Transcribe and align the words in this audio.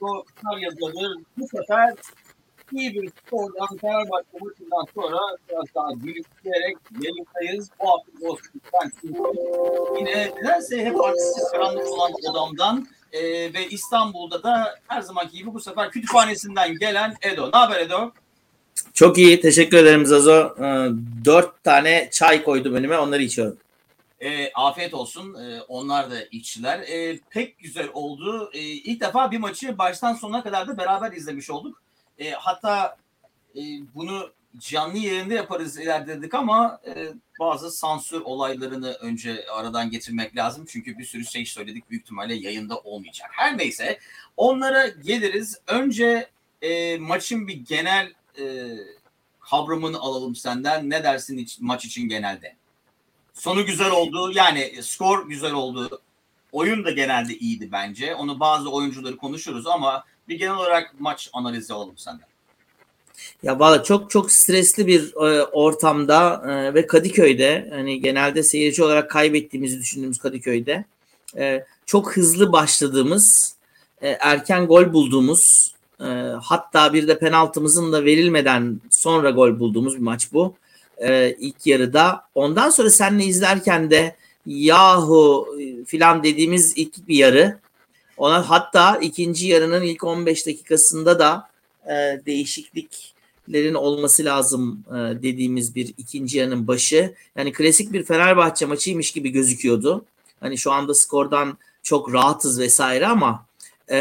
Edo'yla 0.00 0.12
Nago 0.12 0.24
Karya'dadır. 0.44 1.22
Bu 1.38 1.48
sefer 1.48 1.94
iyi 2.72 2.94
bir 2.94 3.10
skordan 3.10 3.76
Fenerbahçe 3.80 4.38
maçından 4.40 4.84
sonra 4.94 5.18
biraz 5.48 5.64
daha 5.74 5.92
gülümseyerek 5.92 6.76
yayındayız. 7.00 7.70
Bu 7.80 7.88
hafta 7.88 8.12
Boston 8.20 9.98
Yine 9.98 10.32
nedense 10.36 10.84
hep 10.84 11.00
artistik 11.00 11.44
karanlık 11.52 11.86
olan 11.86 12.12
odamdan 12.30 12.86
e, 13.12 13.22
ve 13.54 13.68
İstanbul'da 13.70 14.42
da 14.42 14.78
her 14.86 15.00
zamanki 15.00 15.36
gibi 15.36 15.54
bu 15.54 15.60
sefer 15.60 15.90
kütüphanesinden 15.90 16.78
gelen 16.78 17.14
Edo. 17.22 17.46
Ne 17.46 17.58
haber 17.58 17.80
Edo? 17.80 18.10
Çok 18.94 19.18
iyi. 19.18 19.40
Teşekkür 19.40 19.76
ederim 19.76 20.06
Zazo. 20.06 20.54
Ee, 20.58 20.88
Dört 21.24 21.64
tane 21.64 22.08
çay 22.12 22.44
koydum 22.44 22.74
önüme. 22.74 22.98
Onları 22.98 23.22
içiyorum. 23.22 23.56
E, 24.20 24.52
afiyet 24.52 24.94
olsun. 24.94 25.34
E, 25.34 25.60
onlar 25.62 26.10
da 26.10 26.22
içtiler. 26.30 26.78
E, 26.80 27.18
pek 27.30 27.58
güzel 27.58 27.88
oldu. 27.92 28.50
E, 28.52 28.60
ilk 28.60 29.00
defa 29.00 29.30
bir 29.30 29.38
maçı 29.38 29.78
baştan 29.78 30.14
sonuna 30.14 30.42
kadar 30.42 30.68
da 30.68 30.78
beraber 30.78 31.12
izlemiş 31.12 31.50
olduk. 31.50 31.82
E, 32.18 32.30
hatta 32.30 32.96
e, 33.56 33.60
bunu 33.94 34.32
canlı 34.58 34.98
yayında 34.98 35.34
yaparız 35.34 35.78
ileride 35.78 36.18
dedik 36.18 36.34
ama 36.34 36.80
e, 36.86 37.08
bazı 37.40 37.70
sansür 37.70 38.20
olaylarını 38.20 38.92
önce 38.92 39.46
aradan 39.52 39.90
getirmek 39.90 40.36
lazım. 40.36 40.64
Çünkü 40.68 40.98
bir 40.98 41.04
sürü 41.04 41.24
şey 41.24 41.46
söyledik 41.46 41.90
büyük 41.90 42.02
ihtimalle 42.02 42.34
yayında 42.34 42.78
olmayacak. 42.78 43.30
Her 43.32 43.58
neyse 43.58 43.98
onlara 44.36 44.86
geliriz. 44.86 45.60
Önce 45.66 46.30
e, 46.62 46.98
maçın 46.98 47.48
bir 47.48 47.56
genel 47.56 48.12
e, 48.38 48.76
kavramını 49.40 49.98
alalım 49.98 50.34
senden. 50.34 50.90
Ne 50.90 51.04
dersin 51.04 51.38
iç, 51.38 51.58
maç 51.60 51.84
için 51.84 52.08
genelde? 52.08 52.59
Sonu 53.34 53.66
güzel 53.66 53.90
oldu. 53.90 54.32
Yani 54.34 54.72
skor 54.82 55.28
güzel 55.28 55.52
oldu. 55.52 56.00
Oyun 56.52 56.84
da 56.84 56.90
genelde 56.90 57.34
iyiydi 57.34 57.68
bence. 57.72 58.14
Onu 58.14 58.40
bazı 58.40 58.70
oyuncuları 58.70 59.16
konuşuruz 59.16 59.66
ama 59.66 60.04
bir 60.28 60.38
genel 60.38 60.56
olarak 60.56 60.94
maç 61.00 61.30
analizi 61.32 61.74
alalım 61.74 61.98
senden. 61.98 62.30
Ya 63.42 63.58
valla 63.58 63.82
çok 63.82 64.10
çok 64.10 64.32
stresli 64.32 64.86
bir 64.86 65.14
e, 65.14 65.44
ortamda 65.44 66.42
e, 66.50 66.74
ve 66.74 66.86
Kadıköy'de 66.86 67.70
hani 67.72 68.00
genelde 68.00 68.42
seyirci 68.42 68.84
olarak 68.84 69.10
kaybettiğimizi 69.10 69.78
düşündüğümüz 69.78 70.18
Kadıköy'de 70.18 70.84
e, 71.36 71.64
çok 71.86 72.16
hızlı 72.16 72.52
başladığımız 72.52 73.56
e, 74.02 74.08
erken 74.08 74.66
gol 74.66 74.92
bulduğumuz 74.92 75.74
e, 76.00 76.04
hatta 76.42 76.92
bir 76.92 77.08
de 77.08 77.18
penaltımızın 77.18 77.92
da 77.92 78.04
verilmeden 78.04 78.80
sonra 78.90 79.30
gol 79.30 79.58
bulduğumuz 79.58 79.94
bir 79.94 80.02
maç 80.02 80.32
bu 80.32 80.54
e, 81.00 81.36
ilk 81.40 81.66
yarıda. 81.66 82.24
Ondan 82.34 82.70
sonra 82.70 82.90
seninle 82.90 83.24
izlerken 83.24 83.90
de 83.90 84.16
yahu 84.46 85.46
e, 85.60 85.84
filan 85.84 86.22
dediğimiz 86.22 86.72
ilk 86.76 87.08
bir 87.08 87.16
yarı. 87.16 87.58
Ona 88.16 88.50
hatta 88.50 88.96
ikinci 88.96 89.46
yarının 89.46 89.82
ilk 89.82 90.04
15 90.04 90.46
dakikasında 90.46 91.18
da 91.18 91.48
e, 91.86 92.20
değişikliklerin 92.26 93.74
olması 93.74 94.24
lazım 94.24 94.84
e, 94.88 95.22
dediğimiz 95.22 95.74
bir 95.74 95.94
ikinci 95.98 96.38
yarının 96.38 96.66
başı. 96.66 97.14
Yani 97.36 97.52
klasik 97.52 97.92
bir 97.92 98.04
Fenerbahçe 98.04 98.66
maçıymış 98.66 99.12
gibi 99.12 99.30
gözüküyordu. 99.30 100.04
Hani 100.40 100.58
şu 100.58 100.72
anda 100.72 100.94
skordan 100.94 101.58
çok 101.82 102.12
rahatız 102.12 102.60
vesaire 102.60 103.06
ama 103.06 103.46
ee, 103.90 103.98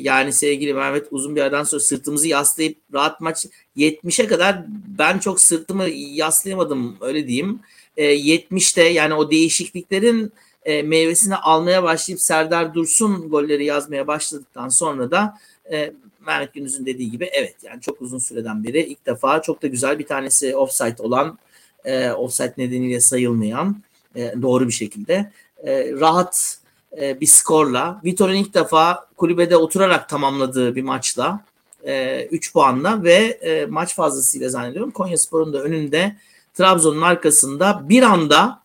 yani 0.00 0.32
sevgili 0.32 0.74
Mehmet 0.74 1.06
uzun 1.10 1.36
bir 1.36 1.40
aradan 1.40 1.64
sonra 1.64 1.80
sırtımızı 1.80 2.28
yaslayıp 2.28 2.78
rahat 2.92 3.20
maç 3.20 3.46
70'e 3.78 4.26
kadar 4.26 4.64
ben 4.98 5.18
çok 5.18 5.40
sırtımı 5.40 5.88
yaslayamadım 5.88 6.96
öyle 7.00 7.26
diyeyim. 7.26 7.60
Ee, 7.96 8.04
70'te 8.04 8.82
yani 8.82 9.14
o 9.14 9.30
değişikliklerin 9.30 10.32
e, 10.64 10.82
meyvesini 10.82 11.36
almaya 11.36 11.82
başlayıp 11.82 12.20
Serdar 12.20 12.74
Dursun 12.74 13.30
golleri 13.30 13.64
yazmaya 13.64 14.06
başladıktan 14.06 14.68
sonra 14.68 15.10
da 15.10 15.38
e, 15.72 15.92
Mehmet 16.26 16.54
Gündüz'ün 16.54 16.86
dediği 16.86 17.10
gibi 17.10 17.30
evet 17.32 17.56
yani 17.62 17.80
çok 17.80 18.02
uzun 18.02 18.18
süreden 18.18 18.64
beri 18.64 18.82
ilk 18.82 19.06
defa 19.06 19.42
çok 19.42 19.62
da 19.62 19.66
güzel 19.66 19.98
bir 19.98 20.06
tanesi 20.06 20.56
offside 20.56 21.02
olan 21.02 21.38
e, 21.84 22.10
offside 22.10 22.54
nedeniyle 22.58 23.00
sayılmayan 23.00 23.82
e, 24.16 24.34
doğru 24.42 24.66
bir 24.66 24.72
şekilde 24.72 25.32
e, 25.64 25.92
rahat 25.92 26.58
e, 27.00 27.20
bir 27.20 27.26
skorla. 27.26 28.00
Vitor'un 28.04 28.34
ilk 28.34 28.54
defa 28.54 29.08
kulübede 29.16 29.56
oturarak 29.56 30.08
tamamladığı 30.08 30.76
bir 30.76 30.82
maçla 30.82 31.44
3 31.84 32.48
e, 32.48 32.52
puanla 32.52 33.02
ve 33.02 33.14
e, 33.14 33.66
maç 33.66 33.94
fazlasıyla 33.94 34.48
zannediyorum 34.48 34.90
Konya 34.90 35.18
Spor'un 35.18 35.52
da 35.52 35.62
önünde 35.62 36.16
Trabzon'un 36.54 37.02
arkasında 37.02 37.88
bir 37.88 38.02
anda 38.02 38.62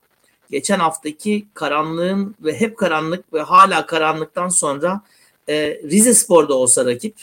geçen 0.51 0.79
haftaki 0.79 1.45
karanlığın 1.53 2.35
ve 2.43 2.59
hep 2.59 2.77
karanlık 2.77 3.33
ve 3.33 3.41
hala 3.41 3.85
karanlıktan 3.85 4.49
sonra 4.49 5.01
e, 5.49 5.81
Rize 5.83 6.13
Spor'da 6.13 6.53
olsa 6.53 6.85
rakip 6.85 7.15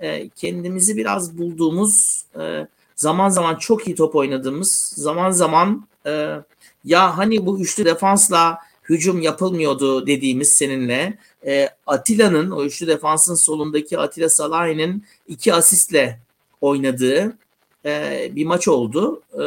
e, 0.00 0.28
kendimizi 0.28 0.96
biraz 0.96 1.38
bulduğumuz 1.38 2.24
e, 2.40 2.66
zaman 2.96 3.28
zaman 3.28 3.54
çok 3.56 3.86
iyi 3.86 3.96
top 3.96 4.16
oynadığımız 4.16 4.92
zaman 4.96 5.30
zaman 5.30 5.86
e, 6.06 6.36
ya 6.84 7.18
hani 7.18 7.46
bu 7.46 7.60
üçlü 7.60 7.84
defansla 7.84 8.58
hücum 8.88 9.20
yapılmıyordu 9.20 10.06
dediğimiz 10.06 10.52
seninle. 10.52 11.18
E, 11.46 11.68
Atilla'nın 11.86 12.50
o 12.50 12.64
üçlü 12.64 12.86
defansın 12.86 13.34
solundaki 13.34 13.98
Atilla 13.98 14.28
Salahi'nin 14.28 15.04
iki 15.28 15.54
asistle 15.54 16.18
oynadığı 16.60 17.36
e, 17.84 18.28
bir 18.32 18.46
maç 18.46 18.68
oldu. 18.68 19.22
E, 19.42 19.44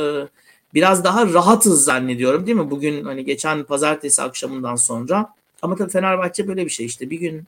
biraz 0.74 1.04
daha 1.04 1.34
rahatız 1.34 1.84
zannediyorum 1.84 2.46
değil 2.48 2.58
mi? 2.58 2.72
Bugün 2.72 3.06
hani 3.06 3.26
geçen 3.26 3.64
pazartesi 3.64 4.22
akşamından 4.22 4.76
sonra. 4.76 5.34
Ama 5.62 5.76
tabii 5.76 5.92
Fenerbahçe 5.92 6.48
böyle 6.48 6.66
bir 6.66 6.70
şey 6.70 6.86
işte. 6.86 7.10
Bir 7.10 7.20
gün 7.20 7.44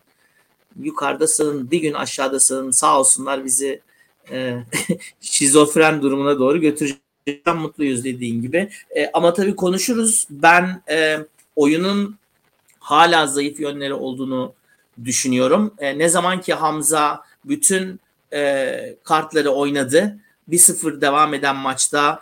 yukarıdasın, 0.80 1.72
bir 1.72 1.80
gün 1.80 1.94
aşağıdasın. 1.94 2.72
Sağ 2.72 3.00
olsunlar 3.00 3.46
bizi 3.46 3.82
e, 4.32 4.58
şizofren 5.22 6.02
durumuna 6.02 6.40
doğru 6.40 6.62
götürecekten 6.62 7.58
mutluyuz 7.58 8.04
dediğin 8.04 8.42
gibi. 8.42 8.70
E, 8.98 9.10
ama 9.14 9.34
tabii 9.34 9.56
konuşuruz. 9.56 10.28
Ben 10.30 10.82
e, 10.90 11.18
oyunun 11.56 12.16
hala 12.86 13.28
zayıf 13.28 13.60
yönleri 13.60 13.94
olduğunu 13.94 14.54
düşünüyorum. 15.04 15.74
E, 15.80 16.00
ne 16.00 16.10
zaman 16.10 16.42
ki 16.42 16.54
Hamza 16.54 17.24
bütün 17.46 18.00
e, 18.34 18.96
kartları 19.04 19.50
oynadı, 19.50 20.18
1-0 20.50 21.02
devam 21.02 21.34
eden 21.34 21.56
maçta 21.56 22.20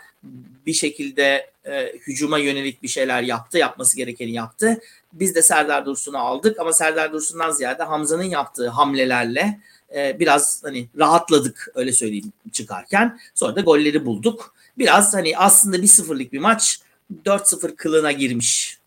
bir 0.66 0.74
şekilde 0.74 1.52
e, 1.66 1.94
hücuma 2.08 2.38
yönelik 2.38 2.84
bir 2.84 2.88
şeyler 2.88 3.22
yaptı, 3.22 3.58
yapması 3.58 3.98
gerekeni 3.98 4.32
yaptı. 4.32 4.80
Biz 5.14 5.36
de 5.36 5.42
Serdar 5.42 5.86
Dursun'u 5.86 6.18
aldık 6.18 6.60
ama 6.60 6.74
Serdar 6.74 7.14
Dursun'dan 7.14 7.52
ziyade 7.52 7.84
Hamza'nın 7.84 8.24
yaptığı 8.24 8.70
hamlelerle 8.70 9.60
e, 9.96 10.20
biraz 10.20 10.64
hani 10.64 10.88
rahatladık 10.98 11.68
öyle 11.76 11.92
söyleyeyim 11.92 12.34
çıkarken. 12.52 13.20
Sonra 13.36 13.56
da 13.56 13.62
golleri 13.62 14.06
bulduk. 14.06 14.56
Biraz 14.78 15.14
hani 15.14 15.38
aslında 15.38 15.82
bir 15.82 15.88
sıfırlık 15.88 16.34
bir 16.34 16.40
maç 16.40 16.80
4-0 17.26 17.76
kılına 17.76 18.12
girmiş 18.12 18.83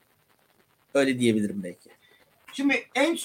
Öyle 0.96 1.18
diyebilirim 1.18 1.62
belki. 1.62 1.90
Şimdi 2.52 2.86
en 2.94 3.18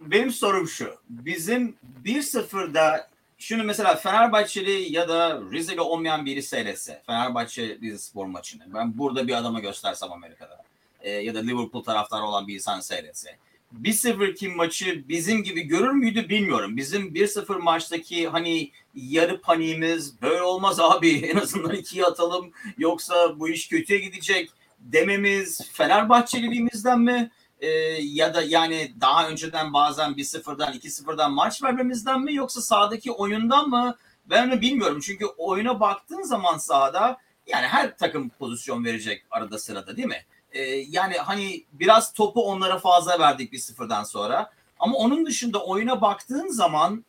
benim 0.00 0.30
sorum 0.30 0.68
şu. 0.68 0.94
Bizim 1.08 1.76
1-0'da 2.04 3.08
şunu 3.38 3.64
mesela 3.64 3.96
Fenerbahçeli 3.96 4.92
ya 4.92 5.08
da 5.08 5.40
Rize'li 5.52 5.80
olmayan 5.80 6.26
biri 6.26 6.42
seyretse 6.42 7.02
Fenerbahçe 7.06 7.78
Rize 7.82 7.98
spor 7.98 8.26
maçını 8.26 8.74
ben 8.74 8.98
burada 8.98 9.28
bir 9.28 9.38
adama 9.38 9.60
göstersem 9.60 10.12
Amerika'da 10.12 10.64
e, 11.00 11.10
ya 11.10 11.34
da 11.34 11.38
Liverpool 11.38 11.82
taraftarı 11.82 12.24
olan 12.24 12.48
bir 12.48 12.54
insan 12.54 12.80
seyretse 12.80 13.36
1-0 13.82 14.34
kim 14.34 14.56
maçı 14.56 15.08
bizim 15.08 15.42
gibi 15.42 15.62
görür 15.62 15.90
müydü 15.90 16.28
bilmiyorum. 16.28 16.76
Bizim 16.76 17.14
1-0 17.14 17.58
maçtaki 17.58 18.28
hani 18.28 18.70
yarı 18.94 19.40
paniğimiz 19.40 20.22
böyle 20.22 20.42
olmaz 20.42 20.80
abi 20.80 21.10
en 21.32 21.36
azından 21.36 21.74
ikiye 21.74 22.04
atalım 22.04 22.50
yoksa 22.78 23.40
bu 23.40 23.48
iş 23.48 23.68
kötüye 23.68 24.00
gidecek 24.00 24.50
dememiz 24.80 25.70
Fenerbahçeliliğimizden 25.72 27.00
mi? 27.00 27.30
E, 27.60 27.68
ya 28.02 28.34
da 28.34 28.42
yani 28.42 28.92
daha 29.00 29.28
önceden 29.28 29.72
bazen 29.72 30.16
bir 30.16 30.24
sıfırdan 30.24 30.72
iki 30.72 30.90
sıfırdan 30.90 31.32
maç 31.32 31.62
vermemizden 31.62 32.20
mi 32.20 32.34
yoksa 32.34 32.60
sahadaki 32.62 33.12
oyundan 33.12 33.68
mı? 33.68 33.96
Ben 34.26 34.48
onu 34.48 34.60
bilmiyorum. 34.60 35.00
Çünkü 35.02 35.26
oyuna 35.26 35.80
baktığın 35.80 36.22
zaman 36.22 36.58
sahada 36.58 37.18
yani 37.46 37.66
her 37.66 37.98
takım 37.98 38.28
pozisyon 38.28 38.84
verecek 38.84 39.24
arada 39.30 39.58
sırada 39.58 39.96
değil 39.96 40.08
mi? 40.08 40.24
E, 40.52 40.62
yani 40.64 41.14
hani 41.14 41.64
biraz 41.72 42.12
topu 42.12 42.42
onlara 42.42 42.78
fazla 42.78 43.18
verdik 43.18 43.52
bir 43.52 43.58
sıfırdan 43.58 44.04
sonra. 44.04 44.50
Ama 44.78 44.96
onun 44.96 45.26
dışında 45.26 45.64
oyuna 45.64 46.00
baktığın 46.00 46.48
zaman 46.48 47.04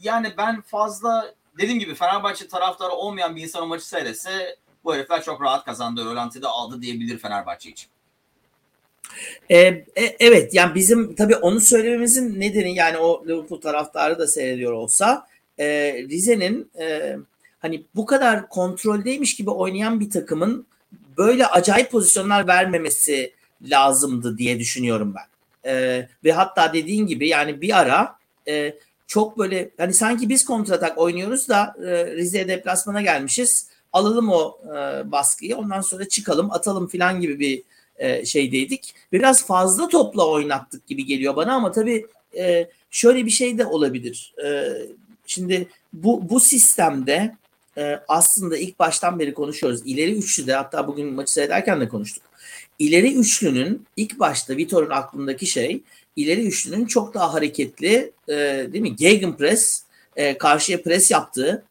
yani 0.00 0.34
ben 0.38 0.60
fazla 0.60 1.34
dediğim 1.58 1.78
gibi 1.78 1.94
Fenerbahçe 1.94 2.48
taraftarı 2.48 2.92
olmayan 2.92 3.36
bir 3.36 3.42
insan 3.42 3.62
o 3.62 3.66
maçı 3.66 3.88
seyretse 3.88 4.56
bu 4.86 4.94
herifler 4.94 5.22
çok 5.22 5.42
rahat 5.42 5.64
kazandı. 5.64 6.04
Rölantide 6.04 6.46
aldı 6.46 6.82
diyebilir 6.82 7.18
Fenerbahçe 7.18 7.70
için. 7.70 7.88
Ee, 9.50 9.58
e, 9.58 10.16
evet 10.20 10.54
yani 10.54 10.74
bizim 10.74 11.14
tabii 11.14 11.36
onu 11.36 11.60
söylememizin 11.60 12.40
nedeni 12.40 12.74
yani 12.74 12.98
o 12.98 13.24
Liverpool 13.28 13.60
taraftarı 13.60 14.18
da 14.18 14.26
seyrediyor 14.26 14.72
olsa 14.72 15.26
e, 15.58 15.66
Rize'nin 16.08 16.70
e, 16.78 17.16
hani 17.58 17.82
bu 17.94 18.06
kadar 18.06 18.48
kontroldeymiş 18.48 19.36
gibi 19.36 19.50
oynayan 19.50 20.00
bir 20.00 20.10
takımın 20.10 20.66
böyle 21.18 21.46
acayip 21.46 21.90
pozisyonlar 21.90 22.46
vermemesi 22.46 23.32
lazımdı 23.62 24.38
diye 24.38 24.58
düşünüyorum 24.58 25.14
ben. 25.14 25.26
E, 25.70 26.08
ve 26.24 26.32
hatta 26.32 26.72
dediğin 26.72 27.06
gibi 27.06 27.28
yani 27.28 27.60
bir 27.60 27.78
ara 27.78 28.18
e, 28.48 28.74
çok 29.06 29.38
böyle 29.38 29.70
hani 29.78 29.92
sanki 29.92 30.28
biz 30.28 30.44
kontratak 30.44 30.98
oynuyoruz 30.98 31.48
da 31.48 31.74
e, 31.86 32.06
Rize'ye 32.06 32.48
deplasmana 32.48 33.02
gelmişiz. 33.02 33.68
Alalım 33.96 34.28
o 34.28 34.58
e, 34.64 35.12
baskıyı 35.12 35.56
ondan 35.56 35.80
sonra 35.80 36.08
çıkalım 36.08 36.52
atalım 36.52 36.88
filan 36.88 37.20
gibi 37.20 37.40
bir 37.40 37.62
e, 37.96 38.24
şeydeydik. 38.26 38.94
Biraz 39.12 39.46
fazla 39.46 39.88
topla 39.88 40.28
oynattık 40.28 40.86
gibi 40.86 41.06
geliyor 41.06 41.36
bana 41.36 41.54
ama 41.54 41.72
tabii 41.72 42.06
e, 42.38 42.68
şöyle 42.90 43.26
bir 43.26 43.30
şey 43.30 43.58
de 43.58 43.66
olabilir. 43.66 44.34
E, 44.44 44.72
şimdi 45.26 45.68
bu 45.92 46.30
bu 46.30 46.40
sistemde 46.40 47.36
e, 47.78 48.00
aslında 48.08 48.56
ilk 48.56 48.78
baştan 48.78 49.18
beri 49.18 49.34
konuşuyoruz. 49.34 49.80
İleri 49.84 50.14
üçlü 50.14 50.46
de 50.46 50.54
hatta 50.54 50.88
bugün 50.88 51.12
maçı 51.12 51.32
seyrederken 51.32 51.80
de 51.80 51.88
konuştuk. 51.88 52.22
İleri 52.78 53.14
üçlünün 53.14 53.86
ilk 53.96 54.18
başta 54.18 54.56
Vitor'un 54.56 54.90
aklındaki 54.90 55.46
şey 55.46 55.82
ileri 56.16 56.46
üçlünün 56.46 56.86
çok 56.86 57.14
daha 57.14 57.34
hareketli 57.34 58.12
e, 58.28 58.34
değil 58.72 58.82
mi? 58.82 58.96
Gegenpress 58.96 59.82
e, 60.16 60.38
karşıya 60.38 60.82
pres 60.82 61.10
yaptığı 61.10 61.64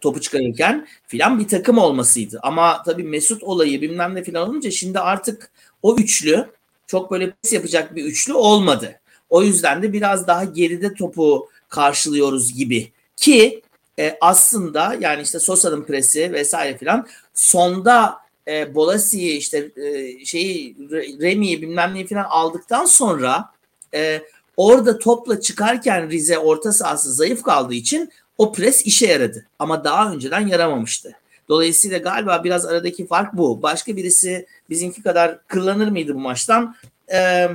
topu 0.00 0.20
çıkarırken 0.20 0.86
filan 1.06 1.38
bir 1.38 1.48
takım 1.48 1.78
olmasıydı. 1.78 2.40
Ama 2.42 2.82
tabii 2.82 3.02
Mesut 3.02 3.42
olayı 3.42 3.80
bilmem 3.82 4.14
ne 4.14 4.22
filan 4.24 4.48
olunca 4.48 4.70
şimdi 4.70 4.98
artık 4.98 5.50
o 5.82 5.96
üçlü 5.96 6.46
çok 6.86 7.10
böyle 7.10 7.30
pres 7.30 7.52
yapacak 7.52 7.96
bir 7.96 8.04
üçlü 8.04 8.32
olmadı. 8.32 9.00
O 9.30 9.42
yüzden 9.42 9.82
de 9.82 9.92
biraz 9.92 10.26
daha 10.26 10.44
geride 10.44 10.94
topu 10.94 11.48
karşılıyoruz 11.68 12.54
gibi. 12.54 12.92
Ki 13.16 13.62
e, 13.98 14.16
aslında 14.20 14.96
yani 15.00 15.22
işte 15.22 15.40
Sosa'nın 15.40 15.84
presi 15.84 16.32
vesaire 16.32 16.78
filan 16.78 17.06
sonda 17.34 18.18
e, 18.48 18.74
Bolasi'yi 18.74 19.36
işte 19.36 19.70
e, 19.76 20.24
şeyi 20.24 20.76
Remi'yi 21.20 21.62
bilmem 21.62 21.94
ne 21.94 22.06
filan 22.06 22.24
aldıktan 22.24 22.84
sonra 22.84 23.50
e, 23.94 24.22
orada 24.56 24.98
topla 24.98 25.40
çıkarken 25.40 26.10
Rize 26.10 26.38
orta 26.38 26.72
sahası 26.72 27.12
zayıf 27.12 27.42
kaldığı 27.42 27.74
için 27.74 28.10
o 28.38 28.52
pres 28.52 28.86
işe 28.86 29.06
yaradı. 29.06 29.46
Ama 29.58 29.84
daha 29.84 30.12
önceden 30.12 30.46
yaramamıştı. 30.46 31.12
Dolayısıyla 31.48 31.98
galiba 31.98 32.44
biraz 32.44 32.66
aradaki 32.66 33.06
fark 33.06 33.32
bu. 33.36 33.62
Başka 33.62 33.96
birisi 33.96 34.46
bizimki 34.70 35.02
kadar 35.02 35.46
kırlanır 35.46 35.88
mıydı 35.88 36.14
bu 36.14 36.18
maçtan? 36.20 36.76
Ee, 37.12 37.48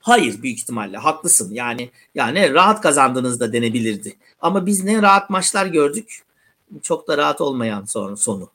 hayır 0.00 0.42
büyük 0.42 0.58
ihtimalle 0.58 0.96
haklısın. 0.96 1.54
Yani 1.54 1.90
yani 2.14 2.54
rahat 2.54 2.80
kazandınız 2.80 3.40
da 3.40 3.52
denebilirdi. 3.52 4.16
Ama 4.40 4.66
biz 4.66 4.84
ne 4.84 5.02
rahat 5.02 5.30
maçlar 5.30 5.66
gördük. 5.66 6.22
Çok 6.82 7.08
da 7.08 7.18
rahat 7.18 7.40
olmayan 7.40 7.84
son, 7.84 8.14
sonu. 8.14 8.48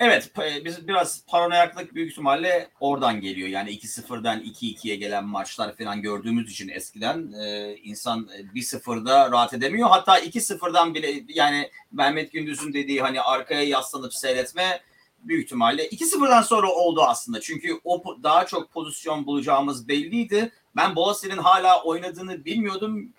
Evet 0.00 0.30
biz 0.64 0.88
biraz 0.88 1.26
paranoyaklık 1.26 1.94
büyük 1.94 2.10
ihtimalle 2.10 2.68
oradan 2.80 3.20
geliyor. 3.20 3.48
Yani 3.48 3.70
2-0'dan 3.70 4.40
2-2'ye 4.40 4.96
gelen 4.96 5.24
maçlar 5.24 5.76
falan 5.76 6.02
gördüğümüz 6.02 6.50
için 6.50 6.68
eskiden 6.68 7.32
e, 7.32 7.76
insan 7.76 8.28
1-0'da 8.54 9.30
rahat 9.30 9.54
edemiyor. 9.54 9.88
Hatta 9.88 10.20
2-0'dan 10.20 10.94
bile 10.94 11.24
yani 11.28 11.70
Mehmet 11.92 12.32
Gündüz'ün 12.32 12.72
dediği 12.72 13.00
hani 13.00 13.20
arkaya 13.20 13.62
yaslanıp 13.62 14.14
seyretme 14.14 14.80
büyük 15.18 15.44
ihtimalle 15.44 15.88
2-0'dan 15.88 16.42
sonra 16.42 16.68
oldu 16.68 17.02
aslında. 17.02 17.40
Çünkü 17.40 17.80
o 17.84 18.04
daha 18.22 18.46
çok 18.46 18.72
pozisyon 18.72 19.26
bulacağımız 19.26 19.88
belliydi. 19.88 20.52
Ben 20.76 20.96
Boğaziçi'nin 20.96 21.38
hala 21.38 21.82
oynadığını 21.82 22.44
bilmiyordum. 22.44 23.12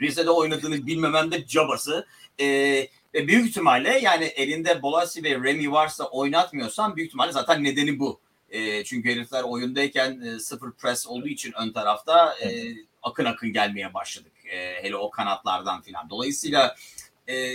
Rize'de 0.00 0.30
oynadığını 0.30 0.86
bilmemem 0.86 1.32
de 1.32 1.46
cabası. 1.46 2.06
Eee 2.38 2.88
ve 3.14 3.28
büyük 3.28 3.48
ihtimalle 3.48 3.98
yani 3.98 4.24
elinde 4.24 4.82
Bolasi 4.82 5.24
ve 5.24 5.30
Remy 5.30 5.70
varsa 5.70 6.04
oynatmıyorsan 6.04 6.96
büyük 6.96 7.08
ihtimalle 7.08 7.32
zaten 7.32 7.64
nedeni 7.64 7.98
bu. 7.98 8.20
E, 8.50 8.84
çünkü 8.84 9.10
herifler 9.10 9.42
oyundayken 9.42 10.20
e, 10.20 10.38
sıfır 10.38 10.72
press 10.72 11.06
olduğu 11.06 11.28
için 11.28 11.52
ön 11.60 11.72
tarafta 11.72 12.34
e, 12.34 12.74
akın 13.02 13.24
akın 13.24 13.52
gelmeye 13.52 13.94
başladık. 13.94 14.32
E, 14.52 14.82
hele 14.82 14.96
o 14.96 15.10
kanatlardan 15.10 15.82
filan. 15.82 16.10
Dolayısıyla 16.10 16.76
e, 17.28 17.54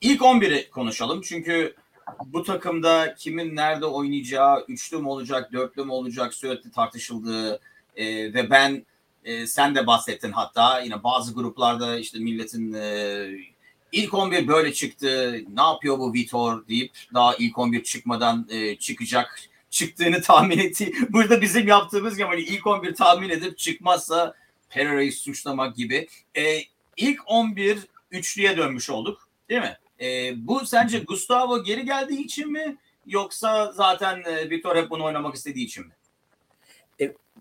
ilk 0.00 0.20
11'i 0.20 0.70
konuşalım. 0.70 1.20
Çünkü 1.22 1.76
bu 2.24 2.42
takımda 2.42 3.14
kimin 3.14 3.56
nerede 3.56 3.86
oynayacağı, 3.86 4.64
üçlü 4.68 4.98
mü 4.98 5.08
olacak, 5.08 5.52
dörtlü 5.52 5.84
mü 5.84 5.92
olacak 5.92 6.34
sürekli 6.34 6.70
tartışıldığı 6.70 7.60
e, 7.96 8.34
ve 8.34 8.50
ben 8.50 8.86
e, 9.24 9.46
sen 9.46 9.74
de 9.74 9.86
bahsettin 9.86 10.32
hatta 10.32 10.80
yine 10.80 11.02
bazı 11.02 11.34
gruplarda 11.34 11.98
işte 11.98 12.18
milletin 12.18 12.72
e, 12.72 13.28
İlk 13.92 14.14
11 14.14 14.48
böyle 14.48 14.72
çıktı. 14.72 15.40
Ne 15.54 15.62
yapıyor 15.62 15.98
bu 15.98 16.14
Vitor 16.14 16.68
deyip 16.68 16.92
daha 17.14 17.34
ilk 17.36 17.58
11 17.58 17.82
çıkmadan 17.82 18.46
e, 18.50 18.76
çıkacak. 18.76 19.40
Çıktığını 19.70 20.22
tahmin 20.22 20.58
etti. 20.58 20.92
Burada 21.08 21.40
bizim 21.40 21.68
yaptığımız 21.68 22.16
gibi 22.16 22.26
hani 22.26 22.40
ilk 22.40 22.66
11 22.66 22.94
tahmin 22.94 23.28
edip 23.28 23.58
çıkmazsa 23.58 24.34
Pereira'yı 24.70 25.12
suçlamak 25.12 25.76
gibi. 25.76 26.08
E, 26.36 26.60
ilk 26.96 27.20
11 27.26 27.78
üçlüye 28.10 28.56
dönmüş 28.56 28.90
olduk. 28.90 29.28
Değil 29.48 29.60
mi? 29.60 29.78
E, 30.00 30.34
bu 30.46 30.66
sence 30.66 30.98
Gustavo 30.98 31.64
geri 31.64 31.84
geldiği 31.84 32.24
için 32.24 32.52
mi? 32.52 32.76
Yoksa 33.06 33.72
zaten 33.72 34.22
e, 34.26 34.50
Vitor 34.50 34.76
hep 34.76 34.90
bunu 34.90 35.04
oynamak 35.04 35.34
istediği 35.34 35.64
için 35.64 35.86
mi? 35.86 35.92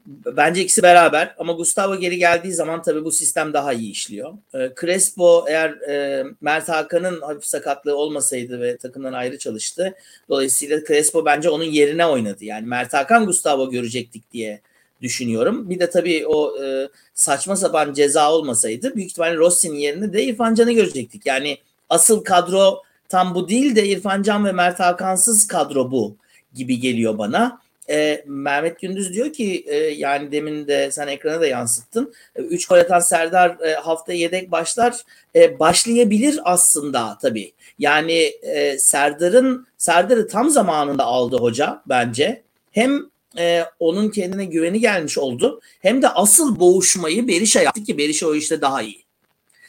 Bence 0.06 0.62
ikisi 0.62 0.84
beraber 0.84 1.36
ama 1.38 1.54
Gustavo 1.54 1.96
geri 1.96 2.18
geldiği 2.18 2.54
zaman 2.54 2.82
tabii 2.82 3.06
bu 3.06 3.12
sistem 3.12 3.54
daha 3.54 3.74
iyi 3.74 3.92
işliyor. 3.92 4.34
E, 4.54 4.72
Crespo 4.82 5.46
eğer 5.50 5.70
e, 5.70 6.26
Mert 6.42 6.70
Hakan'ın 6.70 7.22
hafif 7.22 7.46
sakatlığı 7.46 7.96
olmasaydı 7.96 8.62
ve 8.62 8.78
takımdan 8.78 9.14
ayrı 9.14 9.38
çalıştı. 9.38 9.96
Dolayısıyla 10.30 10.84
Crespo 10.88 11.26
bence 11.26 11.50
onun 11.50 11.64
yerine 11.64 12.06
oynadı. 12.06 12.46
Yani 12.46 12.68
Mert 12.68 12.94
Hakan 12.94 13.26
Gustavo 13.26 13.70
görecektik 13.70 14.34
diye 14.34 14.62
düşünüyorum. 15.02 15.70
Bir 15.70 15.80
de 15.80 15.90
tabii 15.90 16.28
o 16.28 16.64
e, 16.64 16.90
saçma 17.14 17.56
sapan 17.56 17.94
ceza 17.94 18.32
olmasaydı 18.32 18.96
büyük 18.96 19.10
ihtimalle 19.10 19.38
Rossi'nin 19.38 19.78
yerine 19.78 20.14
de 20.14 20.24
İrfan 20.24 20.56
Can'ı 20.56 20.72
görecektik. 20.72 21.26
Yani 21.26 21.58
asıl 21.90 22.24
kadro 22.24 22.82
tam 23.10 23.36
bu 23.36 23.50
değil 23.50 23.76
de 23.76 23.88
İrfan 23.88 24.24
Can 24.24 24.46
ve 24.46 24.52
Mert 24.52 24.80
Hakan'sız 24.80 25.48
kadro 25.48 25.92
bu 25.92 26.16
gibi 26.54 26.80
geliyor 26.80 27.18
bana 27.18 27.67
e, 27.90 28.24
Mehmet 28.26 28.80
Gündüz 28.80 29.14
diyor 29.14 29.34
ki 29.34 29.64
e, 29.68 29.76
yani 29.76 30.32
demin 30.32 30.68
de 30.68 30.92
sen 30.92 31.08
ekrana 31.08 31.42
da 31.42 31.48
yansıttın. 31.48 32.14
E, 32.36 32.42
üç 32.42 32.68
gol 32.68 32.78
atan 32.78 33.00
Serdar 33.00 33.60
e, 33.60 33.74
hafta 33.74 34.14
yedek 34.14 34.52
başlar. 34.52 34.96
E, 35.36 35.60
başlayabilir 35.60 36.40
aslında 36.44 37.18
tabii. 37.22 37.52
Yani 37.80 38.14
e, 38.42 38.78
Serdar'ın 38.80 39.68
Serdar'ı 39.78 40.28
tam 40.28 40.50
zamanında 40.50 41.04
aldı 41.04 41.38
hoca 41.38 41.82
bence. 41.86 42.42
Hem 42.72 43.06
e, 43.38 43.66
onun 43.80 44.10
kendine 44.10 44.46
güveni 44.46 44.80
gelmiş 44.80 45.18
oldu. 45.18 45.62
Hem 45.80 46.02
de 46.02 46.10
asıl 46.10 46.60
boğuşmayı 46.60 47.28
Berisha 47.28 47.62
yaptı 47.62 47.84
ki 47.84 47.98
Berisha 47.98 48.28
o 48.28 48.36
işte 48.36 48.62
daha 48.62 48.82
iyi. 48.82 49.04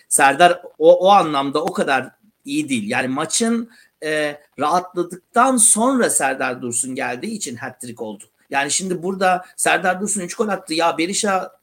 Serdar 0.08 0.62
o, 0.78 0.98
o 0.98 1.08
anlamda 1.08 1.64
o 1.64 1.72
kadar 1.72 2.08
iyi 2.44 2.68
değil. 2.68 2.90
Yani 2.90 3.08
maçın 3.08 3.70
e, 4.04 4.40
rahatladıktan 4.58 5.56
sonra 5.56 6.10
Serdar 6.10 6.62
Dursun 6.62 6.94
geldiği 6.94 7.32
için 7.32 7.56
hat-trick 7.56 8.02
oldu. 8.04 8.24
Yani 8.50 8.70
şimdi 8.70 9.02
burada 9.02 9.44
Serdar 9.56 10.00
Dursun 10.00 10.20
3 10.20 10.34
gol 10.34 10.48
attı 10.48 10.74
ya 10.74 10.98
Berisha 10.98 11.58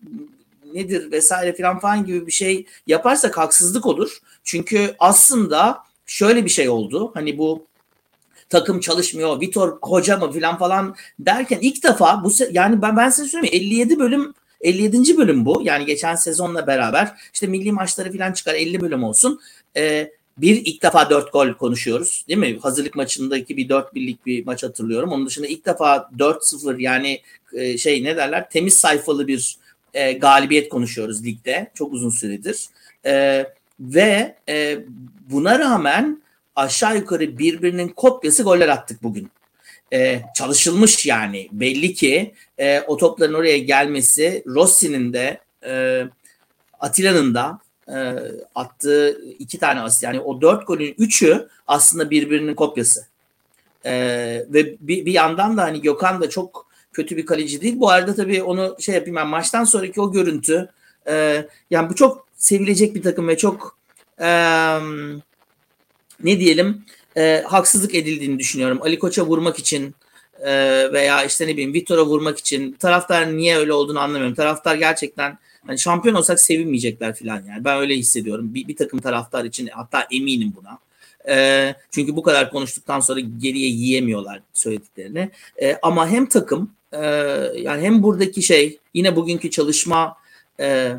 nedir 0.74 1.12
vesaire 1.12 1.54
filan 1.54 1.80
falan 1.80 2.06
gibi 2.06 2.28
bir 2.28 2.32
şey 2.32 2.66
yaparsak 2.88 3.38
haksızlık 3.38 3.86
olur. 3.86 4.18
Çünkü 4.44 4.96
aslında 5.00 5.84
şöyle 6.06 6.46
bir 6.46 6.50
şey 6.50 6.70
oldu. 6.70 7.12
Hani 7.14 7.38
bu 7.38 7.66
takım 8.50 8.80
çalışmıyor. 8.80 9.42
Vitor 9.42 9.78
hoca 9.82 10.18
mı 10.18 10.32
filan 10.32 10.58
falan 10.58 10.96
derken 11.20 11.60
ilk 11.62 11.84
defa 11.84 12.24
bu 12.24 12.32
yani 12.52 12.82
ben 12.82 12.98
ben 12.98 13.10
size 13.10 13.30
söyleyeyim 13.30 13.56
57 13.56 14.00
bölüm 14.00 14.34
57. 14.62 15.18
bölüm 15.18 15.46
bu. 15.46 15.62
Yani 15.64 15.86
geçen 15.86 16.16
sezonla 16.16 16.68
beraber 16.68 17.14
işte 17.34 17.48
milli 17.48 17.72
maçları 17.72 18.12
filan 18.12 18.34
çıkar 18.34 18.54
50 18.54 18.82
bölüm 18.82 19.04
olsun. 19.04 19.40
Ee, 19.78 20.12
bir 20.38 20.66
ilk 20.66 20.84
defa 20.84 21.10
dört 21.10 21.34
gol 21.34 21.54
konuşuyoruz 21.54 22.26
değil 22.28 22.40
mi? 22.40 22.60
Hazırlık 22.62 22.96
maçındaki 22.96 23.58
bir 23.58 23.70
dört 23.70 23.96
birlik 23.96 24.26
bir 24.26 24.46
maç 24.46 24.64
hatırlıyorum. 24.64 25.12
Onun 25.12 25.26
dışında 25.26 25.48
ilk 25.48 25.66
defa 25.66 26.10
4-0 26.18 26.82
yani 26.82 27.22
e, 27.54 27.78
şey 27.78 28.04
ne 28.04 28.18
derler 28.18 28.50
temiz 28.50 28.74
sayfalı 28.74 29.28
bir 29.28 29.58
e, 29.94 30.12
galibiyet 30.12 30.70
konuşuyoruz 30.70 31.26
ligde. 31.26 31.72
Çok 31.74 31.94
uzun 31.94 32.10
süredir. 32.10 32.66
E, 33.06 33.46
ve 33.80 34.36
e, 34.50 34.80
buna 35.30 35.60
rağmen 35.60 36.24
aşağı 36.56 36.98
yukarı 36.98 37.38
birbirinin 37.38 37.88
kopyası 37.88 38.44
goller 38.44 38.70
attık 38.70 39.04
bugün. 39.04 39.30
E, 39.94 40.22
çalışılmış 40.36 41.06
yani 41.06 41.50
belli 41.52 41.94
ki 41.94 42.34
e, 42.58 42.82
o 42.82 42.98
topların 42.98 43.34
oraya 43.34 43.58
gelmesi 43.58 44.44
Rossi'nin 44.48 45.14
de 45.14 45.40
e, 45.68 46.04
Atilla'nın 46.80 47.36
da 47.36 47.60
e, 47.90 48.16
attığı 48.56 49.22
iki 49.40 49.60
tane 49.60 49.82
asist 49.82 50.04
yani 50.04 50.20
o 50.20 50.42
dört 50.42 50.68
golün 50.68 50.96
üçü 50.98 51.48
aslında 51.68 52.10
birbirinin 52.10 52.56
kopyası. 52.56 53.06
E, 53.86 53.94
ve 54.50 54.76
bir, 54.80 55.06
bir 55.06 55.14
yandan 55.14 55.58
da 55.58 55.64
hani 55.64 55.82
Gökhan 55.82 56.22
da 56.22 56.30
çok 56.30 56.68
kötü 56.94 57.18
bir 57.18 57.26
kaleci 57.26 57.62
değil. 57.62 57.80
Bu 57.80 57.90
arada 57.90 58.16
tabii 58.16 58.44
onu 58.44 58.76
şey 58.80 58.96
yapayım 58.96 59.16
ben 59.16 59.28
maçtan 59.28 59.64
sonraki 59.64 60.02
o 60.02 60.12
görüntü 60.12 60.70
e, 61.08 61.46
yani 61.70 61.90
bu 61.90 61.96
çok 61.96 62.28
sevilecek 62.38 62.96
bir 62.96 63.04
takım 63.04 63.28
ve 63.28 63.38
çok 63.38 63.78
e, 64.20 64.28
ne 66.24 66.40
diyelim 66.40 66.86
e, 67.18 67.44
haksızlık 67.48 67.96
edildiğini 67.96 68.40
düşünüyorum. 68.40 68.80
Ali 68.82 69.00
Koç'a 69.00 69.26
vurmak 69.26 69.60
için 69.60 69.96
e, 70.40 70.54
veya 70.94 71.24
işte 71.24 71.48
ne 71.48 71.54
bileyim 71.54 71.74
Vitor'a 71.74 72.06
vurmak 72.06 72.40
için 72.40 72.72
taraftar 72.72 73.38
niye 73.38 73.58
öyle 73.58 73.74
olduğunu 73.74 74.00
anlamıyorum. 74.00 74.36
Taraftar 74.36 74.76
gerçekten 74.76 75.38
hani 75.68 75.80
şampiyon 75.80 76.16
olsak 76.16 76.40
sevinmeyecekler 76.40 77.16
falan 77.16 77.44
yani. 77.50 77.66
Ben 77.66 77.78
öyle 77.78 77.96
hissediyorum. 77.96 78.54
Bir, 78.54 78.68
bir 78.68 78.76
takım 78.76 79.00
taraftar 79.00 79.46
için 79.46 79.68
hatta 79.68 80.08
eminim 80.12 80.54
buna. 80.56 80.80
E, 81.28 81.76
çünkü 81.92 82.16
bu 82.16 82.24
kadar 82.24 82.52
konuştuktan 82.52 83.00
sonra 83.00 83.20
geriye 83.20 83.70
yiyemiyorlar 83.70 84.42
söylediklerini. 84.54 85.30
E, 85.62 85.78
ama 85.82 86.10
hem 86.10 86.26
takım 86.26 86.72
e, 86.92 87.06
yani 87.56 87.82
hem 87.82 88.04
buradaki 88.04 88.42
şey 88.42 88.80
yine 88.94 89.16
bugünkü 89.16 89.50
çalışma 89.50 90.16
e, 90.60 90.92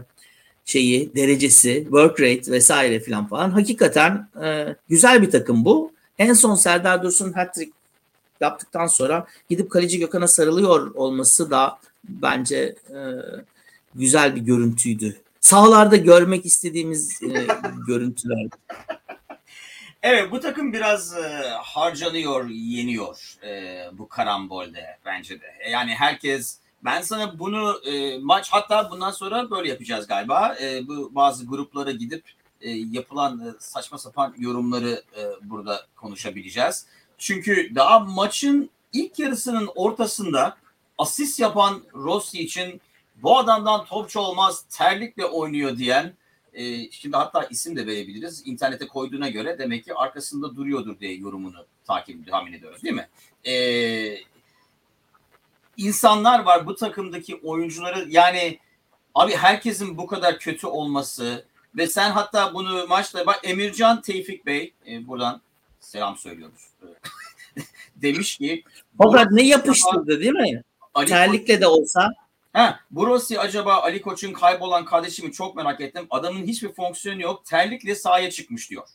şeyi 0.65 1.15
derecesi, 1.15 1.81
work 1.83 2.21
rate 2.21 2.53
vesaire 2.53 3.01
filan 3.01 3.27
falan 3.27 3.51
hakikaten 3.51 4.29
e, 4.43 4.77
güzel 4.89 5.23
bir 5.23 5.31
takım 5.31 5.65
bu. 5.65 5.93
En 6.19 6.33
son 6.33 6.55
Serdar 6.55 7.03
Dursun 7.03 7.33
hat-trick 7.33 7.73
yaptıktan 8.41 8.87
sonra 8.87 9.27
gidip 9.49 9.71
kaleci 9.71 9.99
Gökhan'a 9.99 10.29
sarılıyor 10.29 10.95
olması 10.95 11.51
da 11.51 11.79
bence 12.09 12.77
e, 12.91 12.99
güzel 13.99 14.37
bir 14.37 14.41
görüntüydü. 14.41 15.23
Sahalarda 15.41 15.97
görmek 15.97 16.47
istediğimiz 16.47 17.23
e, 17.23 17.47
görüntüler. 17.87 18.47
Evet 20.03 20.33
bu 20.33 20.41
takım 20.41 20.73
biraz 20.73 21.17
e, 21.17 21.49
harcanıyor, 21.63 22.49
yeniyor 22.49 23.35
e, 23.45 23.85
bu 23.93 24.09
karambolde 24.09 24.99
bence 25.05 25.41
de. 25.41 25.47
Yani 25.71 25.95
herkes 25.95 26.59
ben 26.85 27.03
sana 27.03 27.39
bunu 27.39 27.81
e, 27.85 28.19
maç 28.19 28.49
hatta 28.51 28.91
bundan 28.91 29.11
sonra 29.11 29.51
böyle 29.51 29.69
yapacağız 29.69 30.07
galiba. 30.07 30.57
E, 30.63 30.89
bu 30.89 31.15
bazı 31.15 31.47
gruplara 31.47 31.91
gidip 31.91 32.25
e, 32.61 32.71
yapılan 32.71 33.41
e, 33.41 33.53
saçma 33.59 33.99
sapan 33.99 34.35
yorumları 34.39 35.03
e, 35.19 35.23
burada 35.43 35.87
konuşabileceğiz. 35.97 36.87
Çünkü 37.19 37.75
daha 37.75 37.99
maçın 37.99 38.71
ilk 38.93 39.19
yarısının 39.19 39.69
ortasında 39.75 40.57
asist 40.99 41.41
yapan 41.41 41.83
Rossi 41.95 42.43
için 42.43 42.81
bu 43.23 43.39
adamdan 43.39 43.85
topçu 43.85 44.21
olmaz 44.21 44.65
terlikle 44.71 45.25
oynuyor 45.25 45.77
diyen 45.77 46.17
e, 46.57 46.91
şimdi 46.91 47.17
hatta 47.17 47.45
isim 47.45 47.77
de 47.77 47.87
verebiliriz. 47.87 48.43
İnternete 48.47 48.87
koyduğuna 48.87 49.29
göre 49.29 49.59
demek 49.59 49.85
ki 49.85 49.95
arkasında 49.95 50.57
duruyordur 50.57 51.01
diye 51.01 51.15
yorumunu 51.15 51.67
takip 51.85 52.31
tahmin 52.31 52.53
ediyoruz 52.53 52.83
değil 52.83 52.95
mi? 52.95 53.09
E, 53.51 53.55
insanlar 55.77 56.45
var 56.45 56.67
bu 56.67 56.75
takımdaki 56.75 57.37
oyuncuları 57.37 58.07
yani 58.09 58.59
abi 59.15 59.37
herkesin 59.37 59.99
bu 59.99 60.07
kadar 60.07 60.39
kötü 60.39 60.67
olması 60.67 61.47
ve 61.77 61.87
sen 61.87 62.11
hatta 62.11 62.55
bunu 62.55 62.87
maçta 62.87 63.27
bak 63.27 63.41
Emircan 63.45 64.01
Tevfik 64.01 64.47
Bey 64.47 64.73
e, 64.89 65.07
buradan 65.07 65.41
selam 65.81 66.17
söylüyoruz. 66.17 66.69
Demiş 67.97 68.39
ki 68.39 68.65
Fakat 68.99 69.31
ne 69.31 69.43
yapıştırdı 69.43 70.21
değil 70.21 70.33
mi? 70.33 70.63
Ali 70.95 71.09
Terlikle 71.09 71.61
de 71.61 71.67
olsa. 71.67 72.13
Ha, 72.57 72.81
bu 72.91 73.07
Rossi 73.07 73.41
acaba 73.41 73.75
Ali 73.75 74.03
Koç'un 74.03 74.33
kaybolan 74.33 74.85
kardeşimi 74.85 75.33
çok 75.33 75.57
merak 75.57 75.81
ettim. 75.81 76.07
Adamın 76.11 76.47
hiçbir 76.47 76.73
fonksiyonu 76.73 77.23
yok. 77.23 77.45
Terlikle 77.45 77.95
sahaya 77.95 78.31
çıkmış 78.31 78.71
diyor. 78.71 78.89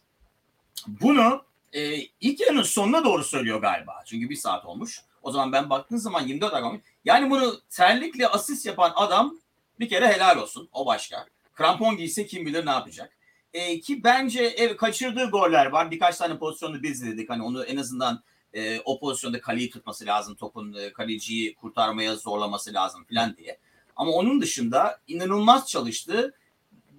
Bunu 0.87 1.43
e, 1.73 1.95
ilk 2.21 2.39
yarının 2.39 2.63
sonuna 2.63 3.03
doğru 3.03 3.23
söylüyor 3.23 3.61
galiba. 3.61 4.03
Çünkü 4.05 4.29
bir 4.29 4.35
saat 4.35 4.65
olmuş. 4.65 5.01
O 5.21 5.31
zaman 5.31 5.51
ben 5.51 5.69
baktığım 5.69 5.97
zaman 5.97 6.27
24 6.27 6.53
dakika. 6.53 6.71
Yani 7.05 7.29
bunu 7.29 7.61
terlikle 7.69 8.27
asist 8.27 8.65
yapan 8.65 8.93
adam 8.95 9.35
bir 9.79 9.89
kere 9.89 10.07
helal 10.07 10.37
olsun. 10.37 10.69
O 10.73 10.85
başka. 10.85 11.25
Krampon 11.53 11.97
giyse 11.97 12.25
kim 12.25 12.45
bilir 12.45 12.65
ne 12.65 12.71
yapacak. 12.71 13.17
E, 13.53 13.79
ki 13.79 14.03
bence 14.03 14.43
ev 14.43 14.77
kaçırdığı 14.77 15.29
goller 15.29 15.65
var. 15.65 15.91
Birkaç 15.91 16.17
tane 16.17 16.37
pozisyonu 16.37 16.83
biz 16.83 17.05
dedik. 17.05 17.29
Hani 17.29 17.43
onu 17.43 17.63
en 17.63 17.77
azından 17.77 18.23
e, 18.53 18.79
o 18.79 18.99
pozisyonda 18.99 19.41
kaleyi 19.41 19.69
tutması 19.69 20.05
lazım. 20.05 20.35
Topun 20.35 20.73
e, 20.73 20.93
kaleciyi 20.93 21.55
kurtarmaya 21.55 22.15
zorlaması 22.15 22.73
lazım 22.73 23.05
falan 23.09 23.37
diye. 23.37 23.59
Ama 23.95 24.11
onun 24.11 24.41
dışında 24.41 24.99
inanılmaz 25.07 25.67
çalıştı. 25.67 26.33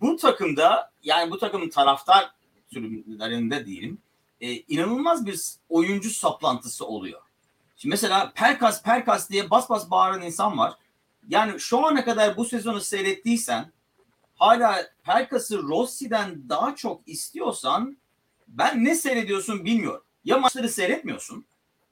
Bu 0.00 0.16
takımda 0.16 0.92
yani 1.02 1.30
bu 1.30 1.38
takımın 1.38 1.68
taraftar 1.68 2.30
sürümlerinde 2.72 3.66
diyelim 3.66 3.98
e, 4.42 4.52
inanılmaz 4.52 5.26
bir 5.26 5.40
oyuncu 5.68 6.10
saplantısı 6.10 6.86
oluyor. 6.86 7.20
Şimdi 7.76 7.92
mesela 7.92 8.32
Perkas 8.34 8.82
Perkas 8.82 9.30
diye 9.30 9.50
bas 9.50 9.70
bas 9.70 9.90
bağıran 9.90 10.22
insan 10.22 10.58
var. 10.58 10.74
Yani 11.28 11.60
şu 11.60 11.86
ana 11.86 12.04
kadar 12.04 12.36
bu 12.36 12.44
sezonu 12.44 12.80
seyrettiysen 12.80 13.72
hala 14.34 14.86
Perkas'ı 15.02 15.62
Rossi'den 15.62 16.48
daha 16.48 16.76
çok 16.76 17.08
istiyorsan 17.08 17.96
ben 18.48 18.84
ne 18.84 18.94
seyrediyorsun 18.94 19.64
bilmiyorum. 19.64 20.04
Ya 20.24 20.38
maçları 20.38 20.68
seyretmiyorsun 20.68 21.44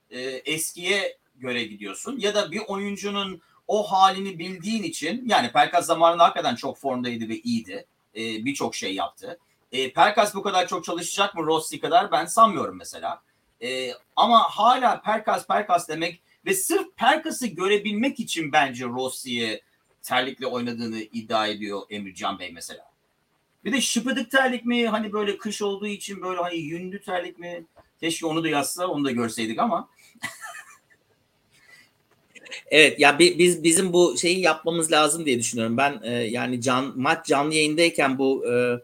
e, 0.09 0.19
eskiye 0.21 1.17
göre 1.35 1.63
gidiyorsun 1.63 2.19
ya 2.19 2.35
da 2.35 2.51
bir 2.51 2.61
oyuncunun 2.67 3.41
o 3.67 3.83
halini 3.91 4.39
bildiğin 4.39 4.83
için 4.83 5.23
yani 5.29 5.51
Perkas 5.51 5.85
zamanında 5.85 6.23
hakikaten 6.23 6.55
çok 6.55 6.77
formdaydı 6.77 7.29
ve 7.29 7.37
iyiydi. 7.39 7.85
E, 8.15 8.45
Birçok 8.45 8.75
şey 8.75 8.95
yaptı. 8.95 9.39
E, 9.71 9.93
Perkas 9.93 10.35
bu 10.35 10.41
kadar 10.41 10.67
çok 10.67 10.83
çalışacak 10.83 11.35
mı 11.35 11.45
Rossi 11.45 11.79
kadar 11.79 12.11
ben 12.11 12.25
sanmıyorum 12.25 12.77
mesela. 12.77 13.21
E, 13.61 13.91
ama 14.15 14.39
hala 14.39 15.01
Perkas 15.01 15.47
Perkas 15.47 15.89
demek 15.89 16.21
ve 16.45 16.53
sırf 16.53 16.87
Perkas'ı 16.97 17.47
görebilmek 17.47 18.19
için 18.19 18.51
bence 18.51 18.85
Rossi'ye 18.85 19.61
terlikle 20.03 20.47
oynadığını 20.47 20.99
iddia 20.99 21.47
ediyor 21.47 21.81
Emircan 21.89 22.39
Bey 22.39 22.51
mesela. 22.51 22.91
Bir 23.65 23.73
de 23.73 23.81
şıpıdık 23.81 24.31
terlik 24.31 24.65
mi 24.65 24.87
hani 24.87 25.13
böyle 25.13 25.37
kış 25.37 25.61
olduğu 25.61 25.87
için 25.87 26.21
böyle 26.21 26.41
hani 26.41 26.57
yündü 26.57 27.01
terlik 27.05 27.39
mi? 27.39 27.65
Keşke 28.01 28.25
onu 28.25 28.43
da 28.43 28.49
yazsa 28.49 28.87
onu 28.87 29.05
da 29.05 29.11
görseydik 29.11 29.59
ama. 29.59 29.89
evet 32.71 32.99
ya 32.99 33.19
biz 33.19 33.63
bizim 33.63 33.93
bu 33.93 34.17
şeyi 34.17 34.39
yapmamız 34.39 34.91
lazım 34.91 35.25
diye 35.25 35.39
düşünüyorum. 35.39 35.77
Ben 35.77 35.99
e, 36.03 36.11
yani 36.11 36.61
can 36.61 36.93
maç 36.95 37.25
canlı 37.25 37.53
yayındayken 37.53 38.17
bu 38.17 38.45
e, 38.47 38.79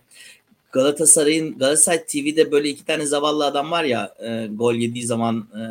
Galatasaray'ın 0.72 1.58
Galatasaray 1.58 2.06
TV'de 2.06 2.52
böyle 2.52 2.70
iki 2.70 2.86
tane 2.86 3.06
zavallı 3.06 3.46
adam 3.46 3.72
var 3.72 3.84
ya 3.84 4.16
e, 4.20 4.48
gol 4.48 4.74
yediği 4.74 5.06
zaman 5.06 5.48
e, 5.54 5.62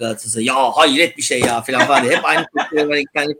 Galatasaray 0.00 0.46
ya 0.46 0.54
hayret 0.54 1.16
bir 1.16 1.22
şey 1.22 1.40
ya 1.40 1.62
falan 1.62 1.86
falan 1.86 2.04
diye. 2.04 2.16
Hep 2.16 2.24
aynı 2.24 2.46
var 2.88 2.96
iki 2.96 3.12
tane 3.14 3.34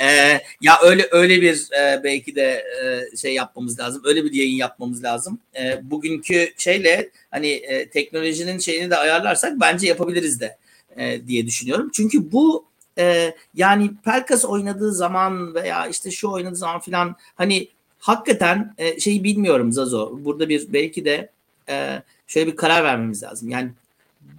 ee, 0.00 0.40
ya 0.60 0.78
öyle 0.82 1.08
öyle 1.10 1.42
bir 1.42 1.68
e, 1.72 2.04
belki 2.04 2.36
de 2.36 2.64
e, 2.82 3.16
şey 3.16 3.34
yapmamız 3.34 3.80
lazım. 3.80 4.02
Öyle 4.04 4.24
bir 4.24 4.32
yayın 4.32 4.56
yapmamız 4.56 5.04
lazım. 5.04 5.38
E, 5.56 5.90
bugünkü 5.90 6.52
şeyle 6.56 7.10
hani 7.30 7.48
e, 7.48 7.88
teknolojinin 7.88 8.58
şeyini 8.58 8.90
de 8.90 8.96
ayarlarsak 8.96 9.60
bence 9.60 9.86
yapabiliriz 9.86 10.40
de 10.40 10.56
e, 10.96 11.26
diye 11.26 11.46
düşünüyorum. 11.46 11.90
Çünkü 11.94 12.32
bu 12.32 12.64
e, 12.98 13.34
yani 13.54 13.90
Pelkas 14.04 14.44
oynadığı 14.44 14.92
zaman 14.92 15.54
veya 15.54 15.86
işte 15.86 16.10
şu 16.10 16.30
oynadığı 16.30 16.56
zaman 16.56 16.80
filan 16.80 17.16
hani 17.34 17.68
hakikaten 17.98 18.74
e, 18.78 19.00
şeyi 19.00 19.24
bilmiyorum 19.24 19.72
Zazo. 19.72 20.18
Burada 20.24 20.48
bir 20.48 20.72
belki 20.72 21.04
de 21.04 21.30
e, 21.68 22.02
şöyle 22.26 22.52
bir 22.52 22.56
karar 22.56 22.84
vermemiz 22.84 23.22
lazım. 23.22 23.48
Yani 23.48 23.70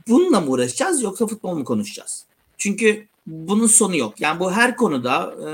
bununla 0.07 0.41
mı 0.41 0.51
uğraşacağız 0.51 1.01
yoksa 1.01 1.27
futbol 1.27 1.57
mu 1.57 1.63
konuşacağız? 1.63 2.25
Çünkü 2.57 3.07
bunun 3.27 3.67
sonu 3.67 3.97
yok. 3.97 4.21
Yani 4.21 4.39
bu 4.39 4.51
her 4.51 4.77
konuda 4.77 5.35
e, 5.47 5.50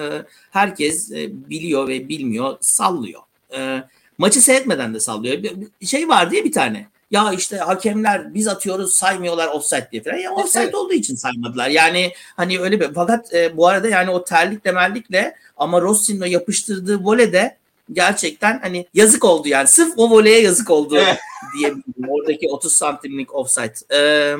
herkes 0.51 1.11
e, 1.11 1.29
biliyor 1.49 1.87
ve 1.87 2.09
bilmiyor, 2.09 2.57
sallıyor. 2.61 3.21
E, 3.55 3.83
maçı 4.17 4.41
seyretmeden 4.41 4.93
de 4.93 4.99
sallıyor. 4.99 5.43
Bir, 5.43 5.55
bir 5.81 5.85
şey 5.85 6.09
var 6.09 6.31
diye 6.31 6.43
bir 6.43 6.51
tane. 6.51 6.87
Ya 7.11 7.33
işte 7.33 7.57
hakemler 7.57 8.33
biz 8.33 8.47
atıyoruz 8.47 8.93
saymıyorlar 8.93 9.47
offside 9.47 9.89
diye 9.91 10.03
falan. 10.03 10.17
Ya 10.17 10.31
offside 10.31 10.63
evet. 10.63 10.75
olduğu 10.75 10.93
için 10.93 11.15
saymadılar. 11.15 11.69
Yani 11.69 12.13
hani 12.37 12.59
öyle 12.59 12.79
bir 12.79 12.93
fakat 12.93 13.33
e, 13.33 13.57
bu 13.57 13.67
arada 13.67 13.87
yani 13.87 14.09
o 14.09 14.23
terlikle 14.23 14.71
merlikle 14.71 15.35
ama 15.57 15.81
Rossi'nin 15.81 16.21
o 16.21 16.25
yapıştırdığı 16.25 17.03
volede 17.03 17.57
gerçekten 17.91 18.59
hani 18.59 18.87
yazık 18.93 19.25
oldu 19.25 19.47
yani. 19.47 19.67
Sırf 19.67 19.93
o 19.97 20.09
voleye 20.09 20.41
yazık 20.41 20.69
oldu 20.69 20.95
diyebilirim. 21.57 22.09
Oradaki 22.09 22.47
30 22.49 22.73
santimlik 22.73 23.35
offside. 23.35 23.73
Ee, 23.93 24.35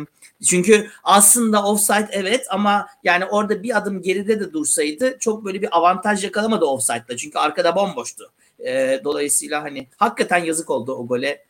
çünkü 0.46 0.90
aslında 1.04 1.64
offside 1.64 2.08
evet 2.12 2.46
ama 2.50 2.88
yani 3.04 3.26
orada 3.26 3.64
bir 3.64 3.78
adım 3.78 4.02
geride 4.02 4.40
de 4.40 4.54
dursaydı 4.54 5.18
çok 5.20 5.46
böyle 5.46 5.62
bir 5.62 5.78
avantaj 5.78 6.24
yakalamadı 6.24 6.66
offside'da. 6.66 7.18
Çünkü 7.18 7.40
arkada 7.40 7.76
bomboştu. 7.76 8.32
Ee, 8.66 9.02
dolayısıyla 9.04 9.64
hani 9.64 9.88
hakikaten 9.98 10.38
yazık 10.38 10.70
oldu 10.70 10.96
o 10.96 11.08
gole 11.08 11.46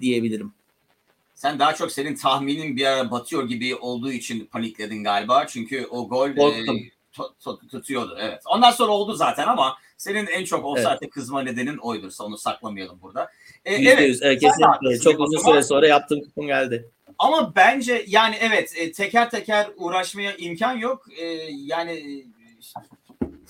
diyebilirim. 0.00 0.52
Sen 1.34 1.58
daha 1.58 1.74
çok 1.74 1.92
senin 1.92 2.14
tahminin 2.14 2.76
bir 2.76 2.86
ara 2.86 3.10
batıyor 3.10 3.48
gibi 3.48 3.76
olduğu 3.76 4.12
için 4.12 4.46
panikledin 4.46 5.04
galiba. 5.04 5.46
Çünkü 5.46 5.86
o 5.90 6.08
gol 6.08 6.30
e, 6.30 6.66
tutuyordu. 7.70 8.16
Evet. 8.20 8.42
Ondan 8.46 8.70
sonra 8.70 8.92
oldu 8.92 9.12
zaten 9.12 9.46
ama 9.46 9.76
senin 9.96 10.26
en 10.26 10.44
çok 10.44 10.64
offside'e 10.64 11.08
kızma 11.10 11.42
nedenin 11.42 11.76
oydur. 11.76 12.12
Onu 12.20 12.38
saklamayalım 12.38 12.98
burada. 13.02 13.30
Ee, 13.64 13.74
evet, 13.74 14.18
evet 14.22 14.40
kesinlikle. 14.40 15.00
Çok 15.00 15.20
uzun 15.20 15.50
süre 15.50 15.62
sonra 15.62 15.86
yaptığım 15.86 16.20
kupon 16.20 16.46
geldi. 16.46 16.90
Ama 17.18 17.52
bence 17.56 18.04
yani 18.06 18.36
evet 18.40 18.72
e, 18.76 18.92
teker 18.92 19.30
teker 19.30 19.68
uğraşmaya 19.76 20.36
imkan 20.36 20.76
yok. 20.76 21.06
E, 21.18 21.24
yani 21.50 22.24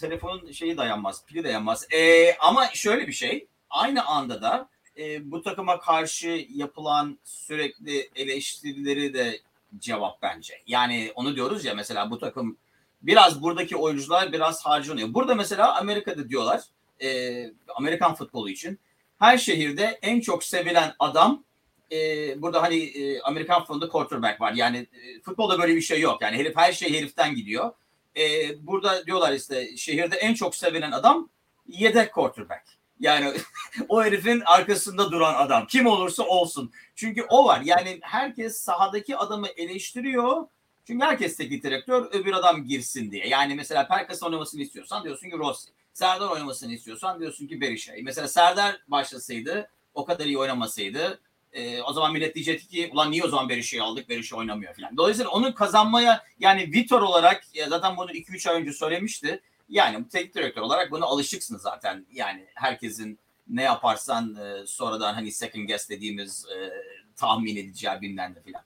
telefonun 0.01 0.51
şeyi 0.51 0.77
dayanmaz, 0.77 1.25
pili 1.27 1.45
dayanmaz. 1.45 1.87
E, 1.93 2.33
ama 2.35 2.67
şöyle 2.67 3.07
bir 3.07 3.13
şey. 3.13 3.47
Aynı 3.71 4.07
anda 4.07 4.43
da 4.43 4.69
e, 4.99 5.31
bu 5.31 5.43
takıma 5.43 5.81
karşı 5.81 6.47
yapılan 6.55 7.19
sürekli 7.25 8.11
eleştirileri 8.17 9.15
de 9.15 9.41
cevap 9.79 10.23
bence. 10.23 10.63
Yani 10.67 11.13
onu 11.15 11.37
diyoruz 11.37 11.65
ya 11.65 11.75
mesela 11.75 12.11
bu 12.11 12.19
takım 12.19 12.57
biraz 13.07 13.43
buradaki 13.43 13.77
oyuncular 13.77 14.33
biraz 14.33 14.65
harcanıyor. 14.67 15.15
Burada 15.15 15.35
mesela 15.35 15.77
Amerika'da 15.77 16.29
diyorlar 16.29 16.61
e, 17.03 17.51
Amerikan 17.77 18.15
futbolu 18.15 18.51
için 18.51 18.79
her 19.19 19.39
şehirde 19.39 19.99
en 20.03 20.21
çok 20.21 20.45
sevilen 20.45 20.95
adam 20.99 21.45
e, 21.93 21.97
burada 22.43 22.63
hani 22.63 22.77
e, 22.77 23.21
Amerikan 23.21 23.61
futbolunda 23.61 23.89
quarterback 23.89 24.41
var. 24.41 24.53
Yani 24.53 24.77
e, 24.77 25.21
futbolda 25.23 25.59
böyle 25.59 25.77
bir 25.77 25.81
şey 25.81 26.01
yok. 26.01 26.23
Yani 26.23 26.37
herif 26.37 26.57
her 26.57 26.73
şey 26.73 26.99
heriften 26.99 27.35
gidiyor. 27.35 27.73
E, 28.17 28.23
burada 28.67 29.07
diyorlar 29.07 29.33
işte 29.33 29.77
şehirde 29.77 30.17
en 30.17 30.35
çok 30.35 30.57
sevilen 30.57 30.93
adam 30.93 31.29
yedek 31.67 32.13
quarterback. 32.13 32.63
Yani 33.01 33.33
o 33.89 34.05
herifin 34.05 34.43
arkasında 34.47 35.11
duran 35.13 35.35
adam. 35.35 35.67
Kim 35.67 35.87
olursa 35.87 36.23
olsun. 36.23 36.73
Çünkü 36.95 37.23
o 37.29 37.45
var. 37.45 37.61
Yani 37.65 37.99
herkes 38.03 38.57
sahadaki 38.57 39.17
adamı 39.17 39.49
eleştiriyor. 39.49 40.47
Çünkü 40.87 41.05
herkes 41.05 41.37
teknik 41.37 41.65
direktör 41.65 42.09
öbür 42.13 42.33
adam 42.33 42.65
girsin 42.65 43.11
diye. 43.11 43.29
Yani 43.29 43.55
mesela 43.55 43.89
Perkas 43.89 44.23
oynamasını 44.23 44.63
istiyorsan 44.63 45.05
diyorsun 45.05 45.31
ki 45.31 45.39
Rossi. 45.39 45.71
Serdar 45.93 46.29
oynamasını 46.29 46.73
istiyorsan 46.73 47.21
diyorsun 47.21 47.47
ki 47.47 47.61
Berişay. 47.61 48.03
Mesela 48.03 48.29
Serdar 48.29 48.81
başlasaydı 48.89 49.71
o 49.95 50.05
kadar 50.05 50.27
iyi 50.27 50.39
oynamasaydı 50.39 51.21
e, 51.53 51.83
o 51.83 51.93
zaman 51.93 52.13
millet 52.13 52.35
diyecekti 52.35 52.69
ki 52.69 52.91
ulan 52.93 53.11
niye 53.11 53.25
o 53.25 53.29
zaman 53.29 53.49
Berişay'ı 53.49 53.83
aldık 53.83 54.09
Berişay 54.09 54.39
oynamıyor 54.39 54.75
falan. 54.75 54.97
Dolayısıyla 54.97 55.31
onun 55.31 55.53
kazanmaya 55.53 56.23
yani 56.39 56.73
Vitor 56.73 57.03
olarak 57.03 57.55
ya 57.55 57.69
zaten 57.69 57.97
bunu 57.97 58.11
2-3 58.11 58.51
ay 58.51 58.61
önce 58.61 58.73
söylemişti. 58.73 59.41
Yani 59.69 60.09
teknik 60.09 60.35
direktör 60.35 60.63
olarak 60.63 60.91
buna 60.91 61.05
alışıksınız 61.05 61.63
zaten. 61.63 62.07
Yani 62.13 62.47
herkesin 62.55 63.19
ne 63.49 63.63
yaparsan 63.63 64.37
e, 64.37 64.67
sonradan 64.67 65.15
hani 65.15 65.33
second 65.33 65.69
guess 65.69 65.89
dediğimiz 65.89 66.47
e, 66.47 66.73
tahmin 67.17 67.57
edeceği 67.57 68.01
bilmem 68.01 68.35
ne 68.37 68.53
falan. 68.53 68.65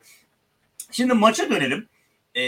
Şimdi 0.91 1.15
maça 1.15 1.51
dönelim. 1.51 1.89
E, 2.37 2.43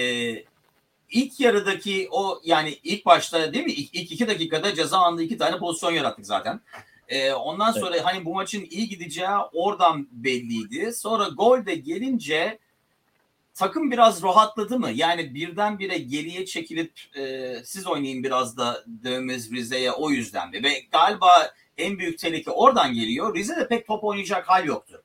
ilk 1.10 1.40
yarıdaki 1.40 2.08
o 2.10 2.40
yani 2.44 2.78
ilk 2.84 3.06
başta 3.06 3.52
değil 3.52 3.64
mi? 3.64 3.72
İlk, 3.72 3.94
ilk 3.94 4.12
iki 4.12 4.28
dakikada 4.28 4.74
ceza 4.74 4.98
anında 4.98 5.22
iki 5.22 5.38
tane 5.38 5.58
pozisyon 5.58 5.92
yarattık 5.92 6.26
zaten. 6.26 6.60
E, 7.08 7.32
ondan 7.32 7.72
sonra 7.72 7.96
evet. 7.96 8.04
hani 8.04 8.24
bu 8.24 8.34
maçın 8.34 8.66
iyi 8.70 8.88
gideceği 8.88 9.28
oradan 9.52 10.08
belliydi. 10.12 10.92
Sonra 10.92 11.28
gol 11.28 11.66
de 11.66 11.74
gelince 11.74 12.58
takım 13.54 13.90
biraz 13.90 14.22
rahatladı 14.22 14.78
mı? 14.78 14.90
Yani 14.90 15.34
birdenbire 15.34 15.98
geriye 15.98 16.46
çekilip 16.46 16.92
e, 17.16 17.54
siz 17.64 17.86
oynayın 17.86 18.24
biraz 18.24 18.56
da 18.56 18.84
dövmez 19.04 19.52
Rize'ye 19.52 19.92
o 19.92 20.10
yüzden 20.10 20.50
mi? 20.50 20.62
Ve 20.62 20.70
galiba 20.92 21.52
en 21.78 21.98
büyük 21.98 22.18
tehlike 22.18 22.50
oradan 22.50 22.94
geliyor. 22.94 23.34
Rize'de 23.34 23.68
pek 23.68 23.86
top 23.86 24.04
oynayacak 24.04 24.48
hal 24.48 24.66
yoktu. 24.66 25.02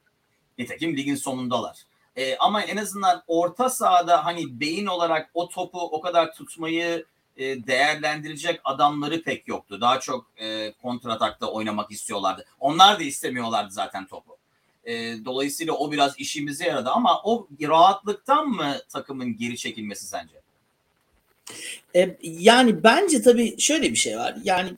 Nitekim 0.57 0.97
ligin 0.97 1.15
sonundalar. 1.15 1.77
E, 2.15 2.37
ama 2.37 2.63
en 2.63 2.77
azından 2.77 3.23
orta 3.27 3.69
sahada 3.69 4.25
hani 4.25 4.59
beyin 4.59 4.85
olarak 4.85 5.29
o 5.33 5.49
topu 5.49 5.81
o 5.81 6.01
kadar 6.01 6.33
tutmayı 6.33 7.05
e, 7.37 7.67
değerlendirecek 7.67 8.61
adamları 8.63 9.23
pek 9.23 9.47
yoktu. 9.47 9.81
Daha 9.81 9.99
çok 9.99 10.27
e, 10.37 10.71
kontratakta 10.71 11.51
oynamak 11.51 11.91
istiyorlardı. 11.91 12.45
Onlar 12.59 12.99
da 12.99 13.03
istemiyorlardı 13.03 13.71
zaten 13.71 14.05
topu. 14.07 14.37
E, 14.85 14.93
dolayısıyla 15.25 15.73
o 15.73 15.91
biraz 15.91 16.19
işimize 16.19 16.65
yaradı 16.65 16.89
ama 16.89 17.21
o 17.23 17.47
rahatlıktan 17.61 18.47
mı 18.47 18.75
takımın 18.89 19.37
geri 19.37 19.57
çekilmesi 19.57 20.07
sence? 20.07 20.35
E, 21.95 22.17
yani 22.21 22.83
bence 22.83 23.21
tabii 23.21 23.59
şöyle 23.59 23.91
bir 23.91 23.95
şey 23.95 24.17
var. 24.17 24.35
Yani 24.43 24.69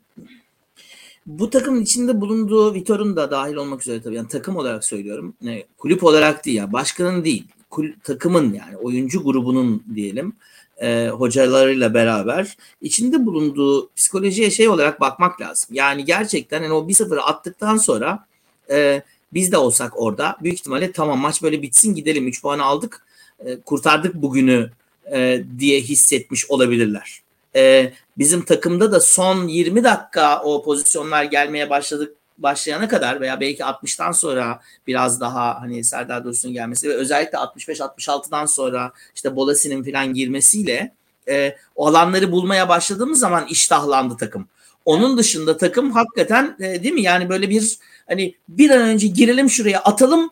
bu 1.27 1.49
takımın 1.49 1.81
içinde 1.81 2.21
bulunduğu 2.21 2.73
Vitor'un 2.73 3.15
da 3.15 3.31
dahil 3.31 3.55
olmak 3.55 3.81
üzere 3.81 4.01
tabii 4.01 4.15
yani 4.15 4.27
takım 4.27 4.55
olarak 4.55 4.83
söylüyorum. 4.83 5.33
E, 5.47 5.63
kulüp 5.77 6.03
olarak 6.03 6.45
değil 6.45 6.57
ya 6.57 6.73
başkanın 6.73 7.23
değil. 7.23 7.47
Kul, 7.69 7.87
takımın 8.03 8.53
yani 8.53 8.77
oyuncu 8.77 9.23
grubunun 9.23 9.83
diyelim 9.95 10.33
e, 10.81 11.07
hocalarıyla 11.07 11.93
beraber 11.93 12.57
içinde 12.81 13.25
bulunduğu 13.25 13.89
psikolojiye 13.95 14.51
şey 14.51 14.69
olarak 14.69 15.01
bakmak 15.01 15.41
lazım. 15.41 15.75
Yani 15.75 16.05
gerçekten 16.05 16.63
yani 16.63 16.73
o 16.73 16.87
1-0'ı 16.87 17.21
attıktan 17.21 17.77
sonra 17.77 18.25
e, 18.69 19.01
biz 19.33 19.51
de 19.51 19.57
olsak 19.57 20.01
orada 20.01 20.37
büyük 20.43 20.57
ihtimalle 20.59 20.91
tamam 20.91 21.19
maç 21.19 21.43
böyle 21.43 21.61
bitsin 21.61 21.95
gidelim 21.95 22.27
3 22.27 22.41
puanı 22.41 22.63
aldık 22.63 23.05
e, 23.45 23.59
kurtardık 23.59 24.15
bugünü 24.15 24.71
e, 25.11 25.43
diye 25.59 25.81
hissetmiş 25.81 26.51
olabilirler. 26.51 27.21
E, 27.57 27.93
bizim 28.17 28.45
takımda 28.45 28.91
da 28.91 28.99
son 28.99 29.47
20 29.47 29.83
dakika 29.83 30.41
o 30.43 30.63
pozisyonlar 30.63 31.23
gelmeye 31.23 31.69
başladık 31.69 32.13
başlayana 32.37 32.87
kadar 32.87 33.21
veya 33.21 33.39
belki 33.39 33.63
60'tan 33.63 34.13
sonra 34.13 34.61
biraz 34.87 35.21
daha 35.21 35.61
hani 35.61 35.83
Serdar 35.83 36.23
Dursun 36.23 36.53
gelmesi 36.53 36.89
ve 36.89 36.93
özellikle 36.93 37.37
65-66'dan 37.37 38.45
sonra 38.45 38.91
işte 39.15 39.35
Bolasi'nin 39.35 39.83
falan 39.83 40.13
girmesiyle 40.13 40.93
e, 41.29 41.55
o 41.75 41.87
alanları 41.87 42.31
bulmaya 42.31 42.69
başladığımız 42.69 43.19
zaman 43.19 43.47
iştahlandı 43.47 44.17
takım. 44.17 44.47
Onun 44.85 45.17
dışında 45.17 45.57
takım 45.57 45.91
hakikaten 45.91 46.55
e, 46.59 46.83
değil 46.83 46.93
mi 46.93 47.01
yani 47.01 47.29
böyle 47.29 47.49
bir 47.49 47.77
hani 48.07 48.35
bir 48.49 48.69
an 48.69 48.81
önce 48.81 49.07
girelim 49.07 49.49
şuraya 49.49 49.79
atalım 49.79 50.31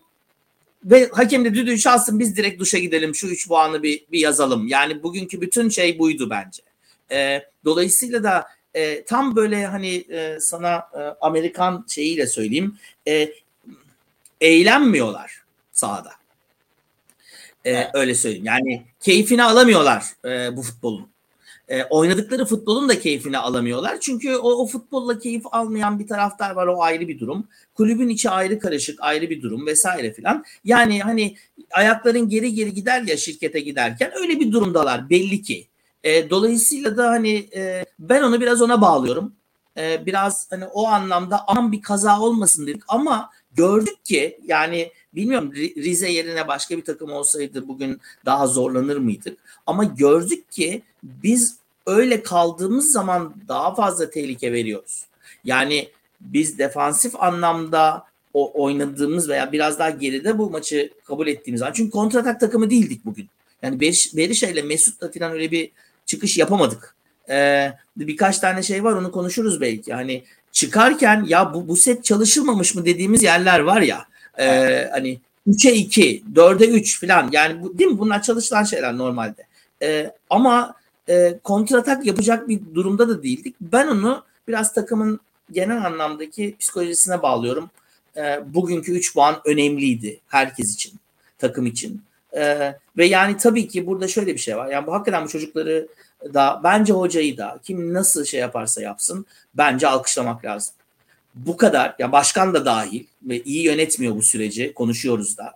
ve 0.83 1.09
hakem 1.13 1.45
de 1.45 1.53
düdüğü 1.53 1.77
çalsın 1.77 2.19
biz 2.19 2.37
direkt 2.37 2.59
duşa 2.59 2.77
gidelim 2.77 3.15
şu 3.15 3.27
üç 3.27 3.47
puanı 3.47 3.83
bir, 3.83 4.05
bir 4.11 4.19
yazalım. 4.19 4.67
Yani 4.67 5.03
bugünkü 5.03 5.41
bütün 5.41 5.69
şey 5.69 5.99
buydu 5.99 6.29
bence. 6.29 6.63
E, 7.11 7.41
dolayısıyla 7.65 8.23
da 8.23 8.47
e, 8.73 9.05
tam 9.05 9.35
böyle 9.35 9.65
hani 9.65 9.95
e, 9.95 10.39
sana 10.39 10.75
e, 10.75 10.99
Amerikan 11.21 11.85
şeyiyle 11.89 12.27
söyleyeyim 12.27 12.77
e, 13.07 13.29
eğlenmiyorlar 14.41 15.43
sahada. 15.71 16.11
E, 17.65 17.71
evet. 17.71 17.89
Öyle 17.93 18.15
söyleyeyim. 18.15 18.45
Yani 18.45 18.85
keyfini 18.99 19.43
alamıyorlar 19.43 20.03
e, 20.25 20.57
bu 20.57 20.61
futbolun. 20.61 21.07
E, 21.67 21.83
oynadıkları 21.83 22.45
futbolun 22.45 22.89
da 22.89 22.99
keyfini 22.99 23.37
alamıyorlar. 23.37 23.99
Çünkü 23.99 24.35
o, 24.35 24.51
o 24.51 24.67
futbolla 24.67 25.19
keyif 25.19 25.43
almayan 25.51 25.99
bir 25.99 26.07
taraftar 26.07 26.51
var. 26.51 26.67
O 26.67 26.81
ayrı 26.81 27.07
bir 27.07 27.19
durum. 27.19 27.47
Kulübün 27.73 28.09
içi 28.09 28.29
ayrı 28.29 28.59
karışık, 28.59 29.01
ayrı 29.01 29.29
bir 29.29 29.41
durum 29.41 29.65
vesaire 29.65 30.13
filan. 30.13 30.45
Yani 30.63 30.99
hani 30.99 31.35
ayakların 31.71 32.29
geri 32.29 32.53
geri 32.53 32.73
gider 32.73 33.01
ya 33.01 33.17
şirkete 33.17 33.59
giderken 33.59 34.11
öyle 34.15 34.39
bir 34.39 34.51
durumdalar 34.51 35.09
belli 35.09 35.41
ki. 35.41 35.67
E, 36.05 36.29
dolayısıyla 36.29 36.97
da 36.97 37.09
hani 37.09 37.49
e, 37.55 37.85
ben 37.99 38.21
onu 38.21 38.41
biraz 38.41 38.61
ona 38.61 38.81
bağlıyorum. 38.81 39.33
E, 39.77 40.05
biraz 40.05 40.47
hani 40.51 40.65
o 40.65 40.87
anlamda 40.87 41.43
aman 41.47 41.71
bir 41.71 41.81
kaza 41.81 42.19
olmasın 42.19 42.67
dedik 42.67 42.83
ama 42.87 43.29
gördük 43.55 44.05
ki 44.05 44.39
yani 44.45 44.91
bilmiyorum 45.15 45.53
Rize 45.55 46.11
yerine 46.11 46.47
başka 46.47 46.77
bir 46.77 46.85
takım 46.85 47.11
olsaydı 47.11 47.67
bugün 47.67 48.01
daha 48.25 48.47
zorlanır 48.47 48.97
mıydık? 48.97 49.37
Ama 49.65 49.83
gördük 49.83 50.51
ki 50.51 50.81
biz 51.03 51.57
öyle 51.85 52.23
kaldığımız 52.23 52.91
zaman 52.91 53.33
daha 53.47 53.75
fazla 53.75 54.09
tehlike 54.09 54.53
veriyoruz. 54.53 55.05
Yani 55.43 55.89
biz 56.21 56.57
defansif 56.59 57.15
anlamda 57.23 58.03
o 58.33 58.63
oynadığımız 58.63 59.29
veya 59.29 59.51
biraz 59.51 59.79
daha 59.79 59.89
geride 59.89 60.37
bu 60.37 60.49
maçı 60.49 60.93
kabul 61.03 61.27
ettiğimiz 61.27 61.59
zaman 61.59 61.73
çünkü 61.73 61.91
kontratak 61.91 62.39
takımı 62.39 62.69
değildik 62.69 63.05
bugün. 63.05 63.29
Yani 63.61 63.79
Berişa 64.13 64.47
ile 64.47 64.61
Mesut'la 64.61 65.11
falan 65.11 65.31
öyle 65.31 65.51
bir 65.51 65.71
çıkış 66.15 66.37
yapamadık. 66.37 66.95
Ee, 67.29 67.73
birkaç 67.97 68.39
tane 68.39 68.63
şey 68.63 68.83
var 68.83 68.93
onu 68.93 69.11
konuşuruz 69.11 69.61
belki. 69.61 69.93
Hani 69.93 70.23
çıkarken 70.51 71.25
ya 71.27 71.53
bu, 71.53 71.67
bu 71.67 71.75
set 71.75 72.03
çalışılmamış 72.03 72.75
mı 72.75 72.85
dediğimiz 72.85 73.23
yerler 73.23 73.59
var 73.59 73.81
ya. 73.81 74.05
E, 74.39 74.45
hani 74.91 75.19
3'e 75.47 75.73
2, 75.73 76.23
4'e 76.33 76.67
3 76.67 77.01
falan. 77.01 77.29
Yani 77.31 77.61
bu, 77.61 77.79
değil 77.79 77.91
mi? 77.91 77.99
Bunlar 77.99 78.21
çalışılan 78.21 78.63
şeyler 78.63 78.97
normalde. 78.97 79.43
E, 79.81 80.11
ama 80.29 80.75
e, 81.09 81.39
kontratak 81.43 82.05
yapacak 82.05 82.47
bir 82.47 82.59
durumda 82.75 83.09
da 83.09 83.23
değildik. 83.23 83.55
Ben 83.61 83.87
onu 83.87 84.23
biraz 84.47 84.73
takımın 84.73 85.19
genel 85.51 85.85
anlamdaki 85.85 86.55
psikolojisine 86.59 87.21
bağlıyorum. 87.21 87.69
E, 88.17 88.39
bugünkü 88.53 88.91
3 88.91 89.13
puan 89.13 89.35
önemliydi 89.45 90.19
herkes 90.27 90.73
için, 90.73 90.93
takım 91.37 91.65
için. 91.65 92.01
Ee, 92.35 92.75
ve 92.97 93.05
yani 93.05 93.37
tabii 93.37 93.67
ki 93.67 93.87
burada 93.87 94.07
şöyle 94.07 94.33
bir 94.33 94.39
şey 94.39 94.57
var. 94.57 94.67
Yani 94.71 94.87
bu 94.87 94.93
hakikaten 94.93 95.23
bu 95.23 95.29
çocukları 95.29 95.87
da 96.33 96.61
bence 96.63 96.93
hocayı 96.93 97.37
da 97.37 97.59
kim 97.63 97.93
nasıl 97.93 98.25
şey 98.25 98.39
yaparsa 98.39 98.81
yapsın 98.81 99.25
bence 99.53 99.87
alkışlamak 99.87 100.45
lazım. 100.45 100.75
Bu 101.35 101.57
kadar 101.57 101.95
ya 101.99 102.11
başkan 102.11 102.53
da 102.53 102.65
dahil 102.65 103.05
ve 103.23 103.41
iyi 103.41 103.63
yönetmiyor 103.63 104.15
bu 104.15 104.21
süreci 104.21 104.73
konuşuyoruz 104.73 105.37
da 105.37 105.53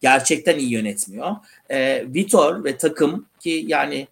gerçekten 0.00 0.58
iyi 0.58 0.72
yönetmiyor. 0.72 1.36
Ee, 1.70 2.04
Vitor 2.14 2.64
ve 2.64 2.76
takım 2.76 3.26
ki 3.40 3.64
yani 3.66 4.08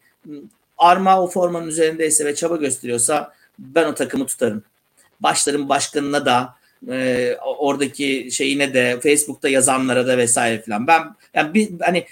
Arma 0.78 1.22
o 1.22 1.26
formanın 1.26 1.66
üzerindeyse 1.66 2.24
ve 2.24 2.34
çaba 2.34 2.56
gösteriyorsa 2.56 3.32
ben 3.58 3.86
o 3.86 3.94
takımı 3.94 4.26
tutarım. 4.26 4.62
Başlarım 5.20 5.68
başkanına 5.68 6.26
da 6.26 6.54
e, 6.88 7.36
oradaki 7.40 8.28
şeyine 8.32 8.74
de 8.74 9.00
Facebook'ta 9.02 9.48
yazanlara 9.48 10.06
da 10.06 10.18
vesaire 10.18 10.62
falan. 10.62 10.86
Ben 10.86 11.02
yani 11.34 11.54
bir 11.54 11.70
hani 11.80 12.06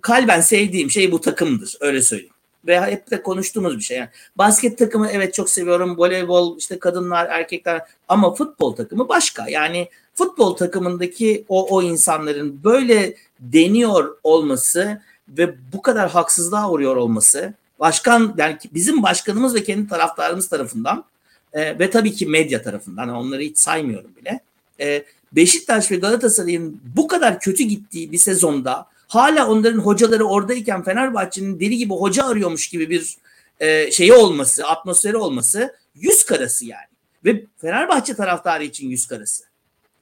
kalben 0.00 0.40
sevdiğim 0.40 0.90
şey 0.90 1.12
bu 1.12 1.20
takımdır 1.20 1.76
öyle 1.80 2.02
söyleyeyim. 2.02 2.34
Ve 2.66 2.80
hep 2.80 3.10
de 3.10 3.22
konuştuğumuz 3.22 3.78
bir 3.78 3.82
şey. 3.82 3.96
Yani 3.96 4.08
basket 4.36 4.78
takımı 4.78 5.08
evet 5.08 5.34
çok 5.34 5.50
seviyorum. 5.50 5.98
Voleybol 5.98 6.58
işte 6.58 6.78
kadınlar, 6.78 7.26
erkekler 7.26 7.82
ama 8.08 8.34
futbol 8.34 8.76
takımı 8.76 9.08
başka. 9.08 9.48
Yani 9.48 9.88
futbol 10.14 10.56
takımındaki 10.56 11.44
o 11.48 11.76
o 11.76 11.82
insanların 11.82 12.64
böyle 12.64 13.14
deniyor 13.40 14.16
olması 14.22 15.02
ve 15.28 15.54
bu 15.72 15.82
kadar 15.82 16.10
haksızlığa 16.10 16.70
uğruyor 16.70 16.96
olması 16.96 17.54
başkan 17.80 18.34
yani 18.38 18.58
bizim 18.74 19.02
başkanımız 19.02 19.54
ve 19.54 19.62
kendi 19.62 19.88
taraftarımız 19.88 20.48
tarafından 20.48 21.04
e, 21.52 21.78
ve 21.78 21.90
tabii 21.90 22.12
ki 22.12 22.26
medya 22.26 22.62
tarafından 22.62 23.08
onları 23.08 23.40
hiç 23.40 23.58
saymıyorum 23.58 24.10
bile. 24.16 24.40
E, 24.80 25.04
Beşiktaş 25.32 25.90
ve 25.90 25.96
Galatasaray'ın 25.96 26.80
bu 26.96 27.08
kadar 27.08 27.40
kötü 27.40 27.64
gittiği 27.64 28.12
bir 28.12 28.18
sezonda 28.18 28.86
hala 29.10 29.48
onların 29.48 29.78
hocaları 29.78 30.24
oradayken 30.24 30.82
Fenerbahçe'nin 30.82 31.60
deli 31.60 31.76
gibi 31.76 31.94
hoca 31.94 32.24
arıyormuş 32.24 32.68
gibi 32.68 32.90
bir 32.90 33.16
e, 33.60 33.90
şeyi 33.90 34.12
olması, 34.12 34.66
atmosferi 34.66 35.16
olması 35.16 35.76
yüz 35.94 36.24
karası 36.24 36.66
yani. 36.66 36.90
Ve 37.24 37.44
Fenerbahçe 37.58 38.14
taraftarı 38.14 38.64
için 38.64 38.90
yüz 38.90 39.06
karası. 39.06 39.44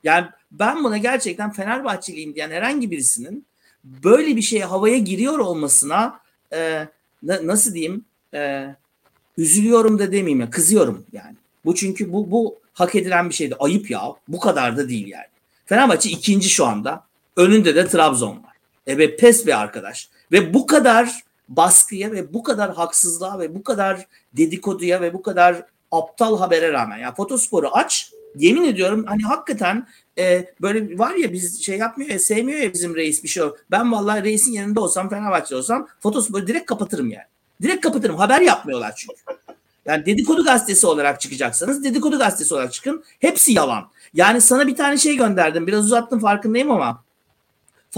Yani 0.04 0.26
ben 0.50 0.84
buna 0.84 0.98
gerçekten 0.98 1.52
Fenerbahçeliyim 1.52 2.34
diyen 2.34 2.50
herhangi 2.50 2.90
birisinin 2.90 3.46
böyle 3.84 4.36
bir 4.36 4.42
şeye 4.42 4.64
havaya 4.64 4.98
giriyor 4.98 5.38
olmasına 5.38 6.20
e, 6.52 6.88
nasıl 7.22 7.74
diyeyim 7.74 8.04
e, 8.34 8.66
üzülüyorum 9.38 9.98
da 9.98 10.12
demeyeyim 10.12 10.40
ya 10.40 10.50
kızıyorum 10.50 11.06
yani. 11.12 11.36
Bu 11.64 11.74
çünkü 11.74 12.12
bu 12.12 12.30
bu 12.30 12.58
hak 12.72 12.94
edilen 12.94 13.28
bir 13.28 13.34
şeydi. 13.34 13.56
Ayıp 13.58 13.90
ya. 13.90 14.02
Bu 14.28 14.40
kadar 14.40 14.76
da 14.76 14.88
değil 14.88 15.06
yani. 15.06 15.26
Fenerbahçe 15.66 16.10
ikinci 16.10 16.48
şu 16.48 16.66
anda. 16.66 17.04
Önünde 17.36 17.74
de 17.74 17.86
Trabzon 17.86 18.42
var. 18.42 18.47
Ve 18.88 19.16
pes 19.16 19.46
bir 19.46 19.60
arkadaş. 19.60 20.08
Ve 20.32 20.54
bu 20.54 20.66
kadar 20.66 21.22
baskıya 21.48 22.12
ve 22.12 22.34
bu 22.34 22.42
kadar 22.42 22.74
haksızlığa 22.74 23.38
ve 23.38 23.54
bu 23.54 23.62
kadar 23.62 24.06
dedikoduya 24.32 25.00
ve 25.00 25.14
bu 25.14 25.22
kadar 25.22 25.62
aptal 25.92 26.38
habere 26.38 26.72
rağmen 26.72 26.98
ya 26.98 27.14
fotosporu 27.14 27.68
aç 27.72 28.12
yemin 28.36 28.64
ediyorum 28.64 29.04
hani 29.08 29.22
hakikaten 29.22 29.86
e, 30.18 30.54
böyle 30.62 30.98
var 30.98 31.14
ya 31.14 31.32
biz 31.32 31.62
şey 31.62 31.78
yapmıyor 31.78 32.10
ya 32.10 32.18
sevmiyor 32.18 32.60
ya 32.60 32.72
bizim 32.72 32.96
reis 32.96 33.22
bir 33.22 33.28
şey. 33.28 33.44
Ben 33.70 33.92
vallahi 33.92 34.24
reisin 34.24 34.52
yanında 34.52 34.80
olsam 34.80 35.08
Fenerbahçe 35.08 35.56
olsam 35.56 35.88
fotosporu 36.00 36.46
direkt 36.46 36.66
kapatırım 36.66 37.10
yani. 37.10 37.26
Direkt 37.62 37.80
kapatırım. 37.80 38.16
Haber 38.16 38.40
yapmıyorlar 38.40 38.94
çünkü. 38.96 39.14
Yani 39.86 40.06
dedikodu 40.06 40.44
gazetesi 40.44 40.86
olarak 40.86 41.20
çıkacaksanız 41.20 41.84
dedikodu 41.84 42.18
gazetesi 42.18 42.54
olarak 42.54 42.72
çıkın. 42.72 43.04
Hepsi 43.18 43.52
yalan. 43.52 43.88
Yani 44.14 44.40
sana 44.40 44.66
bir 44.66 44.76
tane 44.76 44.98
şey 44.98 45.16
gönderdim. 45.16 45.66
Biraz 45.66 45.84
uzattım 45.84 46.20
farkındayım 46.20 46.70
ama 46.70 47.04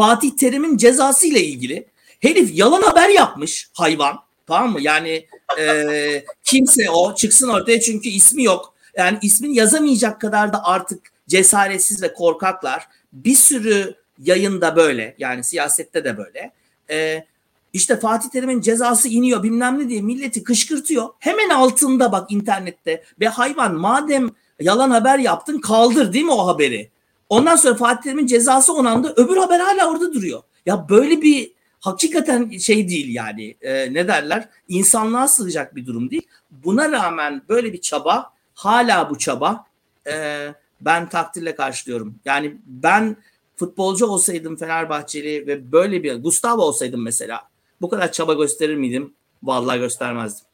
Fatih 0.01 0.31
Terim'in 0.31 0.77
cezası 0.77 1.27
ile 1.27 1.45
ilgili 1.45 1.89
herif 2.21 2.59
yalan 2.59 2.83
haber 2.83 3.09
yapmış 3.09 3.71
hayvan. 3.73 4.19
Tamam 4.47 4.73
mı? 4.73 4.79
Yani 4.81 5.27
e, 5.61 6.25
kimse 6.45 6.91
o 6.91 7.15
çıksın 7.15 7.49
ortaya 7.49 7.81
çünkü 7.81 8.09
ismi 8.09 8.45
yok. 8.45 8.75
Yani 8.97 9.19
ismini 9.23 9.57
yazamayacak 9.57 10.21
kadar 10.21 10.53
da 10.53 10.65
artık 10.65 11.13
cesaretsiz 11.29 12.03
ve 12.03 12.15
korkaklar. 12.15 12.89
Bir 13.13 13.35
sürü 13.35 13.95
yayında 14.19 14.77
böyle 14.77 15.15
yani 15.19 15.45
siyasette 15.45 16.05
de 16.05 16.19
böyle. 16.19 16.53
E, 16.91 17.25
işte 17.73 17.97
Fatih 17.97 18.29
Terim'in 18.29 18.61
cezası 18.61 19.09
iniyor 19.09 19.43
bilmem 19.43 19.79
ne 19.79 19.89
diye 19.89 20.03
milleti 20.03 20.45
kışkırtıyor. 20.45 21.09
Hemen 21.19 21.49
altında 21.49 22.13
bak 22.13 22.33
internette 22.33 23.05
ve 23.21 23.29
hayvan 23.29 23.75
madem 23.75 24.31
yalan 24.61 24.91
haber 24.91 25.19
yaptın 25.19 25.61
kaldır 25.61 26.13
değil 26.13 26.25
mi 26.25 26.33
o 26.33 26.47
haberi? 26.47 26.91
Ondan 27.31 27.57
sonra 27.57 27.75
Fatih 27.75 28.03
Terim'in 28.03 28.27
cezası 28.27 28.75
onandı 28.75 29.15
öbür 29.17 29.37
haber 29.37 29.61
hala 29.61 29.91
orada 29.91 30.15
duruyor. 30.15 30.43
Ya 30.67 30.89
böyle 30.89 31.23
bir 31.23 31.53
hakikaten 31.81 32.51
şey 32.51 32.89
değil 32.89 33.15
yani 33.15 33.57
e, 33.61 33.95
ne 33.95 34.09
derler 34.09 34.49
insanlığa 34.69 35.29
sığacak 35.29 35.77
bir 35.77 35.87
durum 35.87 36.11
değil. 36.11 36.29
Buna 36.51 36.93
rağmen 36.93 37.43
böyle 37.49 37.73
bir 37.73 37.81
çaba 37.81 38.33
hala 38.55 39.11
bu 39.11 39.19
çaba 39.19 39.65
e, 40.07 40.47
ben 40.81 41.09
takdirle 41.09 41.55
karşılıyorum. 41.55 42.15
Yani 42.25 42.57
ben 42.67 43.17
futbolcu 43.57 44.07
olsaydım 44.07 44.57
Fenerbahçeli 44.57 45.47
ve 45.47 45.73
böyle 45.73 46.03
bir 46.03 46.15
Gustavo 46.15 46.63
olsaydım 46.63 47.03
mesela 47.03 47.49
bu 47.81 47.89
kadar 47.89 48.13
çaba 48.13 48.35
gösterir 48.35 48.77
miydim? 48.77 49.15
Vallahi 49.43 49.79
göstermezdim. 49.79 50.47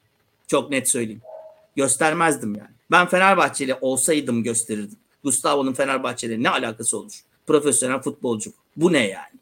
Çok 0.46 0.70
net 0.70 0.88
söyleyeyim. 0.88 1.22
Göstermezdim 1.76 2.54
yani. 2.54 2.70
Ben 2.90 3.06
Fenerbahçeli 3.06 3.74
olsaydım 3.80 4.42
gösterirdim. 4.42 4.98
Gustavo'nun 5.26 5.72
Fenerbahçe'yle 5.72 6.42
ne 6.42 6.50
alakası 6.50 6.98
olur? 6.98 7.20
Profesyonel 7.46 8.02
futbolcu. 8.02 8.52
Bu 8.76 8.92
ne 8.92 9.06
yani? 9.08 9.38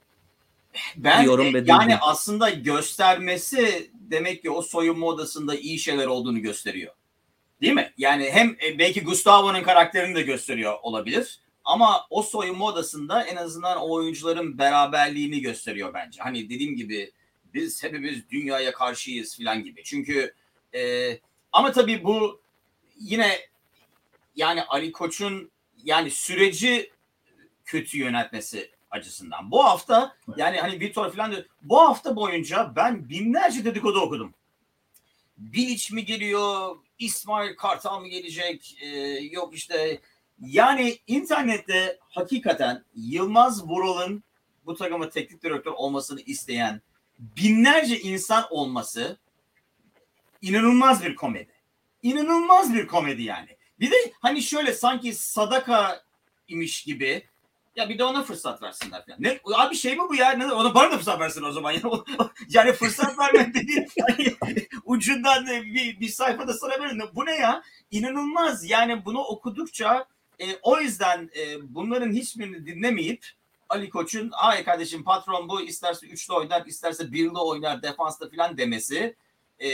Ben 0.96 1.22
diyorum 1.22 1.56
e, 1.56 1.62
yani 1.66 1.96
aslında 1.96 2.50
göstermesi 2.50 3.90
demek 3.94 4.42
ki 4.42 4.50
o 4.50 4.62
soyunma 4.62 5.06
odasında 5.06 5.54
iyi 5.54 5.78
şeyler 5.78 6.06
olduğunu 6.06 6.40
gösteriyor. 6.40 6.94
Değil 7.60 7.72
mi? 7.72 7.92
Yani 7.98 8.30
hem 8.30 8.56
e, 8.64 8.78
belki 8.78 9.04
Gustavo'nun 9.04 9.62
karakterini 9.62 10.14
de 10.14 10.22
gösteriyor 10.22 10.74
olabilir. 10.82 11.38
Ama 11.64 12.06
o 12.10 12.22
soyunma 12.22 12.64
odasında 12.64 13.24
en 13.24 13.36
azından 13.36 13.78
o 13.78 13.92
oyuncuların 13.92 14.58
beraberliğini 14.58 15.40
gösteriyor 15.40 15.94
bence. 15.94 16.22
Hani 16.22 16.50
dediğim 16.50 16.76
gibi 16.76 17.12
biz 17.54 17.82
hepimiz 17.82 18.30
dünyaya 18.30 18.72
karşıyız 18.72 19.36
falan 19.36 19.64
gibi. 19.64 19.82
Çünkü 19.84 20.34
e, 20.74 21.12
ama 21.52 21.72
tabii 21.72 22.04
bu 22.04 22.40
yine 23.00 23.38
yani 24.36 24.62
Ali 24.62 24.92
Koç'un 24.92 25.50
yani 25.84 26.10
süreci 26.10 26.90
kötü 27.64 27.98
yönetmesi 27.98 28.70
açısından. 28.90 29.50
Bu 29.50 29.64
hafta 29.64 30.16
yani 30.36 30.58
hani 30.60 30.80
Vitor 30.80 31.12
falan 31.12 31.32
diyor. 31.32 31.44
Bu 31.62 31.80
hafta 31.80 32.16
boyunca 32.16 32.72
ben 32.76 33.08
binlerce 33.08 33.64
dedikodu 33.64 34.00
okudum. 34.00 34.34
Bilic 35.38 35.94
mi 35.94 36.04
geliyor? 36.04 36.76
İsmail 36.98 37.56
Kartal 37.56 38.00
mı 38.00 38.08
gelecek? 38.08 38.78
Ee, 38.80 38.88
yok 39.30 39.54
işte 39.54 40.00
yani 40.40 40.98
internette 41.06 41.98
hakikaten 42.10 42.84
Yılmaz 42.94 43.68
Vural'ın 43.68 44.24
bu 44.66 44.74
takımın 44.74 45.10
teknik 45.10 45.42
direktör 45.42 45.72
olmasını 45.72 46.20
isteyen 46.20 46.80
binlerce 47.18 48.00
insan 48.00 48.46
olması 48.50 49.18
inanılmaz 50.42 51.04
bir 51.04 51.14
komedi. 51.14 51.52
İnanılmaz 52.02 52.74
bir 52.74 52.86
komedi 52.86 53.22
yani. 53.22 53.56
Bir 53.80 53.90
de 53.90 54.12
hani 54.20 54.42
şöyle 54.42 54.72
sanki 54.72 55.14
sadaka 55.14 56.02
imiş 56.48 56.82
gibi 56.82 57.28
ya 57.76 57.88
bir 57.88 57.98
de 57.98 58.04
ona 58.04 58.22
fırsat 58.22 58.62
versinler 58.62 59.06
falan. 59.06 59.18
Ne 59.22 59.40
abi 59.54 59.76
şey 59.76 59.96
mi 59.96 60.02
bu 60.08 60.14
ya? 60.14 60.30
Ne, 60.30 60.52
ona 60.52 60.74
bana 60.74 60.90
da 60.90 60.96
fırsat 60.96 61.20
versin 61.20 61.42
o 61.42 61.52
zaman. 61.52 61.72
Yani, 61.72 61.92
yani 62.48 62.72
fırsat 62.72 63.18
vermek 63.18 63.54
dediğin 63.54 63.86
yani, 63.96 64.36
ucundan 64.84 65.46
bir, 65.46 66.00
bir 66.00 66.08
sayfada 66.08 66.52
sana 66.52 66.80
verin. 66.80 67.02
Bu 67.14 67.26
ne 67.26 67.34
ya? 67.34 67.62
İnanılmaz. 67.90 68.70
Yani 68.70 69.04
bunu 69.04 69.20
okudukça 69.20 70.06
e, 70.38 70.56
o 70.62 70.80
yüzden 70.80 71.30
e, 71.36 71.74
bunların 71.74 72.12
hiçbirini 72.12 72.66
dinlemeyip 72.66 73.26
Ali 73.68 73.90
Koç'un 73.90 74.30
ay 74.32 74.64
kardeşim 74.64 75.04
patron 75.04 75.48
bu 75.48 75.60
isterse 75.60 76.06
üçlü 76.06 76.34
oynar 76.34 76.66
isterse 76.66 77.12
birli 77.12 77.38
oynar 77.38 77.82
defansta 77.82 78.28
filan 78.28 78.58
demesi 78.58 79.16
e, 79.58 79.68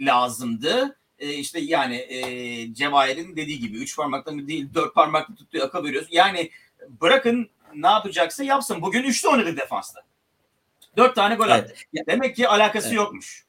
lazımdı. 0.00 0.98
E, 1.22 1.32
işte 1.34 1.60
yani 1.60 1.96
e, 1.96 2.74
Cevahir'in 2.74 3.36
dediği 3.36 3.60
gibi 3.60 3.76
üç 3.76 3.96
parmakla 3.96 4.32
mı 4.32 4.48
değil 4.48 4.68
dört 4.74 4.94
parmakla 4.94 5.34
tuttuğu 5.34 5.62
akıl 5.62 5.84
veriyoruz. 5.84 6.08
Yani 6.10 6.50
bırakın 7.00 7.50
ne 7.74 7.86
yapacaksa 7.86 8.44
yapsın. 8.44 8.82
Bugün 8.82 9.02
üçlü 9.02 9.28
oynadı 9.28 9.56
defansta. 9.56 10.00
Dört 10.96 11.14
tane 11.14 11.34
gol 11.34 11.48
attı. 11.48 11.74
Evet. 11.94 12.06
Demek 12.06 12.36
ki 12.36 12.48
alakası 12.48 12.88
evet. 12.88 12.96
yokmuş. 12.96 13.44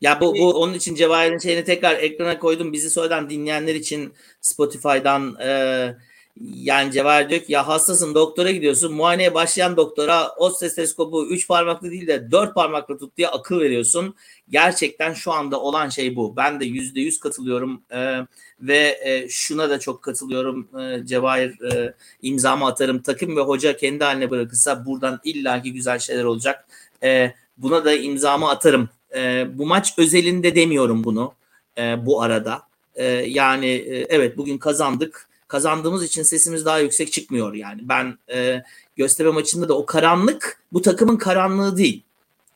Ya 0.00 0.20
bu, 0.20 0.34
bu 0.34 0.62
onun 0.62 0.74
için 0.74 0.94
Cevahir'in 0.94 1.38
şeyini 1.38 1.64
tekrar 1.64 1.96
ekrana 1.96 2.38
koydum. 2.38 2.72
Bizi 2.72 2.90
sonradan 2.90 3.30
dinleyenler 3.30 3.74
için 3.74 4.14
Spotify'dan 4.40 5.36
e, 5.40 5.48
yani 6.40 6.92
Cevahir 6.92 7.28
diyor 7.28 7.40
ki 7.40 7.52
ya 7.52 7.68
hastasın 7.68 8.14
doktora 8.14 8.50
gidiyorsun. 8.50 8.94
Muayeneye 8.94 9.34
başlayan 9.34 9.76
doktora 9.76 10.34
o 10.36 10.50
stetoskopu 10.50 11.26
3 11.26 11.48
parmaklı 11.48 11.90
değil 11.90 12.06
de 12.06 12.30
4 12.30 12.54
parmaklı 12.54 12.98
tut 12.98 13.16
diye 13.16 13.28
akıl 13.28 13.60
veriyorsun. 13.60 14.14
Gerçekten 14.48 15.12
şu 15.12 15.32
anda 15.32 15.60
olan 15.60 15.88
şey 15.88 16.16
bu. 16.16 16.36
Ben 16.36 16.60
de 16.60 16.64
%100 16.64 17.20
katılıyorum. 17.20 17.82
Ee, 17.92 18.20
ve 18.60 18.98
e, 19.04 19.28
şuna 19.28 19.70
da 19.70 19.80
çok 19.80 20.02
katılıyorum. 20.02 20.68
E, 20.80 21.06
Cevahir 21.06 21.72
e, 21.72 21.94
imzamı 22.22 22.66
atarım. 22.66 23.02
Takım 23.02 23.36
ve 23.36 23.40
hoca 23.40 23.76
kendi 23.76 24.04
haline 24.04 24.30
bırakırsa 24.30 24.86
buradan 24.86 25.20
illaki 25.24 25.72
güzel 25.72 25.98
şeyler 25.98 26.24
olacak. 26.24 26.66
E, 27.02 27.34
buna 27.56 27.84
da 27.84 27.94
imzamı 27.94 28.50
atarım. 28.50 28.88
E, 29.14 29.46
bu 29.58 29.66
maç 29.66 29.94
özelinde 29.98 30.54
demiyorum 30.54 31.04
bunu 31.04 31.34
e, 31.78 32.06
bu 32.06 32.22
arada. 32.22 32.62
E, 32.94 33.04
yani 33.06 33.66
e, 33.66 34.06
evet 34.08 34.36
bugün 34.36 34.58
kazandık 34.58 35.33
kazandığımız 35.48 36.04
için 36.04 36.22
sesimiz 36.22 36.64
daha 36.64 36.78
yüksek 36.78 37.12
çıkmıyor 37.12 37.54
yani. 37.54 37.88
Ben 37.88 38.18
e, 38.34 38.62
gösterme 38.96 39.32
maçında 39.32 39.68
da 39.68 39.78
o 39.78 39.86
karanlık 39.86 40.62
bu 40.72 40.82
takımın 40.82 41.16
karanlığı 41.16 41.76
değil. 41.76 42.02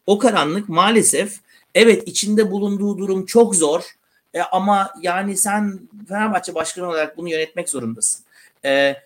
O 0.06 0.18
karanlık 0.18 0.68
maalesef 0.68 1.40
evet 1.74 2.08
içinde 2.08 2.50
bulunduğu 2.50 2.98
durum 2.98 3.26
çok 3.26 3.56
zor 3.56 3.82
e, 4.34 4.40
ama 4.40 4.90
yani 5.02 5.36
sen 5.36 5.80
Fenerbahçe 6.08 6.54
başkanı 6.54 6.88
olarak 6.88 7.16
bunu 7.16 7.30
yönetmek 7.30 7.68
zorundasın. 7.68 8.24
E, 8.64 8.96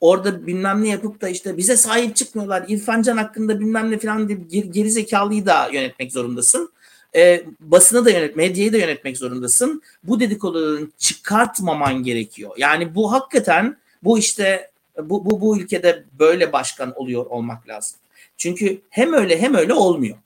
orada 0.00 0.46
bilmem 0.46 0.84
ne 0.84 0.88
yapıp 0.88 1.20
da 1.20 1.28
işte 1.28 1.56
bize 1.56 1.76
sahip 1.76 2.16
çıkmıyorlar. 2.16 2.64
İrfan 2.68 3.02
Can 3.02 3.16
hakkında 3.16 3.60
bilmem 3.60 3.90
ne 3.90 3.98
falan 3.98 4.28
diye 4.28 4.62
geri 4.62 4.90
zekalıyı 4.90 5.46
da 5.46 5.68
yönetmek 5.72 6.12
zorundasın 6.12 6.72
e, 7.16 7.44
basını 7.60 8.04
da 8.04 8.10
yönet, 8.10 8.36
medyayı 8.36 8.72
da 8.72 8.76
yönetmek 8.76 9.18
zorundasın. 9.18 9.82
Bu 10.04 10.20
dedikoduların 10.20 10.92
çıkartmaman 10.98 12.02
gerekiyor. 12.02 12.50
Yani 12.56 12.94
bu 12.94 13.12
hakikaten 13.12 13.76
bu 14.04 14.18
işte 14.18 14.70
bu, 15.02 15.24
bu, 15.24 15.40
bu 15.40 15.58
ülkede 15.58 16.04
böyle 16.18 16.52
başkan 16.52 16.92
oluyor 16.96 17.26
olmak 17.26 17.68
lazım. 17.68 17.96
Çünkü 18.36 18.80
hem 18.90 19.12
öyle 19.12 19.40
hem 19.40 19.54
öyle 19.54 19.74
olmuyor. 19.74 20.16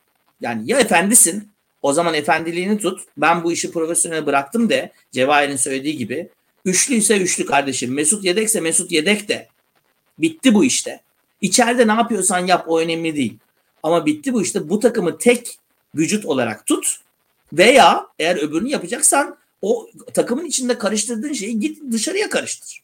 Yani 0.40 0.62
ya 0.70 0.80
efendisin 0.80 1.48
o 1.82 1.92
zaman 1.92 2.14
efendiliğini 2.14 2.78
tut. 2.78 3.00
Ben 3.16 3.44
bu 3.44 3.52
işi 3.52 3.72
profesyonel 3.72 4.26
bıraktım 4.26 4.68
de 4.68 4.92
Cevahir'in 5.12 5.56
söylediği 5.56 5.96
gibi. 5.96 6.28
Üçlü 6.64 6.94
ise 6.94 7.18
üçlü 7.18 7.46
kardeşim. 7.46 7.94
Mesut 7.94 8.24
yedekse 8.24 8.60
Mesut 8.60 8.92
yedek 8.92 9.28
de. 9.28 9.48
Bitti 10.18 10.54
bu 10.54 10.64
işte. 10.64 11.00
İçeride 11.40 11.88
ne 11.88 11.92
yapıyorsan 11.92 12.46
yap 12.46 12.64
o 12.68 12.80
önemli 12.80 13.16
değil. 13.16 13.36
Ama 13.82 14.06
bitti 14.06 14.32
bu 14.32 14.42
işte. 14.42 14.68
Bu 14.68 14.80
takımı 14.80 15.18
tek 15.18 15.58
vücut 15.94 16.24
olarak 16.26 16.66
tut. 16.66 17.00
Veya 17.52 18.06
eğer 18.18 18.36
öbürünü 18.36 18.68
yapacaksan 18.68 19.36
o 19.62 19.88
takımın 20.14 20.44
içinde 20.44 20.78
karıştırdığın 20.78 21.32
şeyi 21.32 21.60
git 21.60 21.92
dışarıya 21.92 22.28
karıştır. 22.28 22.82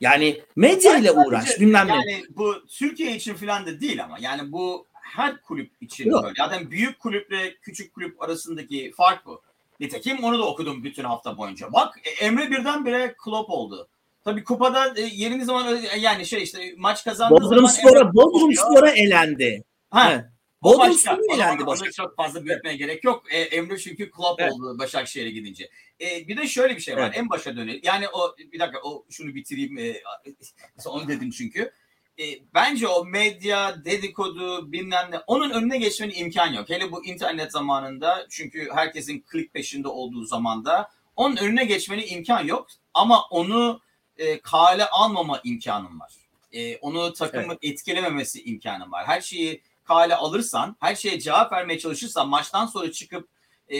Yani 0.00 0.42
medya 0.56 0.96
ile 0.96 1.12
uğraş 1.12 1.60
bilmem 1.60 1.88
yani 1.88 2.06
ne. 2.06 2.12
Yani 2.12 2.24
bu 2.36 2.66
Türkiye 2.68 3.16
için 3.16 3.34
falan 3.34 3.66
da 3.66 3.80
değil 3.80 4.04
ama 4.04 4.16
yani 4.20 4.52
bu 4.52 4.86
her 4.92 5.42
kulüp 5.42 5.70
için 5.80 6.10
Yok. 6.10 6.24
böyle. 6.24 6.34
Zaten 6.36 6.70
büyük 6.70 6.98
kulüple 7.00 7.56
küçük 7.56 7.94
kulüp 7.94 8.22
arasındaki 8.22 8.92
fark 8.96 9.26
bu. 9.26 9.42
Nitekim 9.80 10.24
onu 10.24 10.38
da 10.38 10.46
okudum 10.46 10.84
bütün 10.84 11.04
hafta 11.04 11.36
boyunca. 11.36 11.72
Bak 11.72 11.98
e, 12.04 12.10
Emre 12.24 12.50
birdenbire 12.50 13.14
Klopp 13.24 13.50
oldu. 13.50 13.88
Tabii 14.24 14.44
kupada 14.44 14.94
e, 14.96 15.00
yerini 15.00 15.44
zaman 15.44 15.66
öyle- 15.66 15.98
yani 15.98 16.26
şey 16.26 16.42
işte 16.42 16.74
maç 16.76 17.04
kazandığı 17.04 17.34
Bodrum 17.34 17.48
zaman 17.56 17.68
Spor'a 17.68 18.00
Emre 18.00 18.14
Bodrum. 18.14 18.54
Spor'a 18.54 18.90
elendi. 18.90 19.64
Ha, 19.90 20.12
Evet. 20.12 20.24
O 20.62 20.72
Bodrum 20.72 20.90
başka. 20.90 21.14
Onu- 21.14 21.34
elendi 21.34 21.64
onu 21.64 21.92
çok 21.92 22.16
fazla 22.16 22.44
büyütmeye 22.44 22.76
gerek 22.76 23.04
yok. 23.04 23.32
E, 23.32 23.40
Emre 23.40 23.78
çünkü 23.78 24.10
Klopp 24.10 24.40
Evet. 24.40 24.52
oldu 24.52 24.78
Başakşehir'e 24.78 25.30
gidince. 25.30 25.70
E, 26.00 26.28
bir 26.28 26.36
de 26.36 26.46
şöyle 26.46 26.76
bir 26.76 26.80
şey 26.80 26.96
var. 26.96 27.02
Evet. 27.02 27.16
En 27.16 27.30
başa 27.30 27.56
dönelim. 27.56 27.80
Yani 27.84 28.08
o 28.08 28.36
bir 28.52 28.58
dakika 28.58 28.80
o 28.82 29.04
şunu 29.10 29.34
bitireyim. 29.34 29.78
E, 29.78 30.02
onu 30.86 31.08
dedim 31.08 31.30
çünkü. 31.30 31.72
E, 32.18 32.24
bence 32.54 32.88
o 32.88 33.04
medya, 33.04 33.84
dedikodu 33.84 34.72
bilmem 34.72 35.08
ne 35.10 35.18
onun 35.18 35.50
önüne 35.50 35.78
geçmenin 35.78 36.14
imkan 36.14 36.52
yok. 36.52 36.70
Hele 36.70 36.92
bu 36.92 37.04
internet 37.04 37.52
zamanında 37.52 38.26
çünkü 38.30 38.68
herkesin 38.74 39.20
klik 39.20 39.54
peşinde 39.54 39.88
olduğu 39.88 40.24
zamanda 40.24 40.90
onun 41.16 41.36
önüne 41.36 41.64
geçmenin 41.64 42.06
imkan 42.08 42.44
yok. 42.44 42.66
Ama 42.94 43.22
onu 43.30 43.80
e, 44.16 44.40
kale 44.40 44.86
almama 44.86 45.40
imkanım 45.44 46.00
var. 46.00 46.12
E, 46.52 46.76
onu 46.76 47.12
takımın 47.12 47.58
etkilememesi 47.62 48.42
imkanım 48.42 48.92
var. 48.92 49.06
Her 49.06 49.20
şeyi 49.20 49.62
kale 49.90 50.16
alırsan, 50.16 50.76
her 50.80 50.94
şeye 50.94 51.20
cevap 51.20 51.52
vermeye 51.52 51.78
çalışırsan 51.78 52.28
maçtan 52.28 52.66
sonra 52.66 52.92
çıkıp 52.92 53.28
e, 53.72 53.76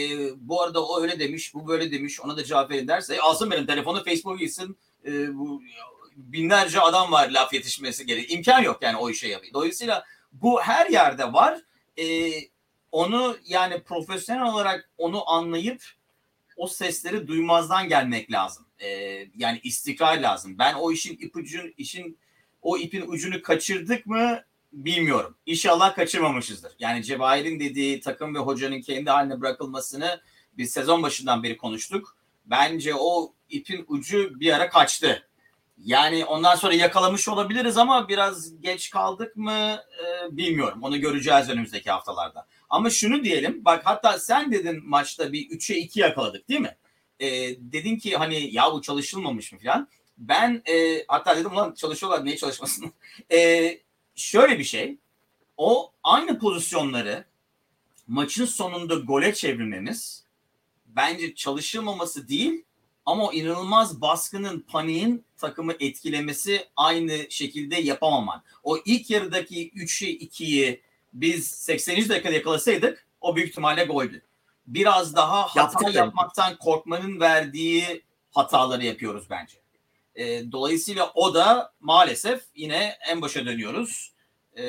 bu 0.47 0.61
arada 0.61 0.85
o 0.85 1.01
öyle 1.01 1.19
demiş, 1.19 1.53
bu 1.53 1.67
böyle 1.67 1.91
demiş, 1.91 2.21
ona 2.21 2.37
da 2.37 2.43
cevap 2.43 2.71
verin 2.71 2.87
derse 2.87 3.15
e, 3.15 3.19
alsın 3.19 3.51
benim 3.51 3.65
telefonu 3.65 4.03
Facebook'a 4.03 4.37
gitsin. 4.37 4.77
E, 5.05 5.37
bu 5.37 5.61
binlerce 6.15 6.81
adam 6.81 7.11
var 7.11 7.29
laf 7.29 7.53
yetişmesi 7.53 8.05
gerek. 8.05 8.31
İmkan 8.31 8.61
yok 8.61 8.79
yani 8.81 8.97
o 8.97 9.09
işe 9.09 9.27
yapıyor. 9.27 9.53
Dolayısıyla 9.53 10.05
bu 10.31 10.61
her 10.61 10.89
yerde 10.89 11.33
var. 11.33 11.61
E, 11.99 12.31
onu 12.91 13.37
yani 13.45 13.83
profesyonel 13.83 14.53
olarak 14.53 14.89
onu 14.97 15.29
anlayıp 15.29 15.83
o 16.57 16.67
sesleri 16.67 17.27
duymazdan 17.27 17.89
gelmek 17.89 18.31
lazım. 18.31 18.65
E, 18.79 18.87
yani 19.35 19.59
istikrar 19.63 20.17
lazım. 20.17 20.57
Ben 20.59 20.73
o 20.73 20.91
işin 20.91 21.17
ipucun 21.17 21.73
işin 21.77 22.17
o 22.61 22.77
ipin 22.77 23.07
ucunu 23.07 23.41
kaçırdık 23.41 24.05
mı 24.05 24.43
bilmiyorum. 24.73 25.37
İnşallah 25.45 25.95
kaçırmamışızdır. 25.95 26.71
Yani 26.79 27.03
Cevahir'in 27.03 27.59
dediği 27.59 27.99
takım 27.99 28.35
ve 28.35 28.39
hocanın 28.39 28.81
kendi 28.81 29.09
haline 29.09 29.41
bırakılmasını 29.41 30.21
biz 30.57 30.71
sezon 30.71 31.03
başından 31.03 31.43
beri 31.43 31.57
konuştuk. 31.57 32.17
Bence 32.45 32.95
o 32.95 33.33
ipin 33.49 33.85
ucu 33.87 34.39
bir 34.39 34.53
ara 34.53 34.69
kaçtı. 34.69 35.27
Yani 35.77 36.25
ondan 36.25 36.55
sonra 36.55 36.73
yakalamış 36.73 37.27
olabiliriz 37.27 37.77
ama 37.77 38.09
biraz 38.09 38.61
geç 38.61 38.89
kaldık 38.89 39.35
mı 39.35 39.51
e, 39.51 40.37
bilmiyorum. 40.37 40.79
Onu 40.83 40.99
göreceğiz 40.99 41.49
önümüzdeki 41.49 41.91
haftalarda. 41.91 42.47
Ama 42.69 42.89
şunu 42.89 43.23
diyelim. 43.23 43.65
Bak 43.65 43.81
hatta 43.85 44.19
sen 44.19 44.51
dedin 44.51 44.89
maçta 44.89 45.33
bir 45.33 45.49
3'e 45.49 45.77
2 45.77 45.99
yakaladık 45.99 46.49
değil 46.49 46.59
mi? 46.59 46.77
E, 47.19 47.29
dedin 47.59 47.97
ki 47.97 48.17
hani 48.17 48.53
ya 48.53 48.73
bu 48.73 48.81
çalışılmamış 48.81 49.51
mı 49.51 49.59
falan. 49.59 49.87
Ben 50.17 50.61
e, 50.65 51.05
hatta 51.07 51.37
dedim 51.37 51.51
ulan 51.51 51.73
çalışıyorlar 51.73 52.25
niye 52.25 52.37
çalışmasın? 52.37 52.93
e, 53.31 53.37
şöyle 54.21 54.59
bir 54.59 54.63
şey. 54.63 54.97
O 55.57 55.91
aynı 56.03 56.39
pozisyonları 56.39 57.25
maçın 58.07 58.45
sonunda 58.45 58.95
gole 58.95 59.33
çevirmemiz 59.33 60.23
bence 60.85 61.35
çalışılmaması 61.35 62.27
değil 62.27 62.63
ama 63.05 63.27
o 63.27 63.33
inanılmaz 63.33 64.01
baskının, 64.01 64.59
paniğin 64.59 65.25
takımı 65.37 65.73
etkilemesi 65.79 66.67
aynı 66.75 67.25
şekilde 67.29 67.75
yapamaman. 67.75 68.43
O 68.63 68.77
ilk 68.85 69.09
yarıdaki 69.09 69.71
3'ü 69.71 70.05
2'yi 70.05 70.81
biz 71.13 71.47
80. 71.47 72.09
dakikada 72.09 72.33
yakalasaydık 72.33 73.07
o 73.21 73.35
büyük 73.35 73.49
ihtimalle 73.49 73.83
goldü. 73.83 74.21
Biraz 74.67 75.15
daha 75.15 75.41
hata 75.41 75.59
Yaptık 75.59 75.95
yapmaktan 75.95 76.57
korkmanın 76.57 77.19
verdiği 77.19 78.03
hataları 78.31 78.85
yapıyoruz 78.85 79.29
bence. 79.29 79.60
E, 80.15 80.51
dolayısıyla 80.51 81.11
o 81.15 81.33
da 81.33 81.73
maalesef 81.79 82.43
yine 82.55 82.97
en 83.09 83.21
başa 83.21 83.45
dönüyoruz. 83.45 84.13
E, 84.57 84.63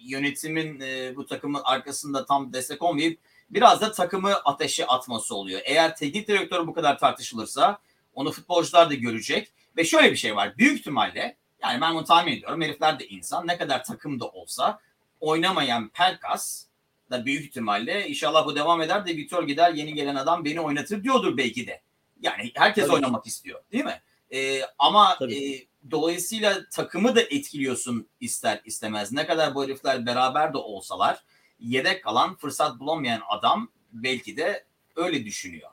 yönetimin 0.00 0.80
e, 0.80 1.16
bu 1.16 1.26
takımın 1.26 1.60
arkasında 1.64 2.24
tam 2.24 2.52
destek 2.52 2.82
olmayıp 2.82 3.20
biraz 3.50 3.80
da 3.80 3.92
takımı 3.92 4.34
ateşe 4.34 4.86
atması 4.86 5.34
oluyor. 5.34 5.60
Eğer 5.64 5.96
teknik 5.96 6.28
direktör 6.28 6.66
bu 6.66 6.74
kadar 6.74 6.98
tartışılırsa 6.98 7.78
onu 8.14 8.32
futbolcular 8.32 8.90
da 8.90 8.94
görecek. 8.94 9.52
Ve 9.76 9.84
şöyle 9.84 10.10
bir 10.10 10.16
şey 10.16 10.36
var. 10.36 10.58
Büyük 10.58 10.78
ihtimalle 10.78 11.36
yani 11.62 11.80
ben 11.80 11.94
bunu 11.94 12.04
tahmin 12.04 12.32
ediyorum. 12.32 12.62
Herifler 12.62 12.98
de 12.98 13.06
insan. 13.06 13.46
Ne 13.46 13.58
kadar 13.58 13.84
takım 13.84 14.20
da 14.20 14.28
olsa 14.28 14.80
oynamayan 15.20 15.88
Pelkas 15.88 16.66
da 17.10 17.26
büyük 17.26 17.44
ihtimalle 17.44 18.08
inşallah 18.08 18.46
bu 18.46 18.56
devam 18.56 18.82
eder 18.82 19.06
de 19.06 19.16
Vitor 19.16 19.46
gider 19.46 19.72
yeni 19.72 19.94
gelen 19.94 20.14
adam 20.14 20.44
beni 20.44 20.60
oynatır 20.60 21.04
diyordur 21.04 21.36
belki 21.36 21.66
de. 21.66 21.82
Yani 22.24 22.50
herkes 22.54 22.84
Tabii. 22.86 22.94
oynamak 22.94 23.26
istiyor 23.26 23.60
değil 23.72 23.84
mi? 23.84 24.00
Ee, 24.32 24.60
ama 24.78 25.16
Tabii. 25.18 25.54
e, 25.54 25.66
dolayısıyla 25.90 26.68
takımı 26.72 27.16
da 27.16 27.20
etkiliyorsun 27.20 28.08
ister 28.20 28.60
istemez. 28.64 29.12
Ne 29.12 29.26
kadar 29.26 29.54
bu 29.54 29.64
herifler 29.64 30.06
beraber 30.06 30.52
de 30.52 30.58
olsalar 30.58 31.24
yedek 31.60 32.04
kalan 32.04 32.36
fırsat 32.36 32.80
bulamayan 32.80 33.20
adam 33.28 33.68
belki 33.92 34.36
de 34.36 34.64
öyle 34.96 35.24
düşünüyor. 35.24 35.70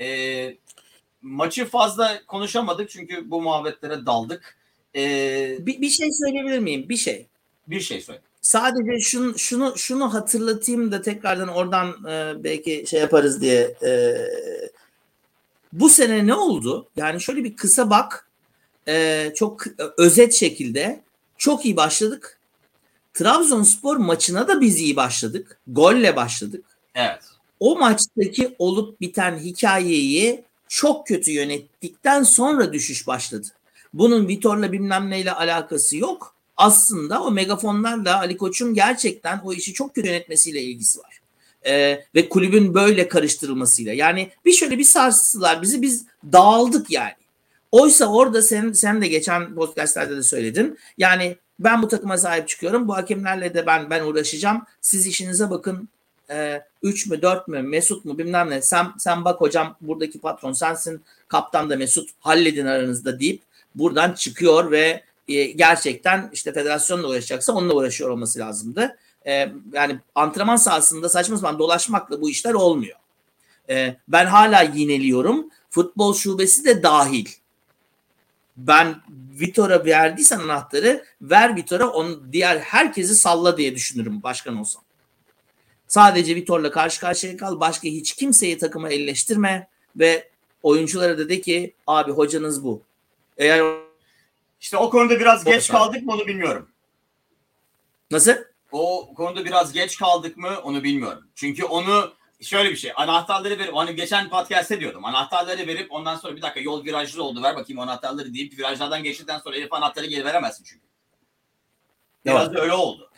Ee, 0.00 0.56
maçı 1.22 1.64
fazla 1.64 2.26
konuşamadık 2.26 2.90
çünkü 2.90 3.30
bu 3.30 3.42
muhabbetlere 3.42 4.06
daldık. 4.06 4.58
Ee, 4.96 5.56
Bir, 5.60 5.80
bir 5.80 5.90
şey 5.90 6.12
söyleyebilir 6.12 6.58
miyim? 6.58 6.88
Bir 6.88 6.96
şey. 6.96 7.26
bir 7.66 7.80
şey 7.80 8.00
söyle. 8.00 8.20
Sadece 8.40 9.00
şunu 9.00 9.38
şunu 9.38 9.78
şunu 9.78 10.14
hatırlatayım 10.14 10.92
da 10.92 11.02
tekrardan 11.02 11.48
oradan 11.48 11.88
e, 12.08 12.44
belki 12.44 12.84
şey 12.86 13.00
yaparız 13.00 13.40
diye. 13.40 13.76
E, 13.86 14.14
bu 15.72 15.88
sene 15.88 16.26
ne 16.26 16.34
oldu? 16.34 16.88
Yani 16.96 17.20
şöyle 17.20 17.44
bir 17.44 17.56
kısa 17.56 17.90
bak. 17.90 18.28
E, 18.88 19.32
çok 19.36 19.64
özet 19.98 20.34
şekilde 20.34 21.00
çok 21.38 21.64
iyi 21.64 21.76
başladık. 21.76 22.38
Trabzonspor 23.14 23.96
maçına 23.96 24.48
da 24.48 24.60
biz 24.60 24.80
iyi 24.80 24.96
başladık. 24.96 25.58
Golle 25.66 26.16
başladık. 26.16 26.64
Evet. 26.94 27.22
O 27.60 27.78
maçtaki 27.78 28.54
olup 28.58 29.00
biten 29.00 29.38
hikayeyi 29.38 30.44
çok 30.68 31.06
kötü 31.06 31.30
yönettikten 31.30 32.22
sonra 32.22 32.72
düşüş 32.72 33.06
başladı. 33.06 33.46
Bunun 33.94 34.28
Vitor'la 34.28 34.72
bilmem 34.72 35.10
neyle 35.10 35.32
alakası 35.32 35.96
yok. 35.96 36.34
Aslında 36.56 37.22
o 37.22 37.30
megafonlarla 37.30 38.18
Ali 38.18 38.36
Koç'un 38.36 38.74
gerçekten 38.74 39.40
o 39.44 39.52
işi 39.52 39.72
çok 39.72 39.94
kötü 39.94 40.08
yönetmesiyle 40.08 40.62
ilgisi 40.62 40.98
var. 40.98 41.17
Ee, 41.66 42.04
ve 42.14 42.28
kulübün 42.28 42.74
böyle 42.74 43.08
karıştırılmasıyla. 43.08 43.92
Yani 43.92 44.30
bir 44.44 44.52
şöyle 44.52 44.78
bir 44.78 44.84
sarstılar 44.84 45.62
bizi 45.62 45.82
biz 45.82 46.06
dağıldık 46.32 46.90
yani. 46.90 47.12
Oysa 47.72 48.06
orada 48.06 48.42
sen, 48.42 48.72
sen 48.72 49.02
de 49.02 49.08
geçen 49.08 49.54
podcastlerde 49.54 50.16
de 50.16 50.22
söyledin. 50.22 50.78
Yani 50.98 51.36
ben 51.60 51.82
bu 51.82 51.88
takıma 51.88 52.18
sahip 52.18 52.48
çıkıyorum. 52.48 52.88
Bu 52.88 52.96
hakemlerle 52.96 53.54
de 53.54 53.66
ben 53.66 53.90
ben 53.90 54.04
uğraşacağım. 54.04 54.62
Siz 54.80 55.06
işinize 55.06 55.50
bakın. 55.50 55.88
3 56.82 57.06
mü 57.06 57.22
4 57.22 57.48
mü 57.48 57.62
Mesut 57.62 58.04
mu 58.04 58.18
bilmem 58.18 58.50
ne. 58.50 58.62
Sen, 58.62 58.86
sen 58.98 59.24
bak 59.24 59.40
hocam 59.40 59.76
buradaki 59.80 60.20
patron 60.20 60.52
sensin. 60.52 61.02
Kaptan 61.28 61.70
da 61.70 61.76
Mesut 61.76 62.10
halledin 62.20 62.66
aranızda 62.66 63.20
deyip 63.20 63.42
buradan 63.74 64.12
çıkıyor 64.12 64.70
ve 64.70 65.02
e, 65.28 65.44
gerçekten 65.44 66.30
işte 66.32 66.52
federasyonla 66.52 67.08
uğraşacaksa 67.08 67.52
onunla 67.52 67.74
uğraşıyor 67.74 68.10
olması 68.10 68.38
lazımdı. 68.38 68.96
E, 69.28 69.52
yani 69.72 69.98
antrenman 70.14 70.56
sahasında 70.56 71.08
saçma 71.08 71.36
sapan 71.36 71.58
dolaşmakla 71.58 72.20
bu 72.20 72.30
işler 72.30 72.54
olmuyor. 72.54 72.98
E, 73.70 73.96
ben 74.08 74.26
hala 74.26 74.62
yineliyorum. 74.62 75.50
Futbol 75.70 76.14
şubesi 76.14 76.64
de 76.64 76.82
dahil. 76.82 77.28
Ben 78.56 78.96
Vitor'a 79.40 79.84
verdiysen 79.84 80.38
anahtarı 80.38 81.04
ver 81.22 81.56
Vitor'a 81.56 81.88
onu 81.90 82.32
diğer 82.32 82.58
herkesi 82.58 83.14
salla 83.14 83.56
diye 83.56 83.74
düşünürüm 83.74 84.22
başkan 84.22 84.56
olsam. 84.56 84.82
Sadece 85.88 86.34
Vitor'la 86.34 86.70
karşı 86.70 87.00
karşıya 87.00 87.36
kal. 87.36 87.60
Başka 87.60 87.88
hiç 87.88 88.12
kimseyi 88.12 88.58
takıma 88.58 88.88
elleştirme 88.88 89.68
ve 89.96 90.28
oyunculara 90.62 91.18
da 91.18 91.28
de 91.28 91.40
ki 91.40 91.74
abi 91.86 92.12
hocanız 92.12 92.64
bu. 92.64 92.82
Eğer 93.36 93.62
İşte 94.60 94.76
o 94.76 94.90
konuda 94.90 95.20
biraz 95.20 95.46
O 95.46 95.50
geç 95.50 95.68
kaldık 95.68 96.02
mı 96.02 96.12
onu 96.12 96.26
bilmiyorum. 96.26 96.68
Nasıl? 98.10 98.32
O 98.72 99.14
konuda 99.14 99.44
biraz 99.44 99.72
geç 99.72 99.98
kaldık 99.98 100.36
mı 100.36 100.58
onu 100.62 100.84
bilmiyorum. 100.84 101.28
Çünkü 101.34 101.64
onu 101.64 102.12
şöyle 102.40 102.70
bir 102.70 102.76
şey 102.76 102.92
anahtarları 102.96 103.58
verip 103.58 103.76
hani 103.76 103.96
geçen 103.96 104.28
podcast'te 104.28 104.80
diyordum 104.80 105.04
anahtarları 105.04 105.66
verip 105.66 105.92
ondan 105.92 106.16
sonra 106.16 106.36
bir 106.36 106.42
dakika 106.42 106.60
yol 106.60 106.84
virajlı 106.84 107.22
oldu 107.22 107.42
ver 107.42 107.56
bakayım 107.56 107.80
anahtarları 107.80 108.34
deyip 108.34 108.58
virajlardan 108.58 109.02
geçtikten 109.02 109.38
sonra 109.38 109.56
herif 109.56 109.72
anahtarı 109.72 110.06
geri 110.06 110.24
veremezsin 110.24 110.64
çünkü. 110.64 110.86
Biraz 112.24 112.54
da 112.54 112.60
öyle 112.60 112.72
oldu. 112.72 113.10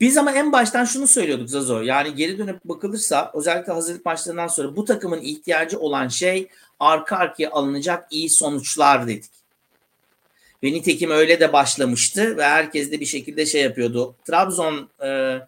Biz 0.00 0.16
ama 0.16 0.32
en 0.32 0.52
baştan 0.52 0.84
şunu 0.84 1.06
söylüyorduk 1.06 1.50
Zazo. 1.50 1.80
Yani 1.80 2.14
geri 2.14 2.38
dönüp 2.38 2.64
bakılırsa 2.64 3.30
özellikle 3.34 3.72
hazırlık 3.72 4.06
maçlarından 4.06 4.46
sonra 4.46 4.76
bu 4.76 4.84
takımın 4.84 5.20
ihtiyacı 5.20 5.78
olan 5.78 6.08
şey 6.08 6.48
arka 6.80 7.16
arkaya 7.16 7.50
alınacak 7.50 8.06
iyi 8.10 8.30
sonuçlar 8.30 9.06
dedik. 9.06 9.37
Ve 10.62 10.72
nitekim 10.72 11.10
öyle 11.10 11.40
de 11.40 11.52
başlamıştı 11.52 12.36
ve 12.36 12.44
herkes 12.44 12.92
de 12.92 13.00
bir 13.00 13.06
şekilde 13.06 13.46
şey 13.46 13.62
yapıyordu. 13.62 14.14
Trabzon 14.24 14.88
e, 15.04 15.38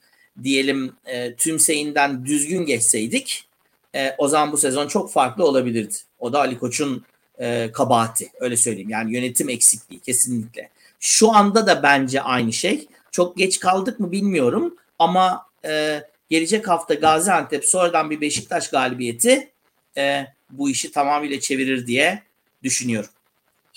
diyelim 0.42 0.92
e, 1.06 1.34
tümseyinden 1.34 2.26
düzgün 2.26 2.66
geçseydik 2.66 3.48
e, 3.94 4.14
o 4.18 4.28
zaman 4.28 4.52
bu 4.52 4.56
sezon 4.56 4.88
çok 4.88 5.12
farklı 5.12 5.44
olabilirdi. 5.44 5.94
O 6.18 6.32
da 6.32 6.38
Ali 6.40 6.58
Koç'un 6.58 7.04
e, 7.38 7.70
kabahati 7.72 8.30
öyle 8.40 8.56
söyleyeyim. 8.56 8.90
Yani 8.90 9.12
yönetim 9.12 9.48
eksikliği 9.48 10.00
kesinlikle. 10.00 10.70
Şu 11.00 11.32
anda 11.32 11.66
da 11.66 11.82
bence 11.82 12.22
aynı 12.22 12.52
şey. 12.52 12.86
Çok 13.10 13.36
geç 13.36 13.58
kaldık 13.58 14.00
mı 14.00 14.12
bilmiyorum 14.12 14.76
ama 14.98 15.46
e, 15.64 16.02
gelecek 16.30 16.68
hafta 16.68 16.94
Gaziantep 16.94 17.64
sonradan 17.64 18.10
bir 18.10 18.20
Beşiktaş 18.20 18.70
galibiyeti 18.70 19.50
e, 19.96 20.26
bu 20.50 20.70
işi 20.70 20.92
tamamıyla 20.92 21.40
çevirir 21.40 21.86
diye 21.86 22.22
düşünüyorum. 22.62 23.10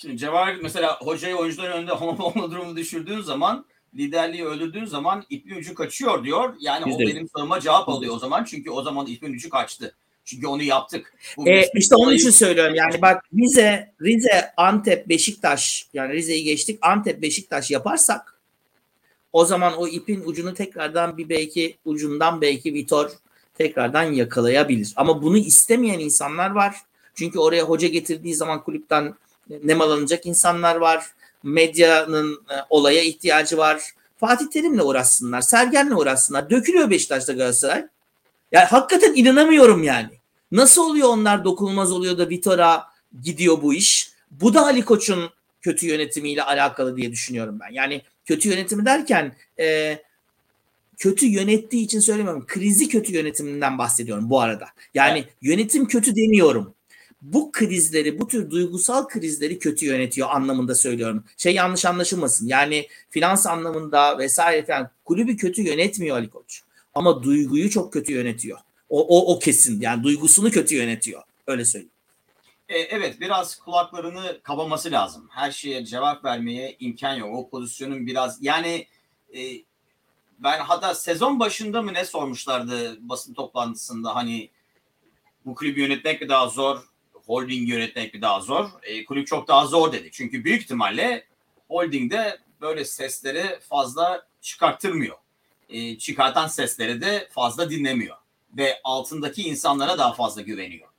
Şimdi 0.04 0.18
Cevahir 0.18 0.60
mesela 0.62 0.98
hocayı 1.00 1.36
oyuncuların 1.36 1.72
önünde 1.72 1.92
olma 2.22 2.50
durumu 2.50 2.76
düşürdüğün 2.76 3.20
zaman 3.20 3.64
liderliği 3.96 4.44
öldürdüğün 4.44 4.84
zaman 4.84 5.24
ipin 5.30 5.56
ucu 5.56 5.74
kaçıyor 5.74 6.24
diyor. 6.24 6.54
Yani 6.60 6.88
Yüzde 6.88 7.04
o 7.04 7.06
yüz. 7.06 7.14
benim 7.14 7.28
soruma 7.36 7.60
cevap 7.60 7.88
alıyor 7.88 8.14
o 8.14 8.18
zaman. 8.18 8.44
Çünkü 8.44 8.70
o 8.70 8.82
zaman 8.82 9.06
ipin 9.06 9.34
ucu 9.34 9.50
kaçtı. 9.50 9.94
Çünkü 10.24 10.46
onu 10.46 10.62
yaptık. 10.62 11.14
Bu 11.36 11.48
E, 11.48 11.70
işte 11.74 11.96
onun 11.96 12.12
için 12.12 12.30
söylüyorum. 12.30 12.74
Yani 12.74 13.02
bak 13.02 13.24
Rize, 13.34 13.92
Rize, 14.02 14.52
Antep, 14.56 15.08
Beşiktaş 15.08 15.86
yani 15.94 16.12
Rize'yi 16.12 16.44
geçtik. 16.44 16.78
Antep, 16.82 17.22
Beşiktaş 17.22 17.70
yaparsak 17.70 18.40
o 19.32 19.44
zaman 19.44 19.76
o 19.76 19.88
ipin 19.88 20.22
ucunu 20.24 20.54
tekrardan 20.54 21.18
bir 21.18 21.28
belki 21.28 21.76
ucundan 21.84 22.40
belki 22.40 22.74
Vitor 22.74 23.10
tekrardan 23.54 24.02
yakalayabilir. 24.02 24.92
Ama 24.96 25.22
bunu 25.22 25.38
istemeyen 25.38 25.98
insanlar 25.98 26.50
var. 26.50 26.76
Çünkü 27.14 27.38
oraya 27.38 27.62
hoca 27.62 27.88
getirdiği 27.88 28.34
zaman 28.34 28.64
kulüpten 28.64 29.14
nemalanacak 29.64 30.26
insanlar 30.26 30.76
var. 30.76 31.06
Medyanın 31.42 32.32
e, 32.34 32.54
olaya 32.70 33.02
ihtiyacı 33.02 33.56
var. 33.56 33.82
Fatih 34.16 34.46
Terim'le 34.46 34.78
uğraşsınlar. 34.78 35.40
Sergen'le 35.40 35.90
uğraşsınlar. 35.90 36.50
Dökülüyor 36.50 36.90
Beşiktaş'ta 36.90 37.32
Galatasaray. 37.32 37.86
Yani 38.52 38.64
hakikaten 38.64 39.12
inanamıyorum 39.14 39.82
yani. 39.82 40.10
Nasıl 40.52 40.82
oluyor 40.90 41.08
onlar 41.08 41.44
dokunulmaz 41.44 41.92
oluyor 41.92 42.18
da 42.18 42.28
Vitor'a 42.28 42.84
gidiyor 43.22 43.62
bu 43.62 43.74
iş? 43.74 44.10
Bu 44.30 44.54
da 44.54 44.66
Ali 44.66 44.84
Koç'un 44.84 45.30
kötü 45.62 45.86
yönetimiyle 45.86 46.42
alakalı 46.42 46.96
diye 46.96 47.12
düşünüyorum 47.12 47.58
ben. 47.60 47.72
Yani 47.72 48.02
kötü 48.24 48.48
yönetimi 48.48 48.86
derken 48.86 49.36
e, 49.58 49.98
kötü 50.98 51.26
yönettiği 51.26 51.84
için 51.84 52.00
söylemiyorum. 52.00 52.46
Krizi 52.46 52.88
kötü 52.88 53.12
yönetiminden 53.12 53.78
bahsediyorum 53.78 54.30
bu 54.30 54.40
arada. 54.40 54.66
Yani 54.94 55.24
yönetim 55.42 55.86
kötü 55.86 56.16
demiyorum. 56.16 56.74
Bu 57.24 57.52
krizleri, 57.52 58.20
bu 58.20 58.28
tür 58.28 58.50
duygusal 58.50 59.08
krizleri 59.08 59.58
kötü 59.58 59.86
yönetiyor 59.86 60.28
anlamında 60.30 60.74
söylüyorum. 60.74 61.24
Şey 61.36 61.54
yanlış 61.54 61.84
anlaşılmasın. 61.84 62.46
Yani 62.46 62.88
finans 63.10 63.46
anlamında 63.46 64.18
vesaire 64.18 64.66
falan 64.66 64.90
kulübü 65.04 65.36
kötü 65.36 65.62
yönetmiyor 65.62 66.16
Ali 66.16 66.30
Koç. 66.30 66.62
Ama 66.94 67.22
duyguyu 67.22 67.70
çok 67.70 67.92
kötü 67.92 68.12
yönetiyor. 68.12 68.58
O, 68.88 69.18
o, 69.18 69.34
o 69.34 69.38
kesin. 69.38 69.80
Yani 69.80 70.02
duygusunu 70.02 70.50
kötü 70.50 70.74
yönetiyor. 70.74 71.22
Öyle 71.46 71.64
söyleyeyim. 71.64 71.92
E, 72.68 72.78
evet 72.78 73.20
biraz 73.20 73.56
kulaklarını 73.56 74.40
kabaması 74.42 74.90
lazım. 74.90 75.28
Her 75.30 75.50
şeye 75.50 75.84
cevap 75.84 76.24
vermeye 76.24 76.76
imkan 76.80 77.14
yok. 77.14 77.34
O 77.34 77.48
pozisyonun 77.48 78.06
biraz 78.06 78.38
yani 78.42 78.86
e, 79.36 79.40
ben 80.38 80.58
hatta 80.58 80.94
sezon 80.94 81.40
başında 81.40 81.82
mı 81.82 81.92
ne 81.94 82.04
sormuşlardı 82.04 83.08
basın 83.08 83.34
toplantısında 83.34 84.14
hani 84.14 84.50
bu 85.46 85.54
kulübü 85.54 85.80
yönetmek 85.80 86.20
mi 86.20 86.28
daha 86.28 86.48
zor, 86.48 86.93
holding 87.26 87.68
yönetmek 87.68 88.14
mi 88.14 88.22
daha 88.22 88.40
zor? 88.40 88.70
E, 88.82 89.04
kulüp 89.04 89.26
çok 89.26 89.48
daha 89.48 89.66
zor 89.66 89.92
dedi. 89.92 90.08
Çünkü 90.12 90.44
büyük 90.44 90.62
ihtimalle 90.62 91.26
holdingde 91.68 92.38
böyle 92.60 92.84
sesleri 92.84 93.60
fazla 93.60 94.26
çıkarttırmıyor. 94.40 95.16
E, 95.68 95.98
çıkartan 95.98 96.46
sesleri 96.46 97.00
de 97.00 97.28
fazla 97.30 97.70
dinlemiyor. 97.70 98.16
Ve 98.56 98.80
altındaki 98.84 99.42
insanlara 99.42 99.98
daha 99.98 100.12
fazla 100.12 100.42
güveniyor 100.42 100.94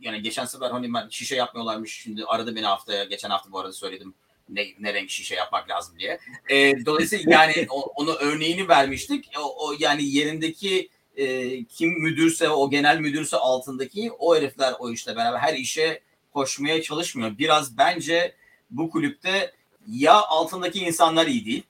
yani 0.00 0.22
geçen 0.22 0.44
sefer 0.44 0.70
hani 0.70 0.94
ben 0.94 1.08
şişe 1.10 1.36
yapmıyorlarmış. 1.36 2.02
Şimdi 2.02 2.24
aradı 2.24 2.56
beni 2.56 2.66
haftaya. 2.66 3.04
Geçen 3.04 3.30
hafta 3.30 3.52
bu 3.52 3.58
arada 3.58 3.72
söyledim 3.72 4.14
ne, 4.48 4.66
ne 4.80 4.94
renk 4.94 5.10
şişe 5.10 5.34
yapmak 5.34 5.70
lazım 5.70 5.98
diye. 5.98 6.18
E, 6.48 6.86
dolayısıyla 6.86 7.32
yani 7.32 7.66
o, 7.70 7.80
onu 7.80 8.14
örneğini 8.14 8.68
vermiştik. 8.68 9.30
O, 9.38 9.68
o 9.68 9.74
yani 9.78 10.04
yerindeki 10.04 10.88
e, 11.18 11.64
kim 11.64 11.90
müdürse 11.90 12.48
o 12.48 12.70
genel 12.70 12.98
müdürse 12.98 13.36
altındaki 13.36 14.12
o 14.18 14.36
herifler 14.36 14.74
o 14.78 14.90
işle 14.90 15.16
beraber 15.16 15.38
her 15.38 15.54
işe 15.54 16.00
koşmaya 16.32 16.82
çalışmıyor. 16.82 17.38
Biraz 17.38 17.78
bence 17.78 18.34
bu 18.70 18.90
kulüpte 18.90 19.52
ya 19.88 20.22
altındaki 20.22 20.78
insanlar 20.78 21.26
iyi 21.26 21.46
değil. 21.46 21.62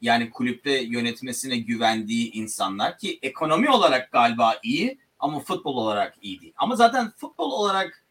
Yani 0.00 0.30
kulüpte 0.30 0.70
yönetmesine 0.70 1.56
güvendiği 1.56 2.32
insanlar 2.32 2.98
ki 2.98 3.18
ekonomi 3.22 3.70
olarak 3.70 4.12
galiba 4.12 4.58
iyi 4.62 4.98
ama 5.18 5.40
futbol 5.40 5.76
olarak 5.76 6.14
iyi 6.22 6.40
değil. 6.40 6.52
Ama 6.56 6.76
zaten 6.76 7.12
futbol 7.16 7.50
olarak 7.50 8.04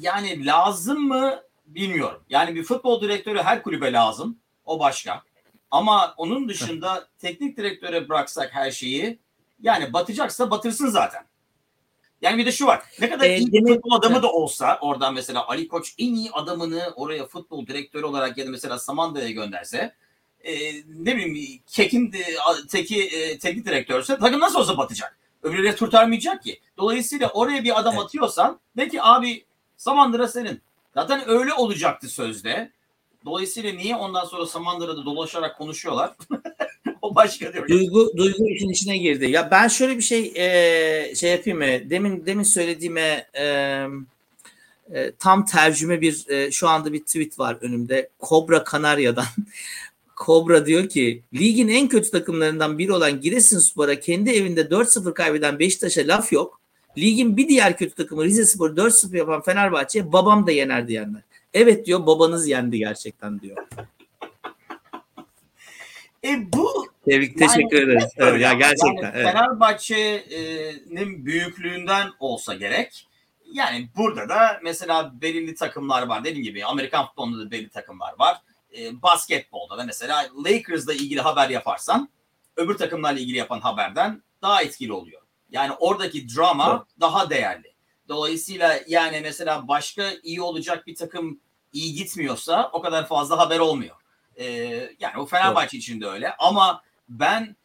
yani 0.00 0.46
lazım 0.46 1.08
mı 1.08 1.42
bilmiyorum. 1.66 2.22
Yani 2.30 2.54
bir 2.54 2.62
futbol 2.62 3.00
direktörü 3.00 3.38
her 3.38 3.62
kulübe 3.62 3.92
lazım. 3.92 4.38
O 4.64 4.80
başka. 4.80 5.22
Ama 5.70 6.14
onun 6.16 6.48
dışında 6.48 7.08
teknik 7.18 7.56
direktöre 7.56 8.08
bıraksak 8.08 8.54
her 8.54 8.70
şeyi 8.70 9.18
yani 9.62 9.92
batacaksa 9.92 10.50
batırsın 10.50 10.88
zaten. 10.88 11.22
Yani 12.22 12.38
bir 12.38 12.46
de 12.46 12.52
şu 12.52 12.66
var. 12.66 12.82
Ne 13.00 13.10
kadar 13.10 13.24
Ee, 13.26 13.36
iyi 13.36 13.52
bir 13.52 13.74
futbol 13.74 13.92
adamı 13.92 14.22
da 14.22 14.32
olsa 14.32 14.78
oradan 14.80 15.14
mesela 15.14 15.48
Ali 15.48 15.68
Koç 15.68 15.94
en 15.98 16.14
iyi 16.14 16.30
adamını 16.30 16.92
oraya 16.96 17.26
futbol 17.26 17.66
direktörü 17.66 18.04
olarak 18.04 18.38
ya 18.38 18.46
da 18.46 18.50
mesela 18.50 18.78
Samanda'ya 18.78 19.30
gönderse 19.30 19.94
e, 20.40 20.52
ne 20.86 21.16
bileyim 21.16 21.60
Kekin 21.66 22.12
de, 22.12 22.24
teki 22.68 23.02
e, 23.02 23.38
teknik 23.38 23.66
direktörse 23.66 24.18
takım 24.18 24.40
nasıl 24.40 24.60
olsa 24.60 24.78
batacak. 24.78 25.18
Öbürleri 25.42 25.76
kurtarmayacak 25.76 26.42
ki. 26.42 26.60
Dolayısıyla 26.78 27.28
oraya 27.28 27.64
bir 27.64 27.80
adam 27.80 27.94
Evet. 27.94 28.04
atıyorsan 28.04 28.60
de 28.76 28.88
ki 28.88 29.02
abi 29.02 29.44
Samandıra 29.76 30.28
senin. 30.28 30.62
Zaten 30.94 31.28
öyle 31.28 31.54
olacaktı 31.54 32.08
sözde. 32.08 32.72
Dolayısıyla 33.24 33.72
niye 33.72 33.96
ondan 33.96 34.24
sonra 34.24 34.46
Samandıra'da 34.46 35.04
dolaşarak 35.04 35.58
konuşuyorlar? 35.58 36.14
o 37.02 37.14
başka 37.14 37.52
diyor. 37.52 37.68
Duygu 37.68 38.12
duygu 38.16 38.48
işin 38.48 38.68
içine 38.68 38.98
girdi. 38.98 39.30
Ya 39.30 39.50
ben 39.50 39.68
şöyle 39.68 39.96
bir 39.96 40.02
şey 40.02 40.32
e, 40.36 41.14
şey 41.14 41.30
yapayım 41.30 41.58
mı? 41.58 41.90
Demin 41.90 42.26
demin 42.26 42.42
söylediğime 42.42 43.26
e, 43.34 43.44
e, 44.94 45.12
tam 45.18 45.44
tercüme 45.44 46.00
bir 46.00 46.28
e, 46.28 46.50
şu 46.50 46.68
anda 46.68 46.92
bir 46.92 47.00
tweet 47.00 47.38
var 47.38 47.56
önümde. 47.60 48.08
Kobra 48.18 48.64
Kanarya'dan. 48.64 49.26
Kobra 50.16 50.66
diyor 50.66 50.88
ki 50.88 51.22
ligin 51.34 51.68
en 51.68 51.88
kötü 51.88 52.10
takımlarından 52.10 52.78
biri 52.78 52.92
olan 52.92 53.20
Giresunspor'a 53.20 54.00
kendi 54.00 54.30
evinde 54.30 54.60
4-0 54.60 55.14
kaybeden 55.14 55.58
Beşiktaş'a 55.58 56.00
laf 56.06 56.32
yok. 56.32 56.60
Ligin 56.98 57.36
bir 57.36 57.48
diğer 57.48 57.76
kötü 57.76 57.94
takımı 57.94 58.24
Rizespor 58.24 58.76
4-0 58.76 59.16
yapan 59.16 59.42
Fenerbahçe 59.42 60.12
babam 60.12 60.46
da 60.46 60.50
yener 60.50 60.88
diyenler. 60.88 61.22
Evet 61.54 61.86
diyor 61.86 62.06
babanız 62.06 62.48
yendi 62.48 62.78
gerçekten 62.78 63.40
diyor. 63.40 63.66
E 66.24 66.52
bu 66.52 66.86
Tebrik 67.04 67.40
Yani 67.40 67.52
teşekkür 67.52 67.82
ederiz. 67.82 68.04
hep 68.04 68.10
Evet, 68.16 68.32
öyle 68.32 68.44
ya 68.44 68.52
gerçekten. 68.52 69.02
Yani 69.02 69.12
evet. 69.14 69.32
Fenerbahçe'nin 69.32 71.26
büyüklüğünden 71.26 72.08
olsa 72.20 72.54
gerek. 72.54 73.06
Yani 73.52 73.88
burada 73.96 74.28
da 74.28 74.60
mesela 74.62 75.20
belirli 75.20 75.54
takımlar 75.54 76.06
var. 76.06 76.24
Dediğim 76.24 76.44
gibi 76.44 76.64
Amerikan 76.64 77.06
futbolunda 77.06 77.46
da 77.46 77.50
belirli 77.50 77.70
takımlar 77.70 78.14
var. 78.18 78.36
E, 78.78 79.02
basketbolda 79.02 79.78
da 79.78 79.84
mesela 79.84 80.28
Lakers'la 80.44 80.92
ilgili 80.92 81.20
haber 81.20 81.50
yaparsan 81.50 82.08
öbür 82.56 82.74
takımlarla 82.74 83.20
ilgili 83.20 83.36
yapan 83.36 83.60
haberden 83.60 84.22
daha 84.42 84.62
etkili 84.62 84.92
oluyor. 84.92 85.22
Yani 85.50 85.72
oradaki 85.72 86.36
drama 86.36 86.66
Doğru. 86.66 86.84
daha 87.00 87.30
değerli. 87.30 87.69
Dolayısıyla 88.10 88.80
yani 88.88 89.20
mesela 89.22 89.68
başka 89.68 90.10
iyi 90.22 90.42
olacak 90.42 90.86
bir 90.86 90.94
takım 90.94 91.40
iyi 91.72 91.94
gitmiyorsa 91.94 92.70
o 92.72 92.82
kadar 92.82 93.08
fazla 93.08 93.38
haber 93.38 93.58
olmuyor. 93.58 93.96
E, 94.36 94.44
yani 95.00 95.18
o 95.18 95.26
Fenerbahçe 95.26 95.78
için 95.78 96.00
de 96.00 96.06
öyle. 96.06 96.36
Ama 96.38 96.82
ben 97.08 97.56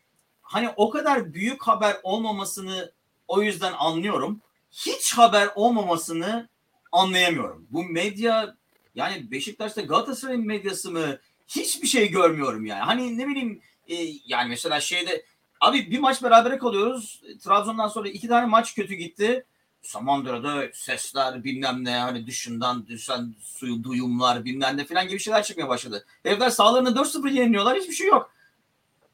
hani 0.41 0.69
o 0.75 0.89
kadar 0.89 1.33
büyük 1.33 1.63
haber 1.63 1.97
olmamasını 2.03 2.91
o 3.27 3.41
yüzden 3.41 3.73
anlıyorum. 3.73 4.41
Hiç 4.71 5.13
haber 5.13 5.49
olmamasını 5.55 6.49
anlayamıyorum. 6.91 7.67
Bu 7.69 7.83
medya 7.83 8.55
yani 8.95 9.31
Beşiktaş'ta 9.31 9.81
Galatasaray'ın 9.81 10.45
medyası 10.45 10.91
mı 10.91 11.19
hiçbir 11.47 11.87
şey 11.87 12.11
görmüyorum 12.11 12.65
yani. 12.65 12.81
Hani 12.81 13.17
ne 13.17 13.27
bileyim 13.27 13.61
e, 13.87 13.95
yani 14.25 14.49
mesela 14.49 14.79
şeyde 14.79 15.25
abi 15.61 15.91
bir 15.91 15.99
maç 15.99 16.23
berabere 16.23 16.57
kalıyoruz. 16.57 17.21
Trabzon'dan 17.43 17.87
sonra 17.87 18.09
iki 18.09 18.27
tane 18.27 18.45
maç 18.45 18.75
kötü 18.75 18.93
gitti. 18.93 19.45
Samandıra'da 19.85 20.63
sesler 20.73 21.43
bilmem 21.43 21.85
ne 21.85 21.97
hani 21.97 22.27
dışından 22.27 22.87
düşen 22.87 23.35
suyu 23.41 23.83
duyumlar 23.83 24.45
bilmem 24.45 24.77
ne 24.77 24.85
falan 24.85 25.07
gibi 25.07 25.19
şeyler 25.19 25.43
çıkmaya 25.43 25.69
başladı. 25.69 26.05
Herifler 26.23 26.49
sağlarını 26.49 26.89
4-0 26.89 27.31
yeniliyorlar 27.31 27.77
hiçbir 27.77 27.93
şey 27.93 28.07
yok. 28.07 28.31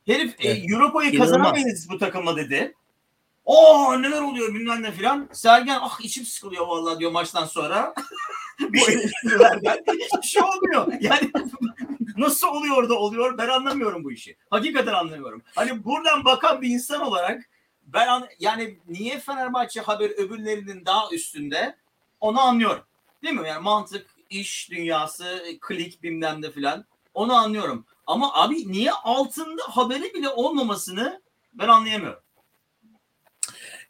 Herif 0.06 0.36
evet. 0.40 0.58
e, 0.58 0.74
Europa'yı 0.74 1.18
kazanamayız 1.18 1.90
bu 1.90 1.98
takımla 1.98 2.36
dedi. 2.36 2.76
O 3.46 4.02
neler 4.02 4.22
oluyor 4.22 4.54
bilmem 4.54 4.84
ne 4.84 4.92
filan. 4.92 5.30
Sergen 5.34 5.80
ah 5.82 6.00
içim 6.02 6.26
sıkılıyor 6.26 6.68
vallahi 6.68 7.00
diyor 7.00 7.12
maçtan 7.12 7.46
sonra. 7.46 7.94
bu 8.60 8.92
eleştirilerden 8.92 9.84
hiçbir 9.88 10.28
şey 10.28 10.42
olmuyor. 10.44 11.02
Yani 11.02 11.32
nasıl 12.18 12.48
oluyor 12.48 12.90
da 12.90 12.94
oluyor 12.94 13.38
ben 13.38 13.48
anlamıyorum 13.48 14.04
bu 14.04 14.12
işi. 14.12 14.38
Hakikaten 14.50 14.94
anlamıyorum. 14.94 15.42
Hani 15.56 15.84
buradan 15.84 16.26
bakan 16.26 16.62
bir 16.62 16.70
insan 16.70 17.02
olarak 17.02 17.50
ben 17.94 18.08
an, 18.08 18.28
yani 18.40 18.80
niye 18.88 19.20
Fenerbahçe 19.20 19.82
haber 19.82 20.10
öbürlerinin 20.10 20.86
daha 20.86 21.10
üstünde 21.12 21.76
onu 22.20 22.42
anlıyorum. 22.42 22.84
Değil 23.24 23.36
mi? 23.36 23.48
Yani 23.48 23.64
mantık, 23.64 24.08
iş 24.30 24.72
dünyası, 24.72 25.44
klik 25.62 26.04
bilmem 26.04 26.42
ne 26.42 26.52
filan 26.52 26.86
onu 27.14 27.34
anlıyorum. 27.34 27.86
Ama 28.08 28.34
abi 28.34 28.72
niye 28.72 28.92
altında 28.92 29.62
haberi 29.70 30.14
bile 30.14 30.30
olmamasını 30.30 31.22
ben 31.54 31.68
anlayamıyorum. 31.68 32.24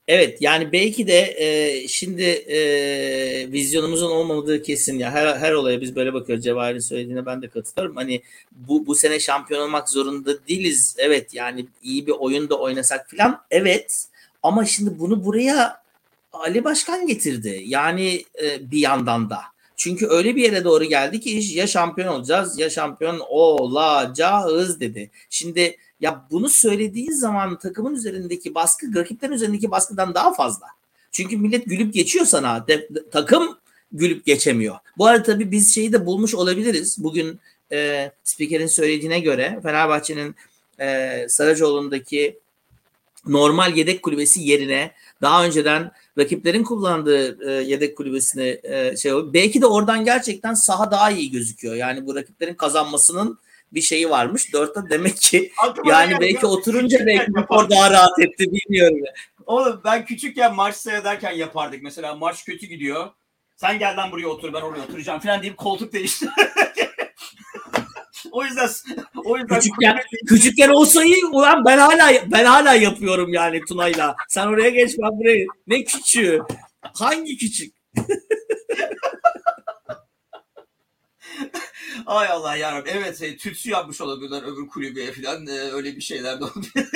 Evet 0.08 0.42
yani 0.42 0.72
belki 0.72 1.08
de 1.08 1.36
e, 1.38 1.88
şimdi 1.88 2.24
e, 2.24 3.52
vizyonumuzun 3.52 4.12
olmadığı 4.12 4.62
kesin 4.64 5.00
ya 5.00 5.12
her 5.12 5.36
her 5.36 5.52
olaya 5.52 5.82
biz 5.82 5.96
böyle 5.96 6.14
bakıyoruz 6.14 6.44
Cevahir'in 6.44 6.80
söylediğine 6.80 7.26
ben 7.26 7.42
de 7.42 7.48
katılıyorum. 7.48 7.96
Hani 7.96 8.22
bu 8.52 8.86
bu 8.86 8.96
sene 8.96 9.20
şampiyon 9.20 9.62
olmak 9.62 9.90
zorunda 9.90 10.48
değiliz. 10.48 10.96
Evet 10.98 11.34
yani 11.34 11.66
iyi 11.84 12.08
bir 12.08 12.12
oyun 12.12 12.50
da 12.50 12.60
oynasak 12.60 13.10
filan. 13.10 13.42
Evet 13.52 14.08
ama 14.44 14.66
şimdi 14.66 15.00
bunu 15.00 15.26
buraya 15.26 15.82
Ali 16.34 16.64
Başkan 16.64 17.08
getirdi. 17.08 17.62
Yani 17.66 18.26
e, 18.44 18.72
bir 18.72 18.80
yandan 18.80 19.30
da. 19.30 19.42
Çünkü 19.76 20.08
öyle 20.08 20.36
bir 20.36 20.44
yere 20.44 20.64
doğru 20.64 20.84
geldi 20.84 21.20
ki 21.20 21.42
ya 21.54 21.68
şampiyon 21.68 22.08
olacağız 22.08 22.60
ya 22.60 22.70
şampiyon 22.70 23.20
olacağız 23.30 24.80
dedi. 24.80 25.12
Şimdi 25.30 25.78
ya 26.02 26.28
bunu 26.32 26.50
söylediğin 26.50 27.12
zaman 27.12 27.60
takımın 27.60 27.96
üzerindeki 27.96 28.56
baskı 28.56 28.96
rakiplerin 28.96 29.34
üzerindeki 29.34 29.72
baskıdan 29.72 30.16
daha 30.16 30.34
fazla. 30.34 30.68
Çünkü 31.12 31.38
millet 31.38 31.66
gülüp 31.66 31.94
geçiyor 31.94 32.26
sana. 32.26 32.68
De, 32.68 32.78
de, 32.78 33.10
takım 33.12 33.58
gülüp 33.92 34.26
geçemiyor. 34.26 34.76
Bu 34.98 35.06
arada 35.06 35.24
tabii 35.24 35.52
biz 35.52 35.76
şeyi 35.76 35.94
de 35.94 36.06
bulmuş 36.06 36.36
olabiliriz. 36.36 37.04
Bugün 37.04 37.40
e, 37.72 38.12
spikerin 38.24 38.68
söylediğine 38.68 39.20
göre 39.20 39.60
Fenerbahçe'nin 39.64 40.36
e, 40.80 41.26
Saracoğlu'ndaki 41.30 42.40
normal 43.28 43.78
yedek 43.78 44.04
kulübesi 44.04 44.42
yerine 44.42 44.92
daha 45.22 45.46
önceden 45.46 45.92
rakiplerin 46.18 46.64
kullandığı 46.64 47.50
e, 47.50 47.64
yedek 47.64 47.98
kulübesini 47.98 48.60
e, 48.64 48.98
şey 48.98 49.12
belki 49.34 49.62
de 49.62 49.66
oradan 49.66 50.06
gerçekten 50.06 50.54
saha 50.54 50.92
daha 50.92 51.12
iyi 51.12 51.32
gözüküyor. 51.32 51.76
Yani 51.76 52.08
bu 52.08 52.16
rakiplerin 52.16 52.54
kazanmasının 52.54 53.40
bir 53.74 53.82
şeyi 53.82 54.10
varmış. 54.10 54.54
Dörtte 54.54 54.80
demek 54.90 55.18
ki 55.18 55.52
Aklıma 55.64 55.92
yani 55.92 56.18
belki 56.20 56.46
oturunca 56.46 57.06
belki 57.06 57.32
spor 57.44 57.70
daha 57.70 57.92
rahat 57.92 58.20
etti 58.20 58.46
bilmiyorum. 58.52 58.98
Oğlum 59.46 59.82
ben 59.84 60.06
küçükken 60.06 60.56
maç 60.56 60.76
seyrederken 60.76 61.32
yapardık. 61.32 61.84
Mesela 61.84 62.16
maç 62.16 62.46
kötü 62.46 62.66
gidiyor. 62.66 63.10
Sen 63.56 63.80
gel 63.80 63.98
lan 63.98 64.12
buraya 64.12 64.28
otur 64.28 64.54
ben 64.54 64.62
oraya 64.62 64.82
oturacağım 64.82 65.20
falan 65.20 65.42
deyip 65.42 65.58
koltuk 65.58 65.94
değiştir. 65.94 66.30
o 68.32 68.44
yüzden 68.44 68.70
o 69.26 69.38
yüzden 69.38 69.60
küçükken, 69.60 70.00
küçükken 70.28 70.70
olsa 70.70 71.04
iyi 71.04 71.26
ulan 71.26 71.66
ben 71.66 71.78
hala 71.78 72.12
ben 72.32 72.46
hala 72.46 72.74
yapıyorum 72.74 73.34
yani 73.34 73.62
Tuna'yla. 73.66 74.16
Sen 74.28 74.48
oraya 74.48 74.70
geç 74.70 74.92
ben 75.00 75.20
buraya. 75.20 75.46
Ne 75.68 75.84
küçüğü? 75.84 76.42
Hangi 76.82 77.38
küçük? 77.38 77.76
Ay 82.06 82.28
Allah 82.28 82.56
yarabbim. 82.56 82.94
Evet 82.96 83.22
e, 83.22 83.38
tütsü 83.38 83.70
yapmış 83.70 84.02
olabilirler 84.02 84.44
öbür 84.44 84.68
kulübeye 84.68 85.12
falan. 85.12 85.48
E, 85.48 85.52
öyle 85.52 85.96
bir 85.96 86.02
şeyler 86.02 86.40
de 86.40 86.44
olabilir. 86.44 86.72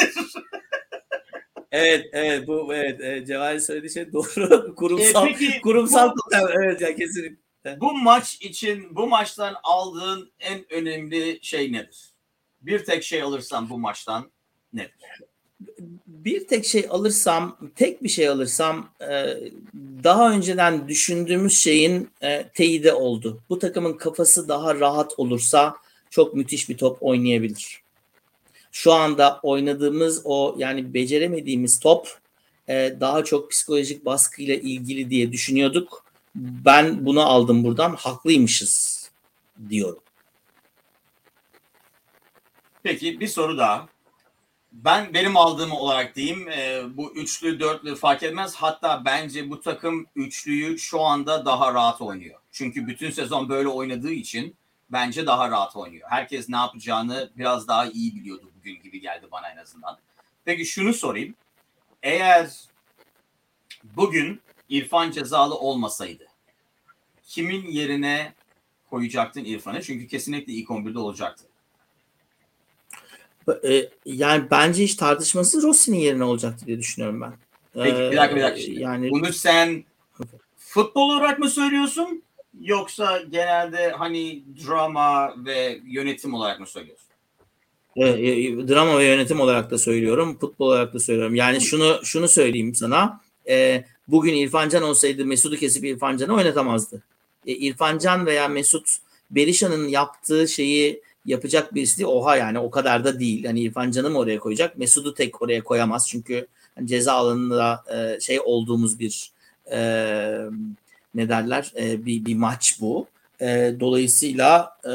evet 1.71 2.05
evet 2.13 2.47
bu 2.47 2.73
evet, 2.73 2.99
evet 3.03 3.27
Cevahir 3.27 3.59
söylediği 3.59 3.91
şey 3.91 4.13
doğru. 4.13 4.75
kurumsal 4.75 5.27
e, 5.27 5.31
peki, 5.31 5.61
kurumsal 5.61 6.09
bu, 6.09 6.35
evet 6.61 6.81
ya 6.81 6.95
kesinlikle. 6.95 7.79
Bu 7.79 7.93
maç 7.93 8.37
için 8.41 8.95
bu 8.95 9.07
maçtan 9.07 9.55
aldığın 9.63 10.33
en 10.39 10.73
önemli 10.73 11.39
şey 11.41 11.73
nedir? 11.73 12.13
Bir 12.61 12.85
tek 12.85 13.03
şey 13.03 13.21
alırsan 13.21 13.69
bu 13.69 13.79
maçtan 13.79 14.31
nedir? 14.73 15.21
Bir 16.07 16.47
tek 16.47 16.65
şey 16.65 16.87
alırsam, 16.89 17.57
tek 17.75 18.03
bir 18.03 18.09
şey 18.09 18.29
alırsam 18.29 18.89
e, 19.01 19.37
daha 20.03 20.31
önceden 20.31 20.87
düşündüğümüz 20.87 21.57
şeyin 21.57 22.09
e, 22.21 22.49
teyide 22.49 22.93
oldu. 22.93 23.39
Bu 23.49 23.59
takımın 23.59 23.93
kafası 23.93 24.49
daha 24.49 24.75
rahat 24.79 25.19
olursa 25.19 25.75
çok 26.09 26.33
müthiş 26.33 26.69
bir 26.69 26.77
top 26.77 26.97
oynayabilir. 27.01 27.81
Şu 28.71 28.93
anda 28.93 29.39
oynadığımız 29.43 30.21
o 30.23 30.55
yani 30.57 30.93
beceremediğimiz 30.93 31.79
top 31.79 32.07
e, 32.67 32.97
daha 32.99 33.23
çok 33.23 33.51
psikolojik 33.51 34.05
baskıyla 34.05 34.55
ilgili 34.55 35.09
diye 35.09 35.31
düşünüyorduk. 35.31 36.05
Ben 36.35 37.05
bunu 37.05 37.21
aldım 37.25 37.63
buradan. 37.63 37.95
Haklıymışız 37.95 39.09
diyorum. 39.69 40.01
Peki 42.83 43.19
bir 43.19 43.27
soru 43.27 43.57
daha 43.57 43.94
ben 44.83 45.13
benim 45.13 45.37
aldığım 45.37 45.71
olarak 45.71 46.15
diyeyim 46.15 46.49
e, 46.49 46.83
bu 46.97 47.13
üçlü 47.15 47.59
dörtlü 47.59 47.95
fark 47.95 48.23
etmez. 48.23 48.55
Hatta 48.55 49.05
bence 49.05 49.49
bu 49.49 49.61
takım 49.61 50.05
üçlüyü 50.15 50.79
şu 50.79 51.01
anda 51.01 51.45
daha 51.45 51.73
rahat 51.73 52.01
oynuyor. 52.01 52.39
Çünkü 52.51 52.87
bütün 52.87 53.11
sezon 53.11 53.49
böyle 53.49 53.67
oynadığı 53.67 54.11
için 54.11 54.55
bence 54.89 55.25
daha 55.25 55.49
rahat 55.51 55.75
oynuyor. 55.75 56.09
Herkes 56.09 56.49
ne 56.49 56.55
yapacağını 56.55 57.31
biraz 57.37 57.67
daha 57.67 57.85
iyi 57.85 58.15
biliyordu 58.15 58.51
bugün 58.57 58.81
gibi 58.81 59.01
geldi 59.01 59.27
bana 59.31 59.49
en 59.49 59.57
azından. 59.57 59.97
Peki 60.45 60.65
şunu 60.65 60.93
sorayım. 60.93 61.35
Eğer 62.03 62.49
bugün 63.83 64.41
İrfan 64.69 65.11
cezalı 65.11 65.55
olmasaydı 65.55 66.27
kimin 67.27 67.67
yerine 67.67 68.33
koyacaktın 68.89 69.45
İrfan'ı? 69.45 69.81
Çünkü 69.81 70.07
kesinlikle 70.07 70.53
ilk 70.53 70.69
11'de 70.69 70.99
olacaktı. 70.99 71.45
E, 73.63 73.89
yani 74.05 74.43
bence 74.51 74.83
hiç 74.83 74.95
tartışmasız 74.95 75.63
Rossi'nin 75.63 75.97
yerine 75.97 76.23
olacaktı 76.23 76.65
diye 76.65 76.79
düşünüyorum 76.79 77.21
ben. 77.21 77.33
Peki 77.73 77.97
bir 77.97 78.17
dakika 78.17 78.35
bir 78.35 78.41
dakika. 78.41 78.71
Ee, 78.71 78.75
yani 78.75 79.11
bunu 79.11 79.33
sen 79.33 79.83
futbol 80.57 81.09
olarak 81.09 81.39
mı 81.39 81.49
söylüyorsun 81.49 82.23
yoksa 82.61 83.21
genelde 83.29 83.89
hani 83.91 84.43
drama 84.67 85.33
ve 85.45 85.79
yönetim 85.85 86.33
olarak 86.33 86.59
mı 86.59 86.67
söylüyorsun? 86.67 87.05
E, 87.95 88.07
e, 88.07 88.67
drama 88.67 88.99
ve 88.99 89.05
yönetim 89.05 89.39
olarak 89.39 89.71
da 89.71 89.77
söylüyorum, 89.77 90.37
futbol 90.39 90.67
olarak 90.67 90.93
da 90.93 90.99
söylüyorum. 90.99 91.35
Yani 91.35 91.61
şunu 91.61 91.99
şunu 92.03 92.27
söyleyeyim 92.27 92.75
sana. 92.75 93.21
E, 93.49 93.85
bugün 94.07 94.33
İrfan 94.33 94.69
Can 94.69 94.83
olsaydı 94.83 95.25
Mesut'u 95.25 95.57
kesip 95.57 95.85
İrfan 95.85 96.17
Can'ı 96.17 96.35
oynatamazdı. 96.35 97.03
E, 97.47 97.53
İrfan 97.53 97.97
Can 97.97 98.25
veya 98.25 98.47
Mesut 98.47 98.97
Berisha'nın 99.31 99.87
yaptığı 99.87 100.47
şeyi 100.47 101.01
yapacak 101.25 101.75
birisi. 101.75 102.05
Oha 102.05 102.35
yani 102.35 102.59
o 102.59 102.71
kadar 102.71 103.03
da 103.03 103.19
değil. 103.19 103.45
Hani 103.45 103.61
İrfan 103.61 103.91
Can'ı 103.91 104.09
mı 104.09 104.17
oraya 104.17 104.39
koyacak? 104.39 104.77
Mesut'u 104.77 105.13
tek 105.13 105.41
oraya 105.41 105.63
koyamaz. 105.63 106.07
Çünkü 106.09 106.47
hani 106.75 106.87
ceza 106.87 107.13
alanında 107.13 107.83
e, 107.93 108.19
şey 108.19 108.39
olduğumuz 108.39 108.99
bir 108.99 109.31
e, 109.71 109.79
ne 111.15 111.29
derler 111.29 111.73
e, 111.77 112.05
bir, 112.05 112.25
bir 112.25 112.35
maç 112.35 112.77
bu. 112.81 113.07
E, 113.41 113.75
dolayısıyla 113.79 114.77
e, 114.85 114.93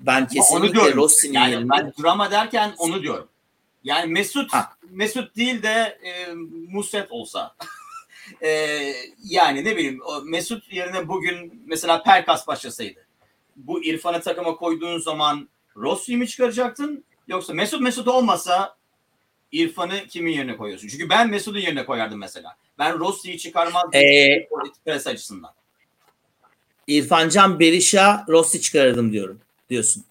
ben 0.00 0.28
kesinlikle 0.28 0.94
Rossi'nin 0.94 1.32
yani 1.32 1.52
yerine... 1.52 1.70
Ben 1.70 1.92
drama 2.02 2.30
derken 2.30 2.74
onu 2.78 3.02
diyorum. 3.02 3.28
Yani 3.84 4.12
Mesut 4.12 4.52
ha. 4.52 4.72
Mesut 4.90 5.36
değil 5.36 5.62
de 5.62 5.98
e, 6.04 6.32
Muset 6.68 7.12
olsa. 7.12 7.54
e, 8.42 8.48
yani 9.24 9.64
ne 9.64 9.76
bileyim 9.76 10.00
Mesut 10.24 10.72
yerine 10.72 11.08
bugün 11.08 11.62
mesela 11.66 12.02
Perkas 12.02 12.46
başlasaydı 12.46 13.09
bu 13.66 13.84
İrfan'ı 13.84 14.20
takıma 14.20 14.56
koyduğun 14.56 14.98
zaman 14.98 15.48
Rossi'yi 15.76 16.18
mi 16.18 16.28
çıkaracaktın? 16.28 17.04
Yoksa 17.28 17.52
Mesut 17.54 17.80
Mesut 17.80 18.08
olmasa 18.08 18.76
İrfan'ı 19.52 20.06
kimin 20.08 20.32
yerine 20.32 20.56
koyuyorsun? 20.56 20.88
Çünkü 20.88 21.08
ben 21.08 21.30
Mesut'un 21.30 21.58
yerine 21.58 21.86
koyardım 21.86 22.18
mesela. 22.18 22.56
Ben 22.78 22.98
Rossi'yi 22.98 23.38
çıkarmazdım 23.38 23.94
ee, 23.94 24.48
pres 24.84 25.06
açısından. 25.06 25.50
İrfan 26.86 27.28
Can 27.28 27.60
Berisha 27.60 28.24
Rossi 28.28 28.60
çıkarırdım 28.60 29.12
diyorum 29.12 29.40
diyorsun. 29.70 30.04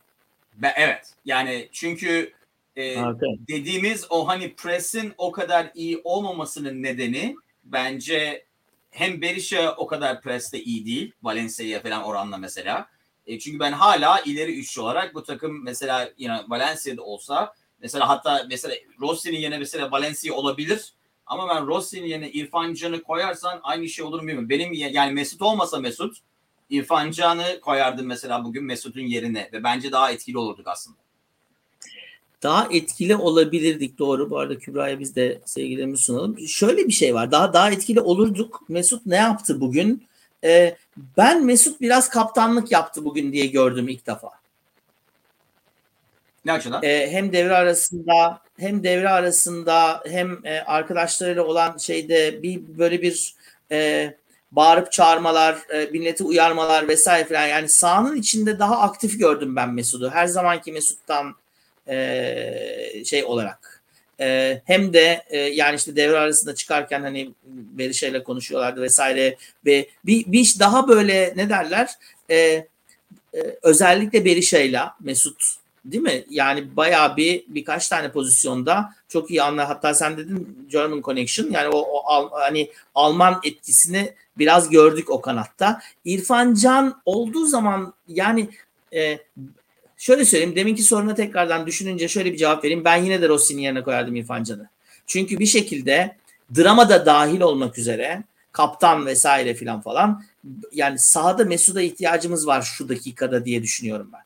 Ben, 0.54 0.74
evet. 0.76 1.14
Yani 1.26 1.70
çünkü 1.72 2.34
e, 2.76 3.00
okay. 3.00 3.30
dediğimiz 3.48 4.06
o 4.10 4.28
hani 4.28 4.56
presin 4.56 5.14
o 5.18 5.32
kadar 5.32 5.72
iyi 5.76 6.02
olmamasının 6.04 6.84
nedeni 6.84 7.36
bence 7.64 8.46
hem 8.92 9.22
Berisha 9.22 9.76
o 9.78 9.88
kadar 9.88 10.22
preste 10.22 10.64
iyi 10.64 10.86
değil. 10.86 11.12
Valencia'ya 11.24 11.82
falan 11.82 12.04
oranla 12.04 12.38
mesela 12.38 12.90
E, 13.30 13.40
çünkü 13.40 13.60
ben 13.60 13.72
hala 13.72 14.20
ileri 14.20 14.60
üçlü 14.60 14.82
olarak 14.82 15.16
bu 15.16 15.24
takım 15.24 15.64
mesela 15.64 16.10
yine 16.18 16.44
Valencia'da 16.48 17.04
olsa 17.04 17.54
mesela 17.82 18.10
hatta 18.10 18.46
mesela 18.50 18.76
Rossi'nin 19.02 19.38
yerine 19.38 19.58
mesela 19.58 19.92
Valencia 19.92 20.34
olabilir 20.34 20.94
ama 21.26 21.50
ben 21.50 21.68
Rossi'nin 21.68 22.08
yerine 22.08 22.32
İrfan 22.32 22.74
Can'ı 22.74 23.04
koyarsan 23.04 23.60
aynı 23.64 23.90
şey 23.90 24.06
olur 24.06 24.22
mu 24.22 24.28
bilmiyorum. 24.28 24.50
Benim 24.50 24.74
yani 24.74 25.14
Mesut 25.14 25.42
olmasa 25.42 25.80
Mesut 25.80 26.18
İrfan 26.70 27.12
Can'ı 27.12 27.60
koyardım 27.62 28.06
mesela 28.06 28.44
bugün 28.44 28.64
Mesut'un 28.64 29.02
yerine 29.02 29.50
ve 29.54 29.64
bence 29.64 29.92
daha 29.92 30.12
etkili 30.12 30.38
olurduk 30.38 30.68
aslında. 30.68 30.98
Daha 32.44 32.68
etkili 32.72 33.16
olabilirdik 33.16 34.00
doğru. 34.00 34.30
Bu 34.30 34.40
arada 34.40 34.58
Kübra'ya 34.60 35.00
biz 35.00 35.16
de 35.16 35.42
sevgilerimizi 35.46 36.04
sunalım. 36.04 36.40
Şöyle 36.48 36.88
bir 36.88 36.94
şey 36.94 37.16
var. 37.16 37.32
Daha 37.32 37.54
daha 37.54 37.72
etkili 37.72 38.02
olurduk. 38.02 38.70
Mesut 38.70 39.06
ne 39.06 39.16
yaptı 39.16 39.62
bugün? 39.62 40.09
Ee, 40.44 40.76
ben 41.18 41.46
Mesut 41.46 41.82
biraz 41.82 42.10
kaptanlık 42.10 42.72
yaptı 42.72 43.06
bugün 43.06 43.32
diye 43.32 43.46
gördüm 43.46 43.88
ilk 43.88 44.08
defa. 44.08 44.32
Ne 46.46 46.52
açıdan? 46.52 46.84
Ee, 46.84 47.08
hem 47.12 47.34
devre 47.34 47.56
arasında 47.56 48.42
hem 48.60 48.84
devre 48.84 49.10
arasında 49.10 50.04
hem 50.08 50.46
e, 50.46 50.60
arkadaşlarıyla 50.60 51.44
olan 51.44 51.78
şeyde 51.78 52.44
bir 52.44 52.62
böyle 52.78 53.02
bir 53.02 53.36
e, 53.72 54.14
bağırıp 54.52 54.92
çağırmalar, 54.92 55.58
e, 55.70 55.86
milleti 55.86 56.24
uyarmalar 56.24 56.88
vesaire 56.88 57.26
falan 57.26 57.48
yani 57.48 57.70
sahanın 57.70 58.16
içinde 58.16 58.60
daha 58.60 58.80
aktif 58.80 59.20
gördüm 59.20 59.56
ben 59.56 59.74
Mesut'u. 59.74 60.10
Her 60.10 60.28
zamanki 60.28 60.72
Mesut'tan 60.72 61.36
e, 61.88 63.04
şey 63.06 63.24
olarak. 63.24 63.69
E, 64.20 64.62
hem 64.66 64.94
de 64.94 65.24
e, 65.28 65.38
yani 65.38 65.76
işte 65.76 65.96
devre 65.96 66.18
arasında 66.18 66.56
çıkarken 66.56 67.02
hani 67.02 67.32
Berisha 67.46 68.08
ile 68.08 68.24
konuşuyorlardı 68.24 68.82
vesaire 68.82 69.38
ve 69.66 69.90
bir, 70.06 70.26
bir 70.32 70.56
daha 70.60 70.88
böyle 70.88 71.34
ne 71.36 71.50
derler 71.50 71.90
e, 72.30 72.36
e, 72.38 72.66
özellikle 73.62 74.26
Berisha 74.26 74.60
ile 74.60 74.82
Mesut 75.00 75.60
değil 75.86 76.04
mi? 76.04 76.24
Yani 76.30 76.76
bayağı 76.78 77.18
bir 77.18 77.44
birkaç 77.48 77.88
tane 77.88 78.12
pozisyonda 78.12 78.94
çok 79.08 79.32
iyi 79.32 79.44
anlar. 79.44 79.68
Hatta 79.68 79.94
sen 79.94 80.18
dedin 80.18 80.68
German 80.70 81.02
Connection 81.02 81.52
yani 81.52 81.68
o, 81.68 81.80
o 81.80 82.32
hani 82.32 82.72
Alman 82.96 83.40
etkisini 83.44 84.14
biraz 84.38 84.70
gördük 84.70 85.10
o 85.10 85.22
kanatta. 85.22 85.82
İrfan 86.06 86.54
Can 86.54 87.02
olduğu 87.06 87.46
zaman 87.46 87.94
yani 88.08 88.50
e, 88.94 89.20
şöyle 90.00 90.26
söyleyeyim 90.26 90.56
deminki 90.56 90.84
soruna 90.84 91.16
tekrardan 91.16 91.68
düşününce 91.68 92.08
şöyle 92.08 92.34
bir 92.34 92.38
cevap 92.38 92.64
vereyim. 92.64 92.86
Ben 92.86 92.96
yine 92.96 93.22
de 93.22 93.30
Rossi'nin 93.30 93.62
yerine 93.62 93.84
koyardım 93.84 94.16
İrfan 94.16 94.44
Can'ı. 94.44 94.70
Çünkü 95.08 95.40
bir 95.40 95.46
şekilde 95.46 96.16
drama 96.56 96.90
da 96.90 97.06
dahil 97.06 97.42
olmak 97.42 97.78
üzere 97.78 98.24
kaptan 98.52 99.06
vesaire 99.06 99.54
filan 99.54 99.82
falan 99.82 100.24
yani 100.72 101.00
sahada 101.00 101.46
Mesut'a 101.46 101.82
ihtiyacımız 101.82 102.48
var 102.48 102.62
şu 102.62 102.90
dakikada 102.90 103.46
diye 103.46 103.64
düşünüyorum 103.64 104.10
ben. 104.14 104.24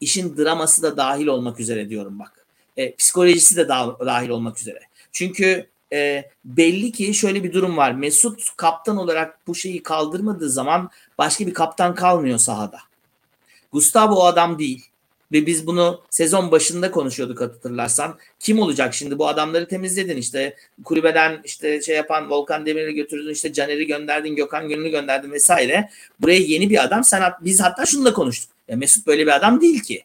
İşin 0.00 0.36
draması 0.36 0.82
da 0.82 0.96
dahil 0.96 1.26
olmak 1.26 1.60
üzere 1.60 1.88
diyorum 1.88 2.18
bak. 2.18 2.46
E, 2.76 2.94
psikolojisi 2.94 3.56
de 3.56 3.68
dahil 3.68 4.28
olmak 4.28 4.60
üzere. 4.60 4.80
Çünkü 5.12 5.66
e, 5.92 6.30
belli 6.44 6.92
ki 6.92 7.14
şöyle 7.14 7.44
bir 7.44 7.52
durum 7.52 7.76
var. 7.76 7.92
Mesut 7.92 8.56
kaptan 8.56 8.96
olarak 8.96 9.46
bu 9.46 9.54
şeyi 9.54 9.82
kaldırmadığı 9.82 10.50
zaman 10.50 10.90
başka 11.18 11.46
bir 11.46 11.54
kaptan 11.54 11.94
kalmıyor 11.94 12.38
sahada. 12.38 12.78
Gustavo 13.72 14.14
o 14.14 14.24
adam 14.24 14.58
değil. 14.58 14.89
Ve 15.32 15.46
biz 15.46 15.66
bunu 15.66 16.00
sezon 16.10 16.50
başında 16.50 16.90
konuşuyorduk 16.90 17.40
hatırlarsan. 17.40 18.18
Kim 18.38 18.58
olacak 18.58 18.94
şimdi 18.94 19.18
bu 19.18 19.28
adamları 19.28 19.68
temizledin 19.68 20.16
işte 20.16 20.56
kulübeden 20.84 21.40
işte 21.44 21.82
şey 21.82 21.96
yapan 21.96 22.30
Volkan 22.30 22.66
Demir'i 22.66 22.94
götürdün 22.94 23.32
işte 23.32 23.52
Caner'i 23.52 23.86
gönderdin 23.86 24.36
Gökhan 24.36 24.68
Gönül'ü 24.68 24.88
gönderdin 24.88 25.32
vesaire. 25.32 25.90
Buraya 26.20 26.38
yeni 26.38 26.70
bir 26.70 26.84
adam 26.84 27.04
sen 27.04 27.22
biz 27.40 27.60
hatta 27.60 27.86
şunu 27.86 28.04
da 28.04 28.12
konuştuk. 28.12 28.50
Ya 28.68 28.76
Mesut 28.76 29.06
böyle 29.06 29.22
bir 29.22 29.36
adam 29.36 29.60
değil 29.60 29.80
ki. 29.80 30.04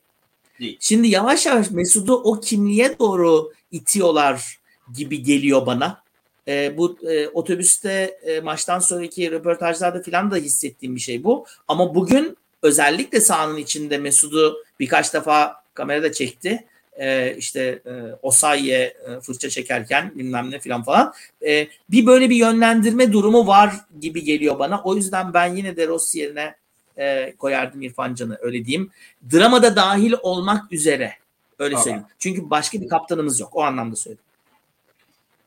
Değil. 0.60 0.78
Şimdi 0.80 1.08
yavaş 1.08 1.46
yavaş 1.46 1.72
Mesut'u 1.72 2.14
o 2.14 2.40
kimliğe 2.40 3.00
doğru 3.00 3.54
itiyorlar 3.72 4.60
gibi 4.94 5.24
geliyor 5.24 5.66
bana. 5.66 6.06
E, 6.48 6.78
bu 6.78 6.98
e, 7.10 7.28
otobüste 7.28 8.20
e, 8.24 8.40
maçtan 8.40 8.80
sonraki 8.80 9.32
röportajlarda 9.32 10.02
falan 10.02 10.32
da 10.32 10.36
hissettiğim 10.36 10.96
bir 10.96 11.02
şey 11.02 11.24
bu. 11.24 11.46
Ama 11.68 11.96
bugün 11.96 12.38
özellikle 12.66 13.22
sahanın 13.22 13.58
içinde 13.58 13.98
Mesut'u 13.98 14.64
birkaç 14.80 15.14
defa 15.14 15.64
kamerada 15.74 16.12
çekti. 16.12 16.66
E, 17.00 17.36
işte 17.38 17.82
e, 17.86 17.92
Osayi'ye 18.22 18.98
e, 19.08 19.20
fırça 19.22 19.50
çekerken 19.50 20.12
bilmem 20.16 20.52
ne 20.52 20.60
falan 20.60 20.84
falan. 20.84 21.14
E, 21.48 21.68
bir 21.90 22.06
böyle 22.06 22.30
bir 22.30 22.36
yönlendirme 22.36 23.12
durumu 23.12 23.48
var 23.48 23.74
gibi 24.02 24.24
geliyor 24.24 24.60
bana. 24.60 24.82
O 24.84 24.96
yüzden 24.96 25.34
ben 25.34 25.56
yine 25.56 25.78
de 25.78 25.88
Rossi 25.88 26.20
yerine 26.20 26.56
e, 26.98 27.36
koyardım 27.36 27.82
İrfan 27.82 28.16
Can'ı 28.16 28.38
öyle 28.42 28.66
diyeyim. 28.66 28.92
Dramada 29.34 29.76
dahil 29.76 30.14
olmak 30.22 30.72
üzere 30.72 31.14
öyle 31.60 31.74
tamam. 31.74 31.84
söyleyeyim. 31.84 32.06
Çünkü 32.20 32.50
başka 32.50 32.82
bir 32.82 32.90
kaptanımız 32.90 33.40
yok. 33.40 33.56
O 33.56 33.64
anlamda 33.64 33.96
söyledim. 33.96 34.26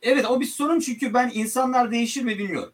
Evet 0.03 0.25
o 0.31 0.41
bir 0.41 0.47
sorun 0.47 0.81
çünkü 0.81 1.15
ben 1.15 1.31
insanlar 1.35 1.91
değişir 1.91 2.23
mi 2.23 2.39
bilmiyorum. 2.39 2.73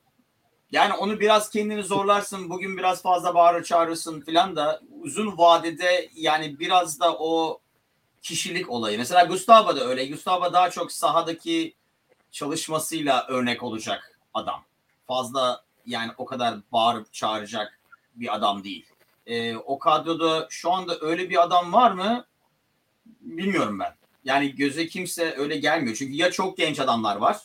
Yani 0.73 0.93
onu 0.95 1.21
biraz 1.21 1.51
kendini 1.51 1.83
zorlarsın, 1.83 2.51
bugün 2.51 2.77
biraz 2.77 3.03
fazla 3.03 3.35
bağırır 3.35 3.65
çağırırsın 3.65 4.21
filan 4.21 4.57
da 4.57 4.81
uzun 5.01 5.39
vadede 5.39 6.11
yani 6.15 6.59
biraz 6.59 7.01
da 7.01 7.17
o 7.19 7.61
kişilik 8.23 8.71
olayı. 8.71 8.99
Mesela 8.99 9.25
Gustavo 9.25 9.77
da 9.77 9.85
öyle. 9.85 10.07
Gustavo 10.07 10.53
daha 10.53 10.71
çok 10.71 10.93
sahadaki 10.93 11.75
çalışmasıyla 12.31 13.27
örnek 13.29 13.63
olacak 13.63 14.21
adam. 14.35 14.65
Fazla 15.07 15.65
yani 15.87 16.13
o 16.19 16.25
kadar 16.25 16.55
bağırıp 16.73 17.13
çağıracak 17.13 17.81
bir 18.15 18.35
adam 18.35 18.65
değil. 18.65 18.87
Ee, 19.27 19.57
o 19.57 19.79
kadroda 19.79 20.47
şu 20.51 20.73
anda 20.73 20.99
öyle 21.01 21.31
bir 21.31 21.43
adam 21.43 21.73
var 21.73 21.91
mı? 21.91 22.25
Bilmiyorum 23.21 23.79
ben. 23.79 23.95
Yani 24.25 24.55
göze 24.55 24.87
kimse 24.87 25.35
öyle 25.37 25.57
gelmiyor. 25.57 25.97
Çünkü 25.97 26.15
ya 26.15 26.31
çok 26.31 26.57
genç 26.57 26.81
adamlar 26.81 27.17
var 27.17 27.41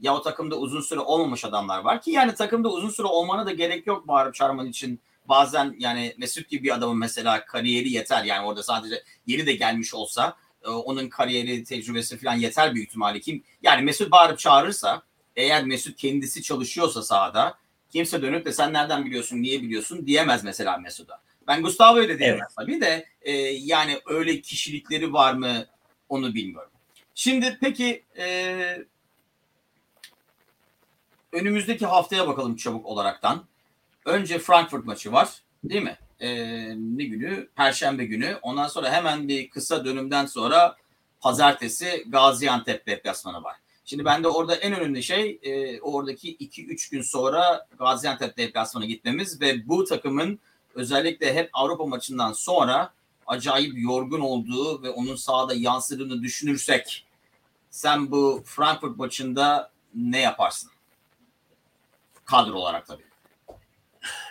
ya 0.00 0.14
o 0.14 0.22
takımda 0.22 0.56
uzun 0.56 0.80
süre 0.80 1.00
olmamış 1.00 1.44
adamlar 1.44 1.78
var 1.78 2.02
ki 2.02 2.10
yani 2.10 2.34
takımda 2.34 2.68
uzun 2.68 2.90
süre 2.90 3.06
olmana 3.06 3.46
da 3.46 3.52
gerek 3.52 3.86
yok 3.86 4.08
bağırıp 4.08 4.34
çağırman 4.34 4.66
için. 4.66 5.00
Bazen 5.28 5.76
yani 5.78 6.14
Mesut 6.18 6.48
gibi 6.48 6.64
bir 6.64 6.74
adamın 6.74 6.98
mesela 6.98 7.44
kariyeri 7.44 7.92
yeter. 7.92 8.24
Yani 8.24 8.46
orada 8.46 8.62
sadece 8.62 9.02
yeni 9.26 9.46
de 9.46 9.52
gelmiş 9.52 9.94
olsa 9.94 10.36
e, 10.64 10.68
onun 10.68 11.08
kariyeri, 11.08 11.64
tecrübesi 11.64 12.18
falan 12.18 12.34
yeter 12.34 12.74
büyük 12.74 12.88
ihtimalle. 12.88 13.20
Kim 13.20 13.44
yani 13.62 13.82
Mesut 13.82 14.10
bağırıp 14.10 14.38
çağırırsa 14.38 15.02
eğer 15.36 15.64
Mesut 15.64 15.96
kendisi 15.96 16.42
çalışıyorsa 16.42 17.02
sahada 17.02 17.58
kimse 17.90 18.22
dönüp 18.22 18.44
de 18.44 18.52
sen 18.52 18.72
nereden 18.72 19.04
biliyorsun, 19.04 19.42
niye 19.42 19.62
biliyorsun 19.62 20.06
diyemez 20.06 20.44
mesela 20.44 20.76
Mesut'a. 20.78 21.22
Ben 21.46 21.62
Gustavo'yu 21.62 22.08
da 22.08 22.18
diyemez 22.18 22.40
evet. 22.40 22.52
tabii 22.56 22.80
de 22.80 23.06
e, 23.22 23.32
yani 23.48 24.00
öyle 24.06 24.40
kişilikleri 24.40 25.12
var 25.12 25.34
mı 25.34 25.66
onu 26.08 26.34
bilmiyorum. 26.34 26.70
Şimdi 27.14 27.58
peki 27.60 28.04
e, 28.18 28.84
önümüzdeki 31.32 31.86
haftaya 31.86 32.28
bakalım 32.28 32.56
çabuk 32.56 32.86
olaraktan. 32.86 33.44
Önce 34.04 34.38
Frankfurt 34.38 34.84
maçı 34.84 35.12
var 35.12 35.28
değil 35.64 35.82
mi? 35.82 35.98
Ee, 36.20 36.28
ne 36.76 37.04
günü? 37.04 37.48
Perşembe 37.56 38.04
günü. 38.04 38.38
Ondan 38.42 38.68
sonra 38.68 38.92
hemen 38.92 39.28
bir 39.28 39.50
kısa 39.50 39.84
dönümden 39.84 40.26
sonra 40.26 40.76
pazartesi 41.20 42.04
Gaziantep 42.06 42.86
deplasmanı 42.86 43.42
var. 43.42 43.56
Şimdi 43.84 44.04
ben 44.04 44.24
de 44.24 44.28
orada 44.28 44.54
en 44.54 44.80
önemli 44.80 45.02
şey 45.02 45.38
e, 45.42 45.80
oradaki 45.80 46.36
2-3 46.36 46.90
gün 46.90 47.02
sonra 47.02 47.66
Gaziantep 47.78 48.36
deplasmanı 48.36 48.86
gitmemiz 48.86 49.40
ve 49.40 49.68
bu 49.68 49.84
takımın 49.84 50.38
özellikle 50.74 51.34
hep 51.34 51.50
Avrupa 51.52 51.86
maçından 51.86 52.32
sonra 52.32 52.92
acayip 53.26 53.72
yorgun 53.76 54.20
olduğu 54.20 54.82
ve 54.82 54.90
onun 54.90 55.16
sahada 55.16 55.54
yansıdığını 55.54 56.22
düşünürsek 56.22 57.06
sen 57.70 58.10
bu 58.10 58.42
Frankfurt 58.44 58.96
maçında 58.96 59.70
ne 59.94 60.20
yaparsın? 60.20 60.70
Kadro 62.30 62.58
olarak 62.58 62.86
tabii. 62.86 63.02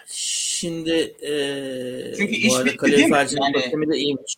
Şimdi 0.06 1.16
e, 1.22 2.14
Çünkü 2.18 2.36
iş 2.36 2.54
bitti 2.66 2.86
değil 2.86 3.10
mi? 3.10 3.28
Yani... 3.32 3.92
de 3.92 3.98
iyiymiş. 3.98 4.36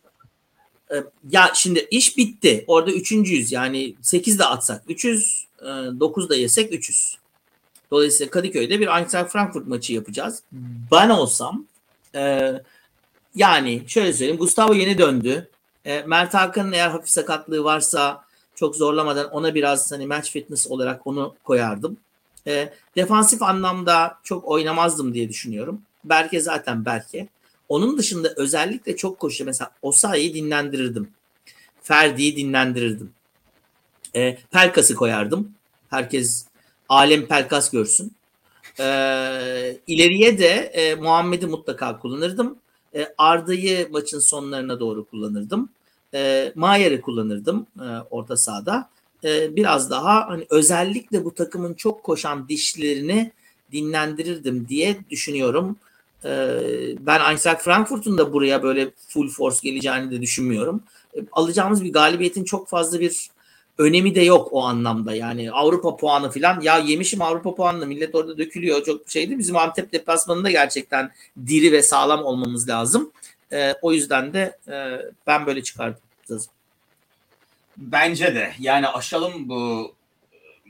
E, 0.92 0.96
ya 1.30 1.52
şimdi 1.56 1.88
iş 1.92 2.18
bitti. 2.18 2.64
Orada 2.68 2.92
üçüncüyüz. 2.92 3.52
Yani 3.52 3.96
8 4.02 4.40
de 4.40 4.46
atsak 4.46 4.84
300, 4.88 5.46
e, 5.62 5.66
9 5.66 6.30
da 6.30 6.36
yesek 6.36 6.74
300. 6.74 7.18
Dolayısıyla 7.92 8.32
Kadıköy'de 8.32 8.80
bir 8.80 8.88
Eintracht 8.88 9.32
Frankfurt 9.32 9.68
maçı 9.68 9.94
yapacağız. 9.94 10.44
Ben 10.92 11.10
olsam 11.10 11.66
e, 12.16 12.54
yani 13.36 13.84
şöyle 13.88 14.14
söyleyeyim. 14.14 14.40
Gustavo 14.40 14.74
yeni 14.74 14.98
döndü. 14.98 15.50
E, 15.86 16.02
Mert 16.02 16.34
Hakan'ın 16.34 16.72
eğer 16.72 16.90
hafif 16.90 17.10
sakatlığı 17.10 17.64
varsa 17.64 18.26
çok 18.56 18.76
zorlamadan 18.76 19.30
ona 19.32 19.56
biraz 19.56 19.92
hani 19.92 20.08
match 20.08 20.32
fitness 20.32 20.68
olarak 20.68 21.08
onu 21.08 21.36
koyardım. 21.44 21.98
E, 22.48 22.74
defansif 22.96 23.42
anlamda 23.42 24.18
çok 24.24 24.48
oynamazdım 24.48 25.14
diye 25.14 25.30
düşünüyorum. 25.30 25.82
Berke 26.04 26.40
zaten 26.40 26.86
Berke. 26.86 27.28
Onun 27.70 27.98
dışında 27.98 28.34
özellikle 28.38 28.96
çok 28.96 29.20
koşu 29.20 29.46
mesela 29.46 29.72
Osayi'yi 29.82 30.34
dinlendirirdim. 30.34 31.10
Ferdi'yi 31.84 32.36
dinlendirirdim. 32.36 33.14
E, 34.16 34.38
Pelkas'ı 34.52 34.96
koyardım. 34.96 35.52
Herkes 35.90 36.46
alem 36.90 37.28
Pelkas 37.28 37.72
görsün. 37.72 38.16
E, 38.80 38.86
ileriye 39.88 40.38
de 40.38 40.48
e, 40.50 40.96
Muhammed'i 40.96 41.48
mutlaka 41.48 42.00
kullanırdım. 42.00 42.58
E, 42.96 43.08
Arda'yı 43.18 43.88
maçın 43.92 44.20
sonlarına 44.20 44.80
doğru 44.80 45.06
kullanırdım. 45.06 45.70
E, 46.14 46.52
Mayer'i 46.56 47.02
kullanırdım 47.02 47.68
e, 47.80 47.86
orta 48.10 48.38
sahada. 48.38 48.90
E, 49.24 49.56
biraz 49.56 49.90
daha 49.90 50.30
hani 50.30 50.46
özellikle 50.50 51.26
bu 51.26 51.34
takımın 51.34 51.74
çok 51.74 52.04
koşan 52.04 52.50
dişlerini 52.50 53.32
dinlendirirdim 53.72 54.68
diye 54.68 54.98
düşünüyorum. 55.10 55.76
E, 56.26 56.30
ben 57.00 57.32
Eintracht 57.32 57.64
Frankfurt'un 57.64 58.18
da 58.18 58.34
buraya 58.34 58.64
böyle 58.64 58.92
full 59.08 59.30
force 59.30 59.58
geleceğini 59.64 60.12
de 60.12 60.22
düşünmüyorum. 60.22 60.84
E, 61.16 61.20
alacağımız 61.32 61.84
bir 61.84 61.94
galibiyetin 61.94 62.44
çok 62.44 62.68
fazla 62.68 63.00
bir 63.00 63.30
önemi 63.78 64.16
de 64.16 64.22
yok 64.22 64.48
o 64.52 64.64
anlamda. 64.64 65.16
Yani 65.16 65.52
Avrupa 65.52 65.98
puanı 65.98 66.32
falan 66.32 66.62
ya 66.62 66.78
yemişim 66.78 67.22
Avrupa 67.22 67.56
puanını 67.56 67.86
millet 67.86 68.16
orada 68.16 68.38
dökülüyor 68.38 68.84
çok 68.84 69.10
şeydi. 69.10 69.40
Bizim 69.40 69.56
Antep 69.56 69.94
deplasmanında 69.94 70.52
gerçekten 70.52 71.12
diri 71.48 71.72
ve 71.72 71.84
sağlam 71.84 72.24
olmamız 72.24 72.70
lazım. 72.70 73.12
E, 73.52 73.74
o 73.82 73.94
yüzden 73.94 74.34
de 74.34 74.58
e, 74.68 74.74
ben 75.28 75.46
böyle 75.46 75.64
çıkardım. 75.64 76.02
Bence 77.78 78.36
de 78.36 78.54
yani 78.60 78.88
aşalım 78.88 79.50
bu 79.50 79.96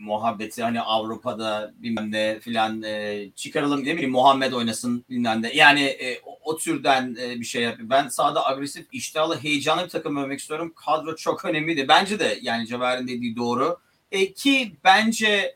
muhabbeti 0.01 0.63
hani 0.63 0.81
Avrupa'da 0.81 1.73
bilmem 1.77 2.11
ne 2.11 2.39
filan 2.39 2.83
e, 2.83 3.27
çıkaralım 3.35 3.85
değil 3.85 3.99
mi? 3.99 4.07
Muhammed 4.07 4.53
oynasın 4.53 5.05
bilmem 5.09 5.41
ne. 5.41 5.53
Yani 5.53 5.83
e, 5.83 6.21
o, 6.25 6.39
o 6.43 6.57
türden 6.57 7.15
e, 7.21 7.39
bir 7.39 7.45
şey 7.45 7.63
yapıyor. 7.63 7.89
Ben 7.89 8.07
sahada 8.07 8.47
agresif, 8.47 8.87
iştahlı, 8.91 9.39
heyecanlı 9.39 9.83
bir 9.83 9.89
takım 9.89 10.17
övmek 10.17 10.39
istiyorum. 10.39 10.73
Kadro 10.75 11.15
çok 11.15 11.45
önemliydi. 11.45 11.87
Bence 11.87 12.19
de 12.19 12.39
yani 12.41 12.67
Cevher'in 12.67 13.07
dediği 13.07 13.35
doğru. 13.35 13.79
E, 14.11 14.33
ki 14.33 14.75
bence 14.83 15.55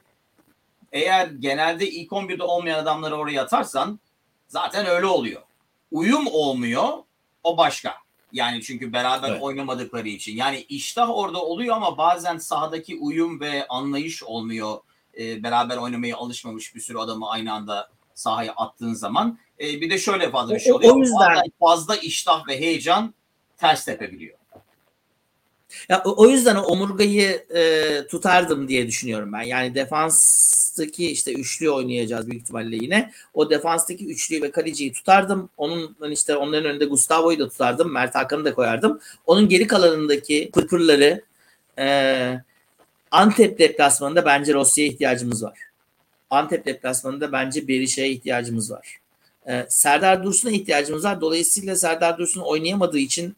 eğer 0.92 1.28
genelde 1.28 1.90
ilk 1.90 2.12
11'de 2.12 2.44
olmayan 2.44 2.80
adamları 2.80 3.16
oraya 3.16 3.44
atarsan 3.44 4.00
zaten 4.48 4.86
öyle 4.86 5.06
oluyor. 5.06 5.42
Uyum 5.92 6.28
olmuyor. 6.28 6.90
O 7.44 7.58
başka. 7.58 8.05
Yani 8.36 8.62
çünkü 8.62 8.94
beraber 8.94 9.30
evet. 9.30 9.42
oynamadıkları 9.42 10.08
için. 10.08 10.36
Yani 10.36 10.66
iştah 10.70 11.10
orada 11.10 11.42
oluyor 11.42 11.76
ama 11.76 11.98
bazen 11.98 12.38
sahadaki 12.38 12.98
uyum 12.98 13.40
ve 13.40 13.68
anlayış 13.68 14.24
olmuyor. 14.24 14.78
E, 15.20 15.44
beraber 15.44 15.78
oynamaya 15.78 16.18
alışmamış 16.18 16.76
bir 16.76 16.80
sürü 16.80 16.98
adamı 16.98 17.30
aynı 17.30 17.54
anda 17.54 17.90
sahaya 18.14 18.54
attığın 18.54 18.94
zaman. 18.94 19.40
E, 19.60 19.82
bir 19.82 19.90
de 19.90 19.98
şöyle 19.98 20.32
fazla 20.32 20.56
bir 20.56 20.60
şey 20.60 20.74
oluyor. 20.74 20.94
O, 20.94 20.96
o 20.96 21.00
yüzden 21.00 21.44
fazla 21.60 21.96
iştah 21.96 22.48
ve 22.48 22.60
heyecan 22.60 23.14
ters 23.58 23.86
tepebiliyor. 23.86 24.38
Ya 25.90 26.04
o 26.06 26.30
yüzden 26.30 26.56
omurgayı 26.56 27.46
e, 27.56 28.08
tutardım 28.08 28.68
diye 28.68 28.88
düşünüyorum 28.88 29.34
ben. 29.34 29.42
Yani 29.42 29.76
defanstaki 29.76 31.12
işte 31.12 31.34
üçlü 31.34 31.70
oynayacağız 31.70 32.28
büyük 32.28 32.42
ihtimalle 32.42 32.76
yine. 32.76 33.12
O 33.34 33.50
defanstaki 33.50 34.06
üçlüyü 34.08 34.42
ve 34.42 34.52
kaleciyi 34.52 34.92
tutardım. 34.92 35.50
Onun 35.58 36.12
işte 36.12 36.36
onların 36.36 36.72
önünde 36.72 36.86
Gustavo'yu 36.86 37.40
da 37.40 37.50
tutardım. 37.50 37.92
Mert 37.92 38.16
Hakan'ı 38.16 38.46
da 38.46 38.54
koyardım. 38.54 39.00
Onun 39.26 39.50
geri 39.50 39.68
kalanındaki 39.68 40.50
pırpırları 40.54 41.22
e, 41.80 42.40
Antep 43.12 43.60
deplasmanında 43.60 44.26
bence 44.26 44.54
Rossi'ye 44.54 44.88
ihtiyacımız 44.88 45.44
var. 45.44 45.60
Antep 46.30 46.66
deplasmanında 46.66 47.32
bence 47.32 47.68
Berişe'ye 47.68 48.10
ihtiyacımız 48.10 48.72
var. 48.72 48.98
E, 49.48 49.66
Serdar 49.70 50.24
Dursun'a 50.24 50.52
ihtiyacımız 50.52 51.04
var. 51.04 51.22
Dolayısıyla 51.22 51.76
Serdar 51.76 52.18
Dursun 52.18 52.42
oynayamadığı 52.42 52.98
için 52.98 53.36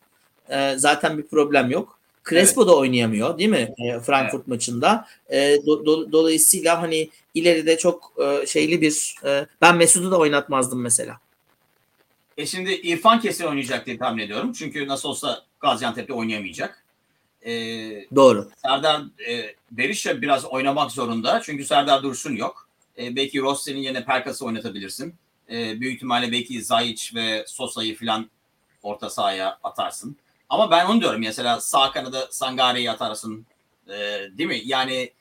e, 0.50 0.74
zaten 0.78 1.18
bir 1.18 1.24
problem 1.24 1.72
yok. 1.72 1.97
Crespo 2.30 2.62
evet. 2.62 2.72
da 2.72 2.78
oynayamıyor 2.78 3.38
değil 3.38 3.50
mi 3.50 3.74
e, 3.78 4.00
Frankfurt 4.00 4.42
evet. 4.42 4.48
maçında. 4.48 5.08
E, 5.30 5.58
do, 5.66 5.86
do, 5.86 6.12
dolayısıyla 6.12 6.82
hani 6.82 7.10
ileride 7.34 7.78
çok 7.78 8.14
e, 8.24 8.48
şeyli 8.48 8.82
bir 8.82 9.16
e, 9.26 9.46
ben 9.62 9.78
Mesut'u 9.78 10.12
da 10.12 10.18
oynatmazdım 10.18 10.82
mesela. 10.82 11.20
E 12.38 12.46
şimdi 12.46 12.72
İrfan 12.72 13.20
kesin 13.20 13.46
oynayacak 13.46 13.86
diye 13.86 13.98
tahmin 13.98 14.24
ediyorum. 14.24 14.54
Çünkü 14.54 14.88
nasıl 14.88 15.10
olsa 15.10 15.44
Gaziantep'te 15.60 16.14
oynayamayacak. 16.14 16.84
E, 17.42 17.52
Doğru. 18.16 18.50
Serdar 18.62 19.02
e, 19.30 19.56
Berisha 19.72 20.22
biraz 20.22 20.46
oynamak 20.46 20.92
zorunda. 20.92 21.42
Çünkü 21.42 21.66
Serdar 21.66 22.04
Dursun 22.04 22.36
yok. 22.36 22.68
E, 22.98 23.16
belki 23.16 23.42
Rossi'nin 23.42 23.80
yerine 23.80 24.06
Perkas'ı 24.06 24.46
oynatabilirsin. 24.46 25.16
E, 25.52 25.82
büyük 25.82 25.96
ihtimalle 25.96 26.32
belki 26.32 26.64
Zayic 26.64 27.16
ve 27.16 27.44
Sosa'yı 27.48 27.98
falan 27.98 28.30
orta 28.84 29.10
sahaya 29.10 29.60
atarsın. 29.64 30.18
Ama 30.50 30.72
ben 30.72 30.86
onu 30.86 31.02
diyorum 31.02 31.22
mesela 31.22 31.62
sağ 31.62 31.92
kanada 31.92 32.28
Sangare'yi 32.32 32.92
atarsın 32.92 33.46
e, 33.88 33.94
değil 34.38 34.50
mi? 34.50 34.62
Yani 34.66 35.12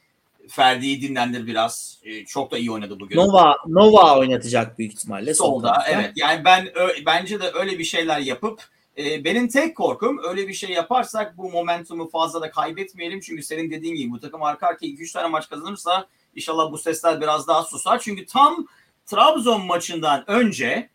Ferdi'yi 0.49 1.03
dinlendir 1.03 1.47
biraz. 1.47 1.99
E, 2.03 2.25
çok 2.25 2.51
da 2.51 2.59
iyi 2.59 2.73
oynadı 2.73 3.01
bugün. 3.01 3.17
Nova 3.17 3.57
Nova 3.67 4.19
oynatacak 4.19 4.79
büyük 4.79 4.93
ihtimalle. 4.93 5.35
Solda 5.35 5.85
evet. 5.89 6.13
Yani 6.17 6.45
ben 6.45 6.79
ö, 6.79 6.89
bence 7.07 7.41
de 7.41 7.51
öyle 7.55 7.79
bir 7.79 7.85
şeyler 7.85 8.21
yapıp 8.21 8.63
e, 8.99 9.25
benim 9.25 9.49
tek 9.49 9.77
korkum 9.77 10.21
öyle 10.29 10.49
bir 10.49 10.55
şey 10.55 10.71
yaparsak 10.71 11.37
bu 11.37 11.51
momentumu 11.51 12.09
fazla 12.11 12.41
da 12.41 12.51
kaybetmeyelim. 12.51 13.21
Çünkü 13.21 13.43
senin 13.43 13.71
dediğin 13.71 13.95
gibi 13.95 14.11
bu 14.11 14.21
takım 14.21 14.43
arka 14.43 14.67
arkaya 14.67 14.87
2-3 14.87 15.13
tane 15.13 15.29
maç 15.29 15.49
kazanırsa 15.49 16.07
inşallah 16.35 16.73
bu 16.73 16.79
sesler 16.79 17.21
biraz 17.21 17.49
daha 17.49 17.63
susar. 17.63 17.99
Çünkü 17.99 18.27
tam 18.27 18.67
Trabzon 19.07 19.67
maçından 19.67 20.25
önce 20.31 20.91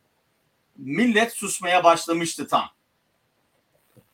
millet 0.77 1.33
susmaya 1.33 1.83
başlamıştı 1.83 2.47
tam. 2.47 2.63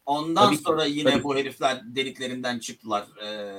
Ondan 0.08 0.46
tabii 0.46 0.58
sonra 0.58 0.86
yine 0.86 1.24
bu 1.24 1.36
herifler 1.36 1.82
deliklerinden 1.96 2.60
çıktılar. 2.60 3.08
Ee, 3.24 3.52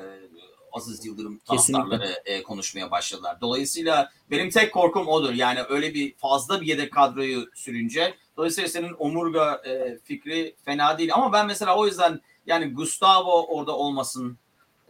Aziz 0.73 1.07
Yıldırım 1.07 1.39
taraftarları 1.39 2.23
e, 2.25 2.43
konuşmaya 2.43 2.91
başladılar. 2.91 3.41
Dolayısıyla 3.41 4.11
benim 4.31 4.51
tek 4.51 4.73
korkum 4.73 5.09
odur. 5.09 5.33
Yani 5.33 5.61
öyle 5.69 5.95
bir 5.95 6.15
fazla 6.15 6.61
bir 6.61 6.67
yedek 6.67 6.93
kadroyu 6.93 7.51
sürünce. 7.55 8.15
Dolayısıyla 8.37 8.69
senin 8.69 8.95
omurga 8.99 9.63
e, 9.67 9.99
fikri 10.05 10.55
fena 10.65 10.99
değil. 10.99 11.15
Ama 11.15 11.33
ben 11.33 11.47
mesela 11.47 11.77
o 11.77 11.87
yüzden 11.87 12.21
yani 12.47 12.73
Gustavo 12.75 13.47
orada 13.47 13.77
olmasın. 13.77 14.39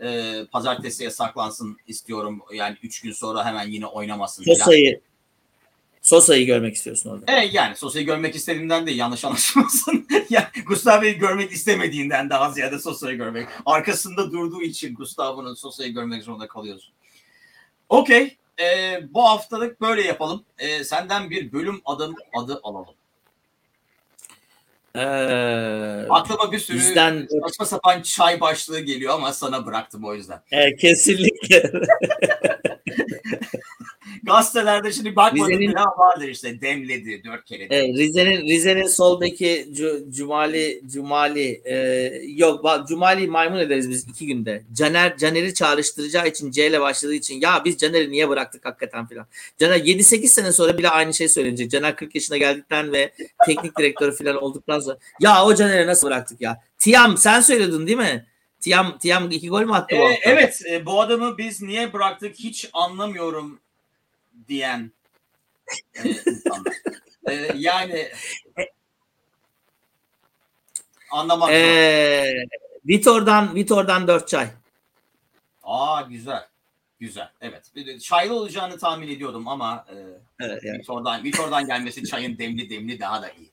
E, 0.03 0.35
pazartesiye 0.53 1.11
saklansın 1.11 1.77
istiyorum. 1.87 2.41
Yani 2.55 2.77
üç 2.83 3.01
gün 3.01 3.13
sonra 3.13 3.45
hemen 3.45 3.69
yine 3.69 3.87
oynamasın. 3.87 4.45
Sosa'yı 4.45 5.01
Sosa'yı 6.09 6.47
görmek 6.47 6.75
istiyorsun 6.75 7.11
orada. 7.11 7.25
Evet 7.29 7.55
yani 7.55 7.77
Sosa'yı 7.77 8.07
görmek 8.07 8.35
istediğimden 8.35 8.87
değil 8.87 8.99
yanlış 8.99 9.25
anlaşılmasın. 9.25 10.07
yani 10.31 10.47
Gustavo'yu 10.67 11.19
görmek 11.19 11.53
istemediğinden 11.53 12.31
daha 12.31 12.51
ziyade 12.51 12.79
Sosa'yı 12.79 13.17
görmek. 13.17 13.49
Arkasında 13.67 14.33
durduğu 14.33 14.63
için 14.63 14.95
Gustavo'nun 14.95 15.55
Sosa'yı 15.55 15.95
görmek 15.95 16.23
zorunda 16.23 16.49
kalıyorsun. 16.49 16.93
Okey. 17.89 18.37
Ee, 18.61 19.01
bu 19.11 19.25
haftalık 19.25 19.81
böyle 19.81 20.03
yapalım. 20.03 20.45
Ee, 20.59 20.85
senden 20.85 21.31
bir 21.31 21.53
bölüm 21.53 21.81
adım 21.85 22.15
adı 22.37 22.61
alalım. 22.63 22.95
Ee, 24.95 26.07
Aklıma 26.11 26.53
bir 26.53 26.59
sürü 26.59 26.79
bizden... 26.79 27.29
saçma 27.43 27.65
sapan 27.65 28.03
çay 28.03 28.41
başlığı 28.41 28.81
geliyor 28.81 29.15
ama 29.15 29.33
sana 29.33 29.67
bıraktım 29.67 30.05
o 30.05 30.15
yüzden. 30.15 30.41
Ee, 30.53 30.77
kesinlikle. 30.77 31.73
Gazetelerde 34.29 34.93
şimdi 34.93 35.17
bakmadım 35.17 35.49
Rize'nin, 35.49 35.69
bile 35.69 35.81
vardır 35.99 36.29
işte 36.29 36.61
demledi 36.61 37.23
dört 37.25 37.45
kere. 37.45 37.67
Evet, 37.71 37.99
Rize'nin 37.99 38.49
Rize'nin 38.49 38.87
sol 38.87 39.21
beki 39.21 39.69
Cumali 40.11 40.83
Cumali 40.87 41.63
e, 41.65 41.77
yok 42.27 42.65
bak 42.65 42.89
Cumali 42.89 43.27
maymun 43.27 43.59
ederiz 43.59 43.91
biz 43.91 44.09
iki 44.09 44.27
günde. 44.27 44.63
Caner 44.73 45.17
Caner'i 45.17 45.55
çağrıştıracağı 45.55 46.29
için 46.29 46.51
C 46.51 46.67
ile 46.67 46.81
başladığı 46.81 47.15
için 47.15 47.41
ya 47.41 47.63
biz 47.65 47.77
Caner'i 47.77 48.11
niye 48.11 48.29
bıraktık 48.29 48.65
hakikaten 48.65 49.07
filan. 49.07 49.27
Caner 49.59 49.79
7-8 49.79 50.27
sene 50.27 50.53
sonra 50.53 50.79
bile 50.79 50.89
aynı 50.89 51.15
şey 51.15 51.29
söylenecek. 51.29 51.71
Caner 51.71 51.97
40 51.97 52.15
yaşına 52.15 52.37
geldikten 52.37 52.93
ve 52.93 53.13
teknik 53.47 53.79
direktörü 53.79 54.17
filan 54.17 54.43
olduktan 54.43 54.81
sonra 54.81 54.99
ya 55.21 55.45
o 55.45 55.55
Caner'i 55.55 55.87
nasıl 55.87 56.07
bıraktık 56.07 56.41
ya? 56.41 56.61
Tiam 56.79 57.17
sen 57.17 57.41
söyledin 57.41 57.87
değil 57.87 57.99
mi? 57.99 58.27
Tiam 58.61 58.99
Tiam 58.99 59.31
iki 59.31 59.49
gol 59.49 59.63
mü 59.63 59.73
attı 59.73 59.97
bu 59.97 60.11
ee, 60.11 60.21
Evet 60.23 60.63
e, 60.71 60.87
bu 60.87 61.01
adamı 61.01 61.39
biz 61.39 61.63
niye 61.63 61.93
bıraktık 61.93 62.35
hiç 62.35 62.71
anlamıyorum 62.73 63.61
diyen 64.49 64.93
e, 65.95 66.09
insanlar. 66.09 66.75
E, 67.29 67.53
yani 67.57 68.09
anlamak 71.11 71.51
ee, 71.53 72.35
Vitor'dan 72.87 73.55
Vitor'dan 73.55 74.09
4 74.09 74.29
çay. 74.29 74.49
Aa 75.63 76.01
güzel. 76.01 76.47
Güzel. 77.01 77.31
Evet. 77.41 77.71
Çaylı 78.01 78.35
olacağını 78.35 78.79
tahmin 78.79 79.09
ediyordum 79.09 79.49
ama 79.49 79.87
e, 79.91 79.95
evet, 80.41 80.65
yani. 80.65 80.79
Vitor'dan 80.79 81.25
Vitor'dan 81.25 81.67
gelmesi 81.67 82.05
çayın 82.05 82.39
demli 82.39 82.71
demli 82.71 83.01
daha 83.01 83.23
da 83.23 83.31
iyi. 83.31 83.51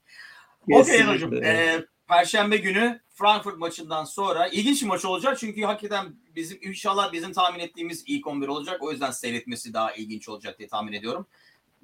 Okey 0.72 1.04
hocam. 1.04 1.34
E, 1.34 1.86
Perşembe 2.08 2.58
günü 2.58 3.02
Frankfurt 3.16 3.58
maçından 3.58 4.04
sonra 4.04 4.48
ilginç 4.48 4.82
bir 4.82 4.88
maç 4.88 5.06
olacak. 5.06 5.38
Çünkü 5.40 5.62
hakikaten 5.62 6.16
bizim 6.36 6.60
inşallah 6.62 7.12
bizim 7.12 7.34
tahmin 7.34 7.60
ettiğimiz 7.60 8.04
ilk 8.08 8.28
11 8.28 8.48
olacak. 8.48 8.84
O 8.84 8.92
yüzden 8.92 9.12
seyretmesi 9.12 9.74
daha 9.74 9.94
ilginç 9.94 10.30
olacak 10.30 10.60
diye 10.60 10.68
tahmin 10.68 10.94
ediyorum. 10.94 11.26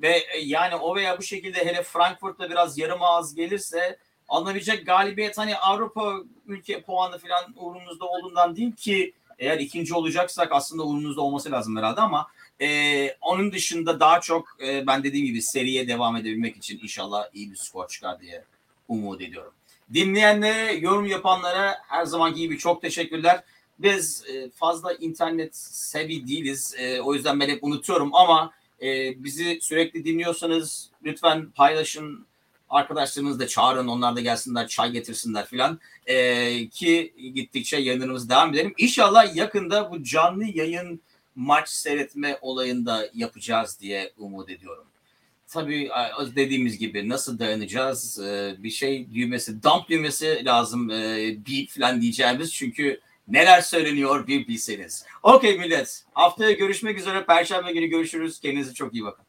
Ve 0.01 0.17
e, 0.17 0.39
yani 0.39 0.75
o 0.75 0.95
veya 0.95 1.17
bu 1.17 1.23
şekilde 1.23 1.65
hele 1.65 1.83
Frankfurt'ta 1.83 2.49
biraz 2.49 2.77
yarım 2.77 3.01
ağız 3.01 3.35
gelirse 3.35 3.97
alınabilecek 4.29 4.85
galibiyet 4.85 5.37
hani 5.37 5.57
Avrupa 5.57 6.15
ülke 6.45 6.81
puanı 6.81 7.17
falan 7.17 7.53
uğrumuzda 7.55 8.05
olduğundan 8.05 8.55
değil 8.55 8.75
ki 8.75 9.13
eğer 9.39 9.59
ikinci 9.59 9.93
olacaksak 9.93 10.51
aslında 10.51 10.83
uğrumuzda 10.83 11.21
olması 11.21 11.51
lazım 11.51 11.77
herhalde 11.77 12.01
ama 12.01 12.27
e, 12.61 13.15
onun 13.21 13.51
dışında 13.51 13.99
daha 13.99 14.21
çok 14.21 14.57
e, 14.65 14.87
ben 14.87 15.03
dediğim 15.03 15.25
gibi 15.25 15.41
seriye 15.41 15.87
devam 15.87 16.15
edebilmek 16.15 16.57
için 16.57 16.79
inşallah 16.83 17.25
iyi 17.33 17.51
bir 17.51 17.55
skor 17.55 17.87
çıkar 17.87 18.21
diye 18.21 18.43
umut 18.87 19.21
ediyorum. 19.21 19.53
Dinleyenlere, 19.93 20.73
yorum 20.73 21.05
yapanlara 21.05 21.77
her 21.87 22.05
zamanki 22.05 22.39
gibi 22.39 22.57
çok 22.57 22.81
teşekkürler. 22.81 23.43
Biz 23.79 24.23
e, 24.29 24.49
fazla 24.49 24.93
internet 24.93 25.55
sevi 25.55 26.27
değiliz. 26.27 26.75
E, 26.77 27.01
o 27.01 27.13
yüzden 27.13 27.39
ben 27.39 27.49
hep 27.49 27.63
unutuyorum 27.63 28.15
ama 28.15 28.51
e, 28.81 29.23
bizi 29.23 29.59
sürekli 29.61 30.05
dinliyorsanız 30.05 30.89
lütfen 31.03 31.51
paylaşın. 31.51 32.25
Arkadaşlarınızı 32.69 33.39
da 33.39 33.47
çağırın. 33.47 33.87
Onlar 33.87 34.15
da 34.15 34.21
gelsinler 34.21 34.67
çay 34.67 34.91
getirsinler 34.91 35.45
filan. 35.45 35.79
Ki 36.71 37.13
gittikçe 37.35 37.77
yayınlarımız 37.77 38.29
devam 38.29 38.53
edelim. 38.53 38.73
İnşallah 38.77 39.35
yakında 39.35 39.91
bu 39.91 40.03
canlı 40.03 40.45
yayın 40.45 41.01
maç 41.35 41.69
seyretme 41.69 42.37
olayında 42.41 43.09
yapacağız 43.13 43.77
diye 43.81 44.13
umut 44.17 44.49
ediyorum. 44.49 44.90
Tabii 45.51 45.89
dediğimiz 46.35 46.77
gibi 46.77 47.09
nasıl 47.09 47.39
dayanacağız? 47.39 48.19
E, 48.19 48.55
bir 48.59 48.69
şey 48.69 49.13
düğmesi, 49.13 49.63
dump 49.63 49.89
düğmesi 49.89 50.45
lazım. 50.45 50.91
E, 50.91 51.35
beep 51.47 51.69
falan 51.69 52.01
diyeceğimiz 52.01 52.53
çünkü 52.53 52.99
neler 53.27 53.61
söyleniyor 53.61 54.27
bir 54.27 54.47
bilseniz. 54.47 55.05
Okey 55.23 55.57
millet. 55.57 56.03
Haftaya 56.13 56.51
görüşmek 56.51 56.99
üzere. 56.99 57.25
Perşembe 57.25 57.71
günü 57.71 57.85
görüşürüz. 57.87 58.39
Kendinize 58.39 58.73
çok 58.73 58.93
iyi 58.93 59.03
bakın. 59.03 59.25